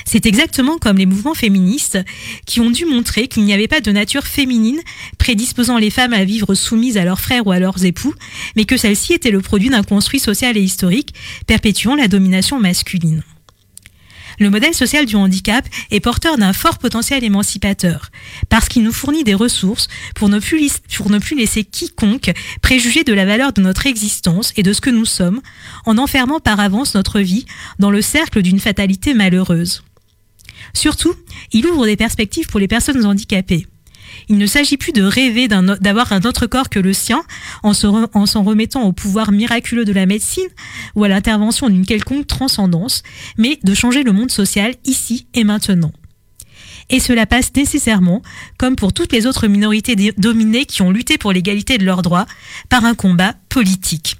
C'est 0.05 0.25
exactement 0.25 0.77
comme 0.77 0.97
les 0.97 1.05
mouvements 1.05 1.33
féministes 1.33 1.99
qui 2.45 2.59
ont 2.59 2.69
dû 2.69 2.85
montrer 2.85 3.27
qu'il 3.27 3.43
n'y 3.43 3.53
avait 3.53 3.67
pas 3.67 3.81
de 3.81 3.91
nature 3.91 4.25
féminine 4.25 4.79
prédisposant 5.17 5.77
les 5.77 5.89
femmes 5.89 6.13
à 6.13 6.23
vivre 6.23 6.55
soumises 6.55 6.97
à 6.97 7.05
leurs 7.05 7.21
frères 7.21 7.45
ou 7.47 7.51
à 7.51 7.59
leurs 7.59 7.85
époux, 7.85 8.13
mais 8.55 8.65
que 8.65 8.77
celle-ci 8.77 9.13
était 9.13 9.31
le 9.31 9.41
produit 9.41 9.69
d'un 9.69 9.83
construit 9.83 10.19
social 10.19 10.57
et 10.57 10.61
historique 10.61 11.13
perpétuant 11.47 11.95
la 11.95 12.07
domination 12.07 12.59
masculine. 12.59 13.23
Le 14.39 14.49
modèle 14.49 14.73
social 14.73 15.05
du 15.05 15.15
handicap 15.17 15.67
est 15.91 15.99
porteur 15.99 16.37
d'un 16.37 16.53
fort 16.53 16.77
potentiel 16.77 17.23
émancipateur, 17.23 18.09
parce 18.47 18.69
qu'il 18.69 18.83
nous 18.83 18.93
fournit 18.93 19.25
des 19.25 19.33
ressources 19.33 19.89
pour 20.15 20.29
ne, 20.29 20.39
plus, 20.39 21.35
laisser 21.35 21.65
quiconque 21.65 22.31
préjuger 22.61 23.03
de 23.03 23.13
la 23.13 23.25
valeur 23.25 23.51
de 23.51 23.61
notre 23.61 23.85
existence 23.85 24.53
et 24.55 24.63
de 24.63 24.71
ce 24.71 24.81
que 24.81 24.89
nous 24.89 25.05
sommes, 25.05 25.41
en 25.85 25.97
enfermant 25.97 26.39
par 26.39 26.59
avance 26.59 26.95
notre 26.95 27.19
vie 27.19 27.45
dans 27.79 27.91
le 27.91 28.01
cercle 28.01 28.41
d'une 28.41 28.59
fatalité 28.59 29.13
malheureuse. 29.13 29.83
Surtout, 30.73 31.13
il 31.51 31.65
ouvre 31.67 31.85
des 31.85 31.97
perspectives 31.97 32.47
pour 32.47 32.59
les 32.59 32.67
personnes 32.67 33.05
handicapées. 33.05 33.67
Il 34.27 34.37
ne 34.37 34.45
s'agit 34.45 34.77
plus 34.77 34.91
de 34.91 35.03
rêver 35.03 35.47
d'avoir 35.47 36.13
un 36.13 36.21
autre 36.21 36.45
corps 36.45 36.69
que 36.69 36.79
le 36.79 36.93
sien 36.93 37.21
en 37.63 37.73
s'en 37.73 38.43
remettant 38.43 38.83
au 38.83 38.91
pouvoir 38.91 39.31
miraculeux 39.31 39.85
de 39.85 39.93
la 39.93 40.05
médecine 40.05 40.47
ou 40.95 41.03
à 41.03 41.07
l'intervention 41.07 41.69
d'une 41.69 41.85
quelconque 41.85 42.27
transcendance, 42.27 43.03
mais 43.37 43.59
de 43.63 43.73
changer 43.73 44.03
le 44.03 44.11
monde 44.11 44.31
social 44.31 44.75
ici 44.85 45.27
et 45.33 45.43
maintenant. 45.43 45.91
Et 46.89 46.99
cela 46.99 47.25
passe 47.25 47.53
nécessairement, 47.55 48.21
comme 48.57 48.75
pour 48.75 48.93
toutes 48.93 49.13
les 49.13 49.27
autres 49.27 49.47
minorités 49.47 49.95
dominées 50.17 50.65
qui 50.65 50.81
ont 50.81 50.91
lutté 50.91 51.17
pour 51.17 51.31
l'égalité 51.31 51.77
de 51.77 51.85
leurs 51.85 52.01
droits, 52.01 52.25
par 52.67 52.85
un 52.85 52.95
combat 52.95 53.35
politique. 53.49 54.17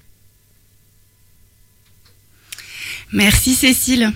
Merci 3.12 3.56
Cécile. 3.56 4.14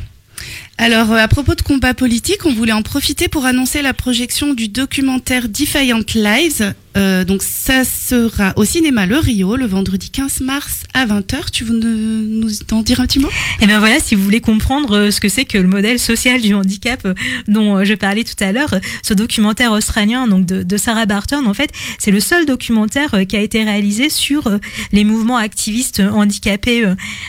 Alors, 0.78 1.12
euh, 1.12 1.18
à 1.18 1.28
propos 1.28 1.54
de 1.56 1.62
combat 1.62 1.94
politique, 1.94 2.46
on 2.46 2.54
voulait 2.54 2.72
en 2.72 2.82
profiter 2.82 3.28
pour 3.28 3.46
annoncer 3.46 3.82
la 3.82 3.94
projection 3.94 4.54
du 4.54 4.68
documentaire 4.68 5.48
Defiant 5.48 6.00
Lives. 6.16 6.74
Euh, 6.96 7.24
donc, 7.24 7.42
ça 7.44 7.84
sera 7.86 8.54
au 8.56 8.66
cinéma 8.66 9.06
Le 9.06 9.18
Rio 9.18 9.56
le 9.56 9.66
vendredi 9.66 10.10
15 10.10 10.42
mars 10.42 10.84
à 10.94 11.06
20h. 11.06 11.52
Tu 11.52 11.64
veux 11.64 11.78
nous, 11.78 12.50
en 12.72 12.82
dire 12.82 13.00
un 13.00 13.06
petit 13.06 13.20
mot? 13.20 13.30
Et 13.62 13.68
bien 13.68 13.80
voilà, 13.80 14.00
si 14.00 14.16
vous 14.16 14.24
voulez 14.24 14.42
comprendre 14.42 14.98
euh, 14.98 15.12
ce 15.12 15.20
que 15.20 15.30
c'est 15.30 15.46
que 15.46 15.58
le 15.58 15.68
modèle 15.68 16.00
social 16.00 16.42
du 16.42 16.54
handicap 16.54 17.08
dont 17.48 17.84
je 17.84 17.94
parlais 17.94 18.24
tout 18.24 18.42
à 18.44 18.52
l'heure, 18.52 18.76
ce 19.04 19.14
documentaire 19.14 19.72
australien 19.72 20.28
donc 20.28 20.46
de, 20.46 20.78
Sarah 20.78 21.06
Barton, 21.06 21.46
en 21.46 21.54
fait, 21.54 21.72
c'est 22.00 22.12
le 22.12 22.20
seul 22.20 22.46
documentaire 22.46 23.26
qui 23.28 23.38
a 23.38 23.42
été 23.42 23.64
réalisé 23.64 24.10
sur 24.10 24.52
les 24.92 25.04
mouvements 25.04 25.38
activistes 25.38 26.02
handicapés 26.02 26.84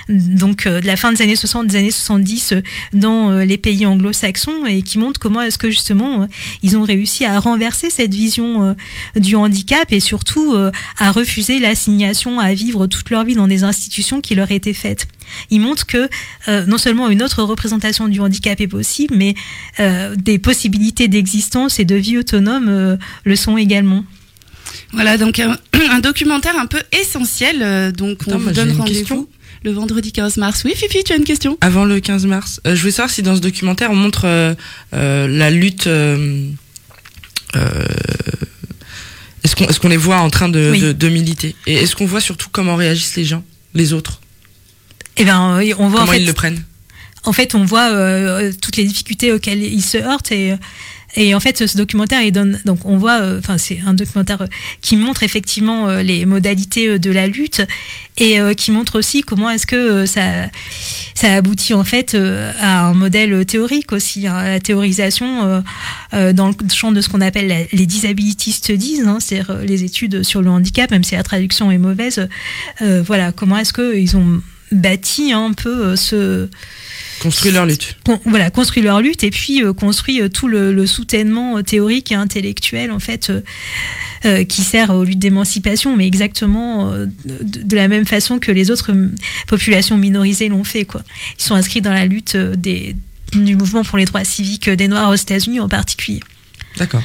donc 0.08 0.66
de 0.66 0.86
la 0.86 0.96
fin 0.96 1.12
des 1.12 1.22
années 1.22 1.36
60, 1.36 1.66
des 1.66 1.76
années 1.76 1.90
70 1.90 2.52
euh, 2.52 2.62
dans 2.92 3.33
les 3.42 3.58
pays 3.58 3.86
anglo-saxons 3.86 4.66
et 4.66 4.82
qui 4.82 4.98
montre 4.98 5.18
comment 5.18 5.40
est-ce 5.42 5.58
que 5.58 5.70
justement 5.70 6.22
euh, 6.22 6.26
ils 6.62 6.76
ont 6.76 6.82
réussi 6.82 7.24
à 7.24 7.38
renverser 7.40 7.90
cette 7.90 8.14
vision 8.14 8.62
euh, 8.64 8.74
du 9.20 9.34
handicap 9.36 9.92
et 9.92 10.00
surtout 10.00 10.54
euh, 10.54 10.70
à 10.98 11.10
refuser 11.10 11.58
l'assignation 11.58 12.38
à 12.38 12.52
vivre 12.54 12.86
toute 12.86 13.10
leur 13.10 13.24
vie 13.24 13.34
dans 13.34 13.48
des 13.48 13.64
institutions 13.64 14.20
qui 14.20 14.34
leur 14.34 14.50
étaient 14.50 14.74
faites. 14.74 15.08
Il 15.50 15.60
montre 15.60 15.86
que 15.86 16.08
euh, 16.48 16.66
non 16.66 16.78
seulement 16.78 17.08
une 17.08 17.22
autre 17.22 17.42
représentation 17.42 18.08
du 18.08 18.20
handicap 18.20 18.60
est 18.60 18.68
possible, 18.68 19.14
mais 19.16 19.34
euh, 19.80 20.14
des 20.16 20.38
possibilités 20.38 21.08
d'existence 21.08 21.78
et 21.80 21.84
de 21.84 21.94
vie 21.94 22.18
autonome 22.18 22.68
euh, 22.68 22.96
le 23.24 23.36
sont 23.36 23.56
également. 23.56 24.04
Voilà, 24.92 25.16
donc 25.18 25.38
un, 25.38 25.56
un 25.90 26.00
documentaire 26.00 26.58
un 26.58 26.66
peu 26.66 26.80
essentiel. 26.92 27.62
euh, 27.62 27.90
donc, 27.92 28.22
on 28.26 28.32
Attends, 28.32 28.38
vous 28.38 28.50
donne 28.52 28.72
rendez-vous 28.72 28.98
question. 28.98 29.28
Le 29.64 29.72
vendredi 29.72 30.12
15 30.12 30.36
mars. 30.36 30.62
Oui, 30.64 30.74
Fifi, 30.76 31.02
tu 31.04 31.12
as 31.12 31.16
une 31.16 31.24
question? 31.24 31.56
Avant 31.62 31.84
le 31.86 31.98
15 31.98 32.26
mars, 32.26 32.60
euh, 32.66 32.74
je 32.76 32.80
voulais 32.80 32.92
savoir 32.92 33.10
si 33.10 33.22
dans 33.22 33.34
ce 33.34 33.40
documentaire 33.40 33.90
on 33.90 33.96
montre 33.96 34.26
euh, 34.26 34.54
euh, 34.92 35.26
la 35.26 35.50
lutte. 35.50 35.86
est-ce 39.42 39.80
qu'on 39.80 39.88
est 39.88 39.90
les 39.90 39.96
voit 39.96 40.18
en 40.18 40.28
train 40.30 40.50
de, 40.50 40.70
Oui. 40.70 40.80
de, 40.80 40.92
de 40.92 41.08
militer? 41.08 41.56
Et 41.66 41.74
est-ce 41.74 41.96
qu'on 41.96 42.06
voit 42.06 42.20
surtout 42.20 42.48
comment 42.52 42.76
réagissent 42.76 43.16
les 43.16 43.24
gens, 43.24 43.42
les 43.74 43.94
autres? 43.94 44.20
Eh 45.16 45.24
ben, 45.24 45.60
on 45.78 45.88
voit 45.88 46.00
Comment 46.00 46.02
en 46.02 46.06
fait, 46.06 46.20
ils 46.20 46.26
le 46.26 46.32
prennent? 46.34 46.62
En 47.24 47.32
fait, 47.32 47.54
on 47.54 47.64
voit 47.64 47.88
toutes 48.60 48.76
les 48.76 48.84
difficultés 48.84 49.32
auxquelles 49.32 49.62
ils 49.62 49.80
se 49.82 49.96
heurtent 49.96 50.30
et 50.30 50.54
et 51.16 51.34
en 51.34 51.40
fait, 51.40 51.66
ce 51.66 51.76
documentaire, 51.76 52.22
il 52.22 52.32
donne 52.32 52.60
donc 52.64 52.84
on 52.84 52.96
voit, 52.96 53.20
euh, 53.20 53.38
enfin 53.38 53.58
c'est 53.58 53.80
un 53.86 53.94
documentaire 53.94 54.42
euh, 54.42 54.46
qui 54.80 54.96
montre 54.96 55.22
effectivement 55.22 55.88
euh, 55.88 56.02
les 56.02 56.26
modalités 56.26 56.98
de 56.98 57.10
la 57.10 57.26
lutte 57.26 57.62
et 58.16 58.38
qui 58.56 58.70
montre 58.70 58.96
aussi 58.96 59.22
comment 59.22 59.50
est-ce 59.50 59.66
que 59.66 60.06
ça 60.06 60.22
ça 61.14 61.34
aboutit 61.34 61.74
en 61.74 61.82
fait 61.82 62.14
à 62.14 62.86
un 62.86 62.94
modèle 62.94 63.44
théorique 63.44 63.90
aussi, 63.90 64.28
hein, 64.28 64.36
à 64.36 64.50
la 64.50 64.60
théorisation 64.60 65.64
dans 66.12 66.48
le 66.48 66.54
champ 66.72 66.92
de 66.92 67.00
ce 67.00 67.08
qu'on 67.08 67.20
appelle 67.20 67.66
les 67.72 67.86
disability 67.86 68.52
studies, 68.52 69.00
hein, 69.04 69.18
c'est-à-dire 69.18 69.58
les 69.64 69.82
études 69.82 70.22
sur 70.22 70.42
le 70.42 70.50
handicap, 70.50 70.92
même 70.92 71.02
si 71.02 71.16
la 71.16 71.24
traduction 71.24 71.72
est 71.72 71.78
mauvaise. 71.78 72.28
voilà, 72.80 73.32
comment 73.32 73.58
est-ce 73.58 73.72
que 73.72 73.96
ils 73.96 74.16
ont 74.16 74.40
bâti 74.70 75.32
un 75.32 75.52
peu 75.52 75.96
ce 75.96 76.48
Construit 77.24 77.50
leur 77.50 77.66
lutte. 77.66 77.96
con- 78.04 78.20
voilà, 78.24 78.50
construit 78.50 78.82
leur 78.82 79.00
lutte 79.00 79.24
et 79.24 79.30
puis 79.30 79.64
euh, 79.64 79.72
construit 79.72 80.20
euh, 80.20 80.28
tout 80.28 80.46
le, 80.46 80.72
le 80.72 80.86
soutènement 80.86 81.56
euh, 81.58 81.62
théorique 81.62 82.12
et 82.12 82.14
intellectuel 82.14 82.92
en 82.92 83.00
fait 83.00 83.32
qui 84.48 84.62
sert 84.62 84.88
aux 84.88 85.04
luttes 85.04 85.18
d'émancipation, 85.18 85.96
mais 85.96 86.06
exactement 86.06 86.92
de, 86.92 87.08
de 87.42 87.76
la 87.76 87.88
même 87.88 88.06
façon 88.06 88.38
que 88.38 88.50
les 88.52 88.70
autres 88.70 88.92
euh, 88.92 89.10
populations 89.48 89.98
minorisées 89.98 90.48
l'ont 90.48 90.64
fait. 90.64 90.86
Quoi. 90.86 91.02
Ils 91.38 91.42
sont 91.42 91.54
inscrits 91.54 91.82
dans 91.82 91.92
la 91.92 92.06
lutte 92.06 92.34
des, 92.36 92.96
du 93.34 93.54
mouvement 93.56 93.84
pour 93.84 93.98
les 93.98 94.06
droits 94.06 94.24
civiques 94.24 94.70
des 94.70 94.88
Noirs 94.88 95.10
aux 95.10 95.14
États-Unis 95.14 95.60
en 95.60 95.68
particulier. 95.68 96.20
D'accord. 96.78 97.02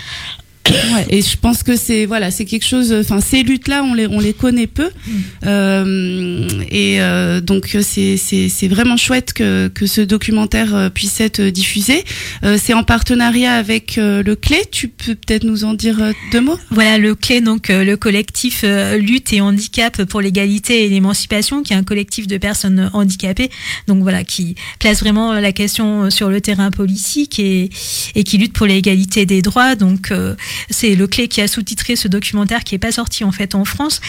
Et 1.09 1.21
je 1.21 1.37
pense 1.37 1.63
que 1.63 1.75
c'est 1.75 2.05
voilà, 2.05 2.31
c'est 2.31 2.45
quelque 2.45 2.65
chose. 2.65 2.93
Enfin, 2.93 3.21
ces 3.21 3.43
luttes-là, 3.43 3.83
on 3.83 3.93
les 3.93 4.07
on 4.07 4.19
les 4.19 4.33
connaît 4.33 4.67
peu, 4.67 4.89
Euh, 5.45 6.47
et 6.69 7.01
euh, 7.01 7.41
donc 7.41 7.75
c'est 7.81 8.17
c'est 8.17 8.49
c'est 8.49 8.67
vraiment 8.67 8.97
chouette 8.97 9.33
que 9.33 9.69
que 9.69 9.85
ce 9.87 10.01
documentaire 10.01 10.75
euh, 10.75 10.89
puisse 10.89 11.19
être 11.21 11.41
diffusé. 11.41 12.03
Euh, 12.43 12.57
c'est 12.61 12.73
en 12.73 12.83
partenariat 12.83 13.53
avec 13.53 13.97
euh, 13.97 14.21
le 14.23 14.35
Clé. 14.35 14.61
Tu 14.71 14.87
peux 14.87 15.15
peut-être 15.15 15.43
nous 15.43 15.63
en 15.63 15.73
dire 15.73 16.01
euh, 16.01 16.11
deux 16.31 16.41
mots? 16.41 16.59
Voilà 16.71 16.97
le 16.97 17.15
clé 17.15 17.41
donc 17.41 17.69
le 17.69 17.95
collectif 17.95 18.63
lutte 18.97 19.33
et 19.33 19.41
handicap 19.41 20.03
pour 20.05 20.21
l'égalité 20.21 20.85
et 20.85 20.89
l'émancipation 20.89 21.63
qui 21.63 21.73
est 21.73 21.75
un 21.75 21.83
collectif 21.83 22.27
de 22.27 22.37
personnes 22.37 22.89
handicapées 22.93 23.49
donc 23.87 24.01
voilà 24.01 24.23
qui 24.23 24.55
place 24.79 24.99
vraiment 24.99 25.33
la 25.33 25.51
question 25.51 26.09
sur 26.09 26.29
le 26.29 26.41
terrain 26.41 26.71
politique 26.71 27.39
et 27.39 27.69
et 28.15 28.23
qui 28.23 28.37
lutte 28.37 28.53
pour 28.53 28.65
l'égalité 28.67 29.25
des 29.25 29.41
droits 29.41 29.75
donc 29.75 30.11
c'est 30.69 30.95
le 30.95 31.07
clé 31.07 31.27
qui 31.27 31.41
a 31.41 31.47
sous-titré 31.47 31.95
ce 31.95 32.07
documentaire 32.07 32.63
qui 32.63 32.75
est 32.75 32.79
pas 32.79 32.91
sorti 32.91 33.23
en 33.23 33.31
fait 33.31 33.55
en 33.55 33.65
France 33.65 34.01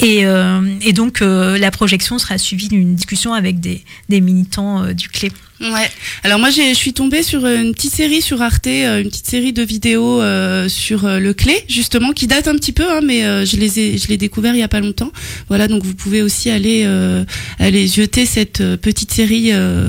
et 0.00 0.26
euh, 0.26 0.60
donc 0.92 1.22
euh, 1.22 1.58
la 1.58 1.70
projection 1.70 2.18
sera 2.18 2.38
suivie 2.38 2.68
d'une 2.68 2.94
discussion 2.94 3.34
avec 3.34 3.60
des 3.60 3.82
des 4.08 4.20
militants 4.20 4.82
euh, 4.82 4.92
du 4.92 5.08
clé. 5.08 5.30
Ouais. 5.58 5.88
Alors 6.22 6.38
moi, 6.38 6.50
j'ai- 6.50 6.70
je 6.74 6.78
suis 6.78 6.92
tombée 6.92 7.22
sur 7.22 7.46
une 7.46 7.72
petite 7.74 7.94
série 7.94 8.20
sur 8.20 8.42
Arte, 8.42 8.66
euh, 8.66 9.00
une 9.00 9.08
petite 9.08 9.26
série 9.26 9.54
de 9.54 9.62
vidéos 9.62 10.20
euh, 10.20 10.68
sur 10.68 11.06
euh, 11.06 11.18
le 11.18 11.32
clé, 11.32 11.64
justement, 11.68 12.12
qui 12.12 12.26
date 12.26 12.46
un 12.46 12.54
petit 12.56 12.72
peu, 12.72 12.84
hein, 12.90 13.00
mais 13.02 13.24
euh, 13.24 13.46
je 13.46 13.56
les 13.56 13.78
ai, 13.80 13.96
je 13.98 14.06
l'ai 14.08 14.18
découvert 14.18 14.54
il 14.54 14.58
y 14.58 14.62
a 14.62 14.68
pas 14.68 14.80
longtemps. 14.80 15.12
Voilà, 15.48 15.66
donc 15.66 15.82
vous 15.82 15.94
pouvez 15.94 16.20
aussi 16.20 16.50
aller 16.50 16.82
euh, 16.84 17.24
aller 17.58 17.86
jeter 17.88 18.26
cette 18.26 18.60
euh, 18.60 18.76
petite 18.76 19.12
série. 19.12 19.50
Euh, 19.52 19.86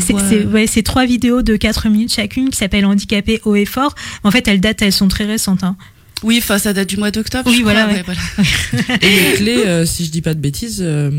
c'est 0.00 0.12
voit- 0.14 0.22
ouais, 0.46 0.66
c'est 0.66 0.82
trois 0.82 1.04
vidéos 1.04 1.42
de 1.42 1.56
4 1.56 1.88
minutes 1.90 2.12
chacune 2.14 2.48
qui 2.48 2.56
s'appellent 2.56 2.86
Handicapé 2.86 3.40
haut 3.44 3.54
et 3.54 3.66
fort. 3.66 3.94
En 4.24 4.30
fait, 4.30 4.48
elles 4.48 4.60
datent, 4.60 4.80
elles 4.80 4.92
sont 4.92 5.08
très 5.08 5.24
récentes. 5.26 5.62
Hein. 5.62 5.76
Oui, 6.22 6.38
enfin, 6.42 6.58
ça 6.58 6.72
date 6.72 6.88
du 6.88 6.96
mois 6.96 7.10
d'octobre. 7.10 7.50
Oui, 7.50 7.62
voilà, 7.62 7.84
crois, 7.84 7.94
ouais. 7.94 8.02
voilà. 8.04 8.98
Et 9.02 9.30
le 9.32 9.36
clé, 9.36 9.56
euh, 9.66 9.84
si 9.84 10.04
je 10.06 10.10
dis 10.10 10.22
pas 10.22 10.34
de 10.34 10.40
bêtises, 10.40 10.80
euh, 10.80 11.10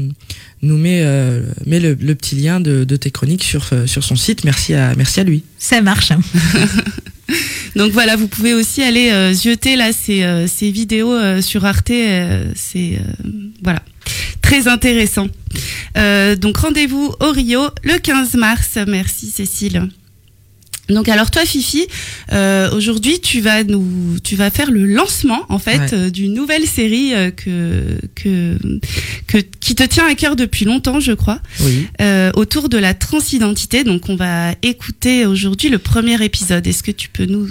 nous 0.61 0.77
met, 0.77 1.01
euh, 1.03 1.41
met 1.65 1.79
le, 1.79 1.93
le 1.99 2.15
petit 2.15 2.35
lien 2.35 2.59
de, 2.59 2.83
de 2.83 2.95
tes 2.95 3.11
chroniques 3.11 3.43
sur, 3.43 3.67
euh, 3.73 3.85
sur 3.85 4.03
son 4.03 4.15
site. 4.15 4.43
Merci 4.43 4.73
à, 4.73 4.95
merci 4.95 5.19
à 5.19 5.23
lui. 5.23 5.43
Ça 5.59 5.81
marche. 5.81 6.11
Donc 7.75 7.91
voilà, 7.91 8.15
vous 8.15 8.27
pouvez 8.27 8.53
aussi 8.53 8.81
aller 8.81 9.11
euh, 9.11 9.33
jeter 9.33 9.75
là 9.75 9.91
ces, 9.93 10.23
euh, 10.23 10.47
ces 10.47 10.71
vidéos 10.71 11.13
euh, 11.13 11.41
sur 11.41 11.65
Arte. 11.65 11.91
euh, 11.91 12.51
c'est 12.55 12.93
euh, 12.95 13.29
voilà 13.61 13.83
très 14.41 14.67
intéressant. 14.69 15.27
Euh, 15.97 16.37
donc 16.37 16.57
rendez-vous 16.57 17.13
au 17.19 17.31
Rio 17.31 17.67
le 17.83 17.99
15 17.99 18.35
mars. 18.35 18.77
Merci 18.87 19.27
Cécile. 19.29 19.89
Donc 20.89 21.09
alors 21.09 21.31
toi 21.31 21.45
Fifi, 21.45 21.85
euh, 22.31 22.71
aujourd'hui 22.71 23.19
tu 23.19 23.41
vas 23.41 23.63
nous, 23.63 24.17
tu 24.23 24.35
vas 24.35 24.49
faire 24.49 24.71
le 24.71 24.85
lancement 24.85 25.45
en 25.49 25.59
fait 25.59 25.77
Ouais. 25.79 25.93
euh, 25.93 26.09
d'une 26.09 26.33
nouvelle 26.33 26.65
série 26.65 27.13
euh, 27.13 27.29
que 27.31 27.97
que 28.15 28.57
que 29.27 29.37
qui 29.37 29.75
te 29.75 29.83
tient 29.83 30.07
à 30.07 30.15
cœur 30.15 30.35
depuis 30.35 30.63
longtemps, 30.65 30.99
je 30.99 31.11
crois, 31.11 31.39
Oui. 31.61 31.87
euh, 32.01 32.31
autour 32.35 32.69
de 32.69 32.77
la 32.77 32.93
transidentité. 32.93 33.83
Donc 33.83 34.07
on 34.09 34.15
va 34.15 34.53
écouter 34.63 35.25
aujourd'hui 35.25 35.69
le 35.69 35.77
premier 35.77 36.23
épisode. 36.23 36.65
Est-ce 36.65 36.83
que 36.83 36.91
tu 36.91 37.09
peux 37.09 37.25
nous 37.25 37.49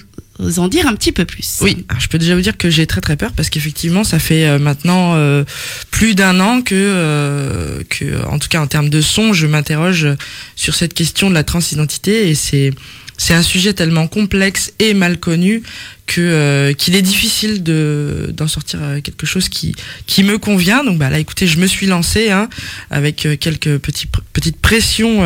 en 0.58 0.68
dire 0.68 0.86
un 0.86 0.94
petit 0.94 1.12
peu 1.12 1.24
plus? 1.24 1.58
Oui, 1.60 1.84
alors 1.88 2.00
je 2.00 2.08
peux 2.08 2.18
déjà 2.18 2.34
vous 2.34 2.40
dire 2.42 2.56
que 2.56 2.68
j'ai 2.70 2.86
très 2.86 3.00
très 3.00 3.16
peur 3.16 3.32
parce 3.32 3.50
qu'effectivement 3.50 4.04
ça 4.04 4.18
fait 4.18 4.46
euh, 4.46 4.58
maintenant 4.58 5.14
euh, 5.16 5.44
plus 5.90 6.14
d'un 6.14 6.40
an 6.40 6.62
que, 6.62 6.74
euh, 6.74 7.82
que, 7.88 8.24
en 8.26 8.38
tout 8.38 8.48
cas 8.48 8.60
en 8.60 8.66
termes 8.66 8.88
de 8.90 9.00
son, 9.00 9.32
je 9.32 9.46
m'interroge 9.46 10.06
sur 10.54 10.74
cette 10.74 10.94
question 10.94 11.28
de 11.30 11.34
la 11.34 11.44
transidentité 11.44 12.28
et 12.28 12.34
c'est 12.34 12.72
c'est 13.18 13.34
un 13.34 13.42
sujet 13.42 13.72
tellement 13.72 14.08
complexe 14.08 14.72
et 14.78 14.94
mal 14.94 15.18
connu 15.18 15.62
que 16.06 16.20
euh, 16.20 16.72
qu'il 16.72 16.94
est 16.94 17.02
difficile 17.02 17.62
de 17.62 18.30
d'en 18.32 18.46
sortir 18.46 18.80
euh, 18.82 19.00
quelque 19.00 19.26
chose 19.26 19.48
qui 19.48 19.74
qui 20.06 20.22
me 20.22 20.38
convient. 20.38 20.84
Donc 20.84 20.98
bah 20.98 21.10
là, 21.10 21.18
écoutez, 21.18 21.46
je 21.46 21.58
me 21.58 21.66
suis 21.66 21.86
lancée 21.86 22.30
hein, 22.30 22.48
avec 22.90 23.26
euh, 23.26 23.36
quelques 23.36 23.78
petits 23.78 24.06
petites 24.32 24.60
pressions 24.60 25.24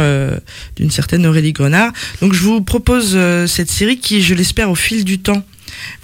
d'une 0.77 0.91
certaine 0.91 1.27
Aurélie 1.27 1.53
Grenard. 1.53 1.93
Donc 2.21 2.33
je 2.33 2.41
vous 2.41 2.61
propose 2.61 3.19
cette 3.47 3.71
série 3.71 3.99
qui, 3.99 4.23
je 4.23 4.35
l'espère, 4.35 4.71
au 4.71 4.75
fil 4.75 5.05
du 5.05 5.19
temps, 5.19 5.45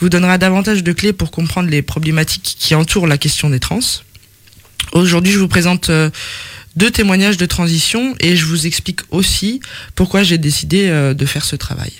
vous 0.00 0.08
donnera 0.08 0.38
davantage 0.38 0.82
de 0.82 0.92
clés 0.92 1.12
pour 1.12 1.30
comprendre 1.30 1.68
les 1.70 1.82
problématiques 1.82 2.56
qui 2.58 2.74
entourent 2.74 3.06
la 3.06 3.18
question 3.18 3.50
des 3.50 3.60
trans. 3.60 3.78
Aujourd'hui, 4.92 5.32
je 5.32 5.38
vous 5.38 5.48
présente 5.48 5.90
deux 6.76 6.90
témoignages 6.90 7.38
de 7.38 7.46
transition 7.46 8.14
et 8.20 8.36
je 8.36 8.44
vous 8.44 8.66
explique 8.66 9.00
aussi 9.10 9.60
pourquoi 9.94 10.22
j'ai 10.22 10.38
décidé 10.38 10.88
euh, 10.88 11.14
de 11.14 11.26
faire 11.26 11.44
ce 11.44 11.56
travail. 11.56 11.92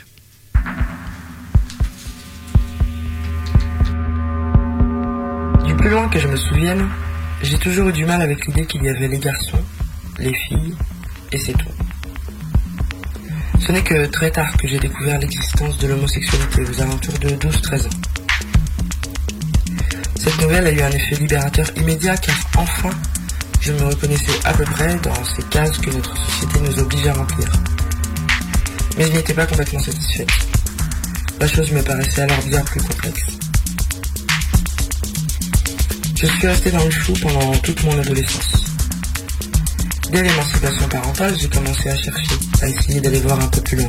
Du 5.64 5.74
plus 5.74 5.90
loin 5.90 6.08
que 6.08 6.18
je 6.18 6.28
me 6.28 6.36
souvienne, 6.36 6.86
j'ai 7.42 7.58
toujours 7.58 7.88
eu 7.88 7.92
du 7.92 8.04
mal 8.04 8.20
avec 8.20 8.46
l'idée 8.46 8.66
qu'il 8.66 8.82
y 8.84 8.88
avait 8.88 9.08
les 9.08 9.18
garçons, 9.18 9.62
les 10.18 10.34
filles, 10.34 10.74
et 11.32 11.38
c'est 11.38 11.52
tout. 11.52 11.66
Ce 13.60 13.72
n'est 13.72 13.82
que 13.82 14.06
très 14.06 14.30
tard 14.30 14.56
que 14.58 14.68
j'ai 14.68 14.78
découvert 14.78 15.18
l'existence 15.18 15.78
de 15.78 15.88
l'homosexualité 15.88 16.62
aux 16.62 16.82
alentours 16.82 17.18
de 17.18 17.30
12-13 17.30 17.86
ans. 17.86 17.90
Cette 20.16 20.40
nouvelle 20.40 20.66
a 20.66 20.70
eu 20.70 20.80
un 20.80 20.90
effet 20.90 21.16
libérateur 21.16 21.66
immédiat 21.76 22.16
car 22.16 22.36
enfin, 22.56 22.90
je 23.66 23.72
me 23.72 23.82
reconnaissais 23.82 24.38
à 24.44 24.52
peu 24.52 24.62
près 24.62 24.94
dans 25.02 25.24
ces 25.24 25.42
cases 25.50 25.76
que 25.78 25.90
notre 25.90 26.16
société 26.16 26.60
nous 26.60 26.78
oblige 26.78 27.06
à 27.08 27.14
remplir. 27.14 27.48
Mais 28.96 29.06
je 29.08 29.12
n'étais 29.12 29.34
pas 29.34 29.44
complètement 29.44 29.80
satisfaite. 29.80 30.28
La 31.40 31.48
chose 31.48 31.72
me 31.72 31.82
paraissait 31.82 32.22
alors 32.22 32.40
bien 32.44 32.62
plus 32.62 32.80
complexe. 32.80 33.24
Je 36.14 36.26
suis 36.26 36.46
resté 36.46 36.70
dans 36.70 36.84
le 36.84 36.90
flou 36.92 37.14
pendant 37.20 37.52
toute 37.58 37.82
mon 37.82 37.98
adolescence. 37.98 38.66
Dès 40.12 40.22
l'émancipation 40.22 40.88
parentale, 40.88 41.34
j'ai 41.36 41.48
commencé 41.48 41.88
à 41.88 41.96
chercher, 41.96 42.34
à 42.62 42.68
essayer 42.68 43.00
d'aller 43.00 43.20
voir 43.20 43.40
un 43.40 43.48
peu 43.48 43.60
plus 43.62 43.78
loin. 43.78 43.88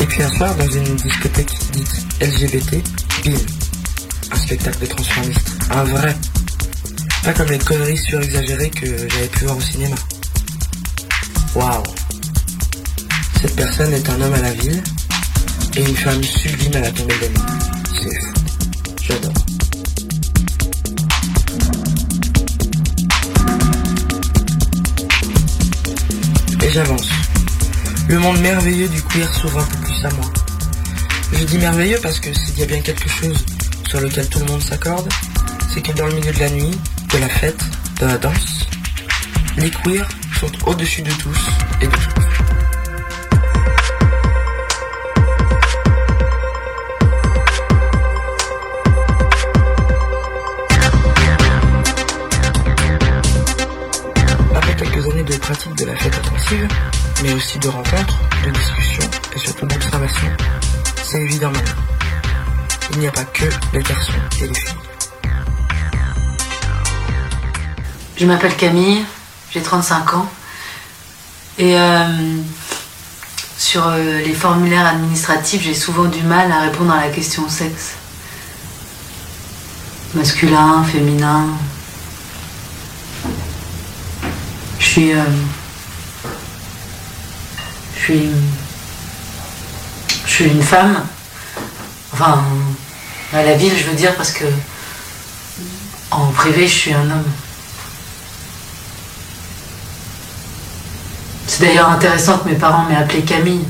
Et 0.00 0.06
puis 0.06 0.22
un 0.22 0.30
soir, 0.30 0.54
dans 0.54 0.70
une 0.70 0.96
discothèque 0.96 1.52
dite 1.72 2.02
LGBT, 2.22 2.82
bim, 3.26 3.36
spectacle 4.38 4.78
de 4.80 4.86
transformiste, 4.86 5.50
un 5.70 5.84
vrai. 5.84 6.16
Pas 7.24 7.32
comme 7.32 7.48
les 7.48 7.58
conneries 7.58 7.98
surexagérées 7.98 8.70
que 8.70 8.86
j'avais 8.86 9.28
pu 9.28 9.44
voir 9.44 9.56
au 9.56 9.60
cinéma. 9.60 9.96
Waouh 11.54 11.82
Cette 13.40 13.56
personne 13.56 13.92
est 13.92 14.08
un 14.08 14.20
homme 14.20 14.34
à 14.34 14.40
la 14.40 14.52
ville 14.52 14.82
et 15.76 15.80
une 15.80 15.96
femme 15.96 16.22
sublime 16.22 16.76
à 16.76 16.80
la 16.80 16.90
tombée 16.90 17.18
des 17.18 17.28
nues. 17.28 17.34
C'est 17.94 18.20
fou. 18.20 18.32
J'adore. 19.02 19.32
Et 26.62 26.70
j'avance. 26.70 27.08
Le 28.08 28.18
monde 28.18 28.40
merveilleux 28.40 28.88
du 28.88 29.02
queer 29.02 29.32
s'ouvre 29.34 29.60
un 29.60 29.64
peu 29.64 29.78
plus 29.78 30.04
à 30.04 30.10
moi. 30.10 30.30
Je 31.32 31.44
dis 31.44 31.58
merveilleux 31.58 31.98
parce 32.02 32.20
que 32.20 32.32
s'il 32.32 32.58
y 32.58 32.62
a 32.62 32.66
bien 32.66 32.80
quelque 32.80 33.08
chose 33.08 33.44
sur 33.88 34.00
lequel 34.00 34.28
tout 34.28 34.38
le 34.40 34.44
monde 34.44 34.60
s'accorde, 34.60 35.08
c'est 35.72 35.80
que 35.80 35.92
dans 35.92 36.06
le 36.06 36.12
milieu 36.12 36.30
de 36.30 36.38
la 36.38 36.50
nuit, 36.50 36.78
de 37.10 37.18
la 37.18 37.28
fête, 37.28 37.58
de 38.00 38.06
la 38.06 38.18
danse, 38.18 38.68
les 39.56 39.70
queers 39.70 40.06
sont 40.38 40.50
au-dessus 40.66 41.00
de 41.00 41.10
tous 41.12 41.48
et 41.80 41.86
de 41.86 41.90
tout. 41.90 42.20
Après 54.54 54.76
quelques 54.76 55.06
années 55.10 55.22
de 55.22 55.36
pratique 55.36 55.74
de 55.76 55.86
la 55.86 55.96
fête 55.96 56.14
intensive, 56.14 56.68
mais 57.22 57.32
aussi 57.32 57.58
de 57.58 57.68
rencontres, 57.68 58.18
de 58.44 58.50
discussions 58.50 59.10
et 59.34 59.38
surtout 59.38 59.66
d'observation, 59.66 60.28
c'est 61.02 61.22
évident. 61.22 61.52
Il 62.92 62.98
n'y 63.00 63.06
a 63.06 63.12
pas 63.12 63.24
que 63.24 63.44
les 63.72 63.82
garçons 63.82 64.12
et 64.40 64.46
les 64.46 64.54
filles. 64.54 64.74
Je 68.16 68.26
m'appelle 68.26 68.56
Camille, 68.56 69.04
j'ai 69.52 69.62
35 69.62 70.14
ans. 70.14 70.28
Et 71.58 71.78
euh, 71.78 72.36
sur 73.56 73.86
euh, 73.86 74.18
les 74.20 74.32
formulaires 74.32 74.86
administratifs, 74.86 75.62
j'ai 75.62 75.74
souvent 75.74 76.04
du 76.06 76.22
mal 76.22 76.50
à 76.50 76.60
répondre 76.62 76.92
à 76.92 77.00
la 77.00 77.10
question 77.10 77.48
sexe. 77.48 77.92
Masculin, 80.14 80.82
féminin. 80.84 81.46
Je 84.78 84.84
suis. 84.84 85.12
euh, 85.12 85.22
je 87.96 88.00
suis. 88.00 88.28
Je 90.26 90.30
suis 90.30 90.44
une 90.46 90.62
femme. 90.62 91.04
Enfin, 92.20 92.42
à 93.32 93.44
la 93.44 93.54
ville, 93.54 93.72
je 93.78 93.84
veux 93.84 93.94
dire, 93.94 94.16
parce 94.16 94.32
que. 94.32 94.44
En 96.10 96.26
privé, 96.32 96.66
je 96.66 96.72
suis 96.72 96.92
un 96.92 97.02
homme. 97.02 97.30
C'est 101.46 101.64
d'ailleurs 101.64 101.90
intéressant 101.90 102.38
que 102.38 102.48
mes 102.48 102.56
parents 102.56 102.84
m'aient 102.88 102.96
appelée 102.96 103.22
Camille. 103.22 103.64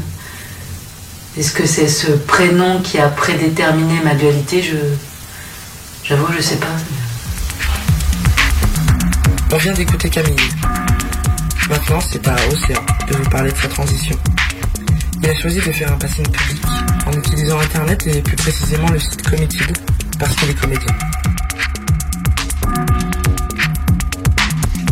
Est-ce 1.37 1.53
que 1.53 1.67
c'est 1.67 1.89
ce 1.89 2.11
prénom 2.13 2.81
qui 2.81 2.99
a 2.99 3.09
prédéterminé 3.09 4.01
ma 4.03 4.15
dualité? 4.15 4.63
Je. 4.63 4.77
J'avoue, 6.05 6.33
je 6.35 6.41
sais 6.41 6.57
pas. 6.57 6.67
On 9.53 9.59
vient 9.59 9.75
d'écouter 9.75 10.09
Camille. 10.09 10.37
Maintenant, 11.69 12.01
c'est 12.01 12.27
à 12.27 12.35
Océan 12.51 12.81
de 13.11 13.17
vous 13.17 13.29
parler 13.29 13.53
de 13.53 13.59
sa 13.59 13.69
transition. 13.69 14.17
Il 15.23 15.29
a 15.29 15.35
choisi 15.35 15.59
de 15.59 15.73
faire 15.73 15.93
un 15.93 15.99
passing 15.99 16.27
public 16.27 16.63
en 17.09 17.13
utilisant 17.13 17.59
Internet 17.59 18.07
et 18.07 18.21
plus 18.21 18.37
précisément 18.37 18.89
le 18.91 18.99
site 18.99 19.23
Committed 19.23 19.77
parce 20.19 20.35
qu'il 20.37 20.51
est 20.51 20.55
comédien. 20.55 20.95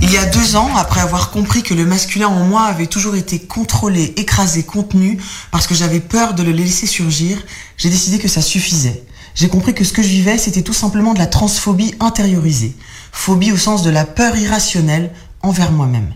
Il 0.02 0.12
y 0.12 0.16
a 0.16 0.24
deux 0.26 0.56
ans, 0.56 0.76
après 0.76 1.00
avoir 1.00 1.30
compris 1.30 1.62
que 1.62 1.74
le 1.74 1.84
masculin 1.84 2.28
en 2.28 2.44
moi 2.44 2.62
avait 2.62 2.86
toujours 2.86 3.16
été 3.16 3.40
contrôlé, 3.40 4.14
écrasé, 4.16 4.62
contenu, 4.62 5.18
parce 5.50 5.66
que 5.66 5.74
j'avais 5.74 6.00
peur 6.00 6.34
de 6.34 6.42
le 6.42 6.52
laisser 6.52 6.86
surgir, 6.86 7.38
j'ai 7.76 7.90
décidé 7.90 8.18
que 8.18 8.28
ça 8.28 8.40
suffisait. 8.40 9.02
J'ai 9.34 9.48
compris 9.48 9.74
que 9.74 9.84
ce 9.84 9.92
que 9.92 10.02
je 10.02 10.08
vivais, 10.08 10.38
c'était 10.38 10.62
tout 10.62 10.72
simplement 10.72 11.12
de 11.12 11.18
la 11.18 11.26
transphobie 11.26 11.94
intériorisée. 12.00 12.76
Phobie 13.12 13.52
au 13.52 13.56
sens 13.56 13.82
de 13.82 13.90
la 13.90 14.04
peur 14.04 14.36
irrationnelle 14.36 15.10
envers 15.42 15.72
moi-même. 15.72 16.14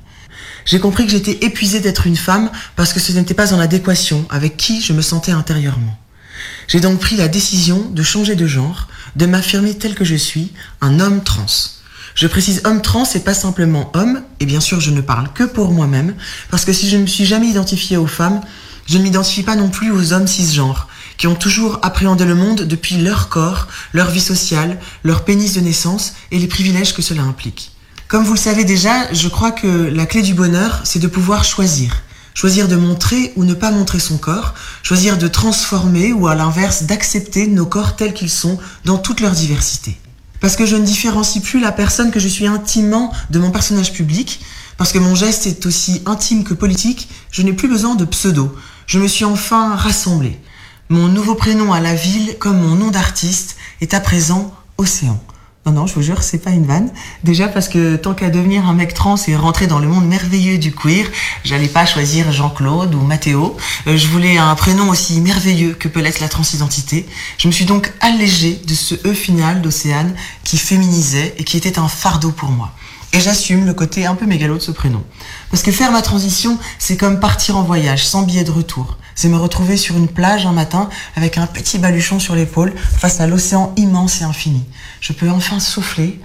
J'ai 0.71 0.79
compris 0.79 1.05
que 1.05 1.11
j'étais 1.11 1.45
épuisée 1.45 1.81
d'être 1.81 2.07
une 2.07 2.17
femme 2.17 2.49
parce 2.77 2.93
que 2.93 3.01
ce 3.01 3.11
n'était 3.11 3.35
pas 3.35 3.53
en 3.53 3.59
adéquation 3.59 4.25
avec 4.31 4.57
qui 4.57 4.81
je 4.81 4.93
me 4.93 5.03
sentais 5.03 5.33
intérieurement. 5.33 5.99
J'ai 6.69 6.79
donc 6.79 7.01
pris 7.01 7.17
la 7.17 7.27
décision 7.27 7.91
de 7.91 8.05
changer 8.05 8.37
de 8.37 8.47
genre, 8.47 8.87
de 9.17 9.27
m'affirmer 9.27 9.75
tel 9.77 9.97
que 9.97 10.05
je 10.05 10.15
suis, 10.15 10.53
un 10.81 11.01
homme 11.01 11.25
trans. 11.25 11.47
Je 12.15 12.29
précise 12.29 12.61
homme 12.65 12.83
trans 12.83 13.03
et 13.17 13.19
pas 13.19 13.35
simplement 13.35 13.91
homme, 13.95 14.23
et 14.39 14.47
bien 14.47 14.61
sûr 14.61 14.79
je 14.79 14.93
ne 14.93 15.01
parle 15.01 15.33
que 15.33 15.43
pour 15.43 15.73
moi-même, 15.73 16.15
parce 16.53 16.65
que 16.65 16.73
si 16.73 16.89
je 16.89 16.99
ne 16.99 17.03
me 17.03 17.09
suis 17.09 17.27
jamais 17.27 17.49
identifiée 17.49 17.97
aux 17.97 18.07
femmes, 18.07 18.41
je 18.87 18.97
ne 18.97 19.03
m'identifie 19.03 19.43
pas 19.43 19.57
non 19.57 19.71
plus 19.71 19.91
aux 19.91 20.13
hommes 20.13 20.29
cisgenres, 20.29 20.87
qui 21.17 21.27
ont 21.27 21.35
toujours 21.35 21.81
appréhendé 21.83 22.25
le 22.25 22.37
monde 22.37 22.61
depuis 22.61 22.99
leur 22.99 23.29
corps, 23.29 23.67
leur 23.93 24.13
vie 24.13 24.21
sociale, 24.21 24.79
leur 25.03 25.25
pénis 25.25 25.55
de 25.55 25.63
naissance 25.63 26.13
et 26.31 26.39
les 26.39 26.47
privilèges 26.47 26.95
que 26.95 27.03
cela 27.03 27.23
implique. 27.23 27.73
Comme 28.11 28.25
vous 28.25 28.35
le 28.35 28.41
savez 28.41 28.65
déjà, 28.65 29.13
je 29.15 29.29
crois 29.29 29.53
que 29.53 29.69
la 29.69 30.05
clé 30.05 30.23
du 30.23 30.35
bonheur, 30.35 30.81
c'est 30.83 30.99
de 30.99 31.07
pouvoir 31.07 31.45
choisir. 31.45 32.03
Choisir 32.35 32.67
de 32.67 32.75
montrer 32.75 33.33
ou 33.37 33.45
ne 33.45 33.55
pas 33.55 33.71
montrer 33.71 34.01
son 34.01 34.19
corps, 34.19 34.55
choisir 34.83 35.17
de 35.17 35.29
transformer 35.29 36.13
ou 36.13 36.27
à 36.27 36.35
l'inverse 36.35 36.83
d'accepter 36.83 37.47
nos 37.47 37.67
corps 37.67 37.95
tels 37.95 38.13
qu'ils 38.13 38.29
sont 38.29 38.59
dans 38.85 38.99
toute 38.99 39.21
leur 39.21 39.31
diversité. 39.31 39.97
Parce 40.41 40.57
que 40.57 40.67
je 40.67 40.75
ne 40.75 40.85
différencie 40.85 41.41
plus 41.41 41.61
la 41.61 41.71
personne 41.71 42.11
que 42.11 42.19
je 42.19 42.27
suis 42.27 42.49
intimement 42.49 43.13
de 43.31 43.39
mon 43.39 43.53
personnage 43.53 43.93
public, 43.93 44.41
parce 44.77 44.91
que 44.91 44.99
mon 44.99 45.15
geste 45.15 45.47
est 45.47 45.65
aussi 45.65 46.03
intime 46.05 46.43
que 46.43 46.55
politique, 46.55 47.09
je 47.31 47.43
n'ai 47.43 47.53
plus 47.53 47.69
besoin 47.69 47.95
de 47.95 48.05
pseudo. 48.05 48.53
Je 48.89 48.99
me 48.99 49.07
suis 49.07 49.25
enfin 49.25 49.77
rassemblée. 49.77 50.37
Mon 50.89 51.07
nouveau 51.07 51.37
prénom 51.37 51.73
à 51.73 51.79
la 51.79 51.95
ville, 51.95 52.39
comme 52.41 52.61
mon 52.61 52.75
nom 52.75 52.91
d'artiste, 52.91 53.55
est 53.81 53.95
à 53.95 54.01
présent 54.01 54.53
Océan. 54.79 55.23
Non, 55.67 55.73
non, 55.73 55.87
je 55.87 55.95
vous 55.95 56.01
jure, 56.01 56.23
c'est 56.23 56.39
pas 56.39 56.53
une 56.53 56.65
vanne. 56.65 56.91
Déjà 57.23 57.47
parce 57.47 57.69
que 57.69 57.97
tant 57.97 58.15
qu'à 58.15 58.31
devenir 58.31 58.67
un 58.67 58.73
mec 58.73 58.95
trans 58.95 59.17
et 59.29 59.37
rentrer 59.37 59.67
dans 59.67 59.79
le 59.79 59.87
monde 59.87 60.07
merveilleux 60.07 60.57
du 60.57 60.73
queer, 60.73 61.05
j'allais 61.45 61.69
pas 61.69 61.85
choisir 61.85 62.33
Jean-Claude 62.33 62.95
ou 62.95 63.03
Mathéo. 63.03 63.59
Euh, 63.87 63.99
je 63.99 64.07
voulais 64.07 64.39
un 64.39 64.55
prénom 64.55 64.89
aussi 64.89 65.21
merveilleux 65.21 65.75
que 65.75 65.89
peut 65.89 66.01
l'être 66.01 66.21
la 66.21 66.31
transidentité. 66.31 67.07
Je 67.37 67.47
me 67.47 67.53
suis 67.53 67.67
donc 67.67 67.93
allégée 68.01 68.59
de 68.67 68.73
ce 68.73 68.95
E 69.07 69.13
final 69.13 69.61
d'Océane 69.61 70.15
qui 70.45 70.57
féminisait 70.57 71.35
et 71.37 71.45
qui 71.45 71.59
était 71.59 71.79
un 71.79 71.89
fardeau 71.89 72.31
pour 72.31 72.49
moi. 72.49 72.73
Et 73.13 73.21
j'assume 73.21 73.67
le 73.67 73.75
côté 73.75 74.07
un 74.07 74.15
peu 74.15 74.25
mégalo 74.25 74.55
de 74.55 74.63
ce 74.63 74.71
prénom. 74.71 75.05
Parce 75.51 75.63
que 75.63 75.73
faire 75.73 75.93
ma 75.93 76.01
transition, 76.01 76.59
c'est 76.79 76.97
comme 76.97 77.21
partir 77.21 77.59
en 77.59 77.65
voyage 77.65 78.07
sans 78.07 78.23
billet 78.23 78.45
de 78.45 78.51
retour. 78.51 78.97
C'est 79.15 79.29
me 79.29 79.37
retrouver 79.37 79.77
sur 79.77 79.97
une 79.97 80.09
plage 80.09 80.47
un 80.47 80.53
matin 80.53 80.89
avec 81.17 81.39
un 81.39 81.47
petit 81.47 81.79
baluchon 81.79 82.19
sur 82.19 82.35
l'épaule 82.35 82.73
face 82.77 83.21
à 83.21 83.27
l'océan 83.27 83.73
immense 83.77 84.21
et 84.21 84.25
infini. 84.25 84.65
Je 85.01 85.13
peux 85.13 85.31
enfin 85.31 85.61
souffler, 85.61 86.21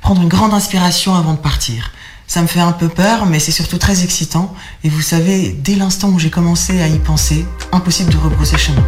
prendre 0.00 0.22
une 0.22 0.28
grande 0.28 0.54
inspiration 0.54 1.14
avant 1.14 1.34
de 1.34 1.38
partir. 1.38 1.92
Ça 2.26 2.42
me 2.42 2.46
fait 2.46 2.60
un 2.60 2.72
peu 2.72 2.88
peur, 2.88 3.24
mais 3.24 3.40
c'est 3.40 3.52
surtout 3.52 3.78
très 3.78 4.04
excitant. 4.04 4.54
Et 4.84 4.90
vous 4.90 5.00
savez, 5.00 5.56
dès 5.58 5.74
l'instant 5.74 6.10
où 6.10 6.18
j'ai 6.18 6.30
commencé 6.30 6.82
à 6.82 6.86
y 6.86 6.98
penser, 6.98 7.46
impossible 7.72 8.12
de 8.12 8.18
rebrousser 8.18 8.58
chemin. 8.58 8.84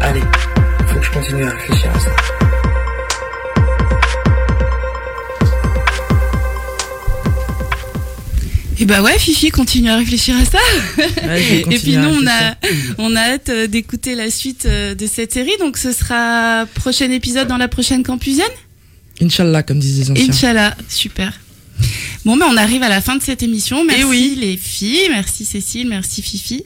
Allez, 0.00 0.22
faut 0.86 0.94
que 0.94 1.02
je 1.02 1.10
continue 1.10 1.44
à 1.44 1.50
réfléchir 1.50 1.90
à 1.94 2.00
ça. 2.00 2.37
Et 8.80 8.84
bah 8.84 9.02
ouais, 9.02 9.18
Fifi, 9.18 9.50
continue 9.50 9.90
à 9.90 9.96
réfléchir 9.96 10.36
à 10.36 10.44
ça. 10.44 10.58
Ouais, 11.26 11.64
Et 11.70 11.78
puis 11.78 11.96
nous, 11.96 12.08
on 12.08 12.26
a, 12.26 12.54
on 12.98 13.16
a 13.16 13.20
hâte 13.20 13.48
euh, 13.48 13.66
d'écouter 13.66 14.14
la 14.14 14.30
suite 14.30 14.66
euh, 14.66 14.94
de 14.94 15.06
cette 15.06 15.32
série. 15.32 15.56
Donc 15.58 15.76
ce 15.76 15.92
sera 15.92 16.64
prochain 16.74 17.10
épisode 17.10 17.48
dans 17.48 17.56
la 17.56 17.68
prochaine 17.68 18.02
campusienne. 18.04 18.46
Inch'Allah, 19.20 19.62
comme 19.64 19.80
disent 19.80 19.98
les 19.98 20.10
anciens. 20.12 20.28
Inch'Allah, 20.28 20.76
super. 20.88 21.32
Bon, 22.24 22.36
ben 22.36 22.46
on 22.50 22.56
arrive 22.56 22.82
à 22.82 22.88
la 22.88 23.00
fin 23.00 23.16
de 23.16 23.22
cette 23.22 23.42
émission. 23.42 23.84
Merci 23.84 24.02
Eh 24.02 24.04
oui. 24.04 24.36
les 24.40 24.56
filles, 24.56 25.08
merci 25.10 25.44
Cécile, 25.44 25.88
merci 25.88 26.22
Fifi. 26.22 26.64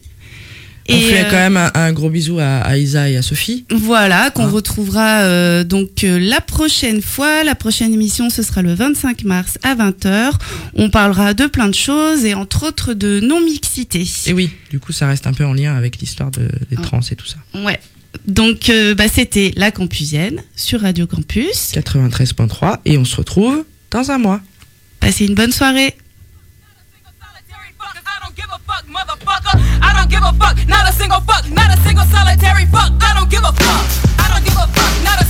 On 0.88 0.98
fait 0.98 1.24
euh, 1.24 1.30
quand 1.30 1.36
même 1.36 1.56
un, 1.56 1.70
un 1.74 1.92
gros 1.92 2.10
bisou 2.10 2.38
à, 2.38 2.58
à 2.58 2.76
Isa 2.76 3.08
et 3.08 3.16
à 3.16 3.22
Sophie. 3.22 3.64
Voilà, 3.70 4.26
Hein 4.26 4.30
qu'on 4.30 4.48
retrouvera 4.50 5.20
euh, 5.22 5.64
donc 5.64 6.04
euh, 6.04 6.18
la 6.18 6.40
prochaine 6.40 7.02
fois. 7.02 7.44
La 7.44 7.54
prochaine 7.54 7.92
émission, 7.92 8.30
ce 8.30 8.42
sera 8.42 8.62
le 8.62 8.74
25 8.74 9.24
mars 9.24 9.58
à 9.62 9.74
20h. 9.74 10.32
On 10.74 10.90
parlera 10.90 11.34
de 11.34 11.46
plein 11.46 11.68
de 11.68 11.74
choses 11.74 12.24
et 12.24 12.34
entre 12.34 12.66
autres 12.66 12.94
de 12.94 13.20
non-mixité. 13.20 14.06
Et 14.26 14.32
oui, 14.32 14.50
du 14.70 14.80
coup, 14.80 14.92
ça 14.92 15.06
reste 15.06 15.26
un 15.26 15.32
peu 15.32 15.44
en 15.44 15.54
lien 15.54 15.74
avec 15.74 15.98
l'histoire 15.98 16.30
de, 16.30 16.48
des 16.70 16.76
trans 16.76 17.00
et 17.10 17.16
tout 17.16 17.26
ça. 17.26 17.36
Ouais. 17.64 17.78
Donc, 18.26 18.68
euh, 18.68 18.94
bah, 18.94 19.08
c'était 19.12 19.52
la 19.56 19.70
Campusienne 19.70 20.42
sur 20.56 20.82
Radio 20.82 21.06
Campus. 21.06 21.72
93.3 21.74 22.78
et 22.84 22.98
on 22.98 23.04
se 23.04 23.16
retrouve 23.16 23.64
dans 23.90 24.10
un 24.10 24.18
mois. 24.18 24.40
Passez 25.00 25.26
une 25.26 25.34
bonne 25.34 25.52
soirée. 25.52 25.96
I 28.32 29.92
don't 29.94 30.08
give 30.08 30.22
a 30.22 30.32
fuck, 30.32 30.56
not 30.66 30.88
a 30.88 30.92
single 30.92 31.20
fuck, 31.20 31.44
not 31.50 31.68
a 31.68 31.76
single 31.82 32.04
solitary 32.06 32.64
fuck. 32.66 32.92
I 33.02 33.12
don't 33.14 33.28
give 33.28 33.44
a 33.44 33.52
fuck. 33.52 33.84
I 34.18 34.32
don't 34.32 34.44
give 34.44 34.56
a 34.56 34.66
fuck, 34.72 35.04
not 35.04 35.20
a 35.20 35.21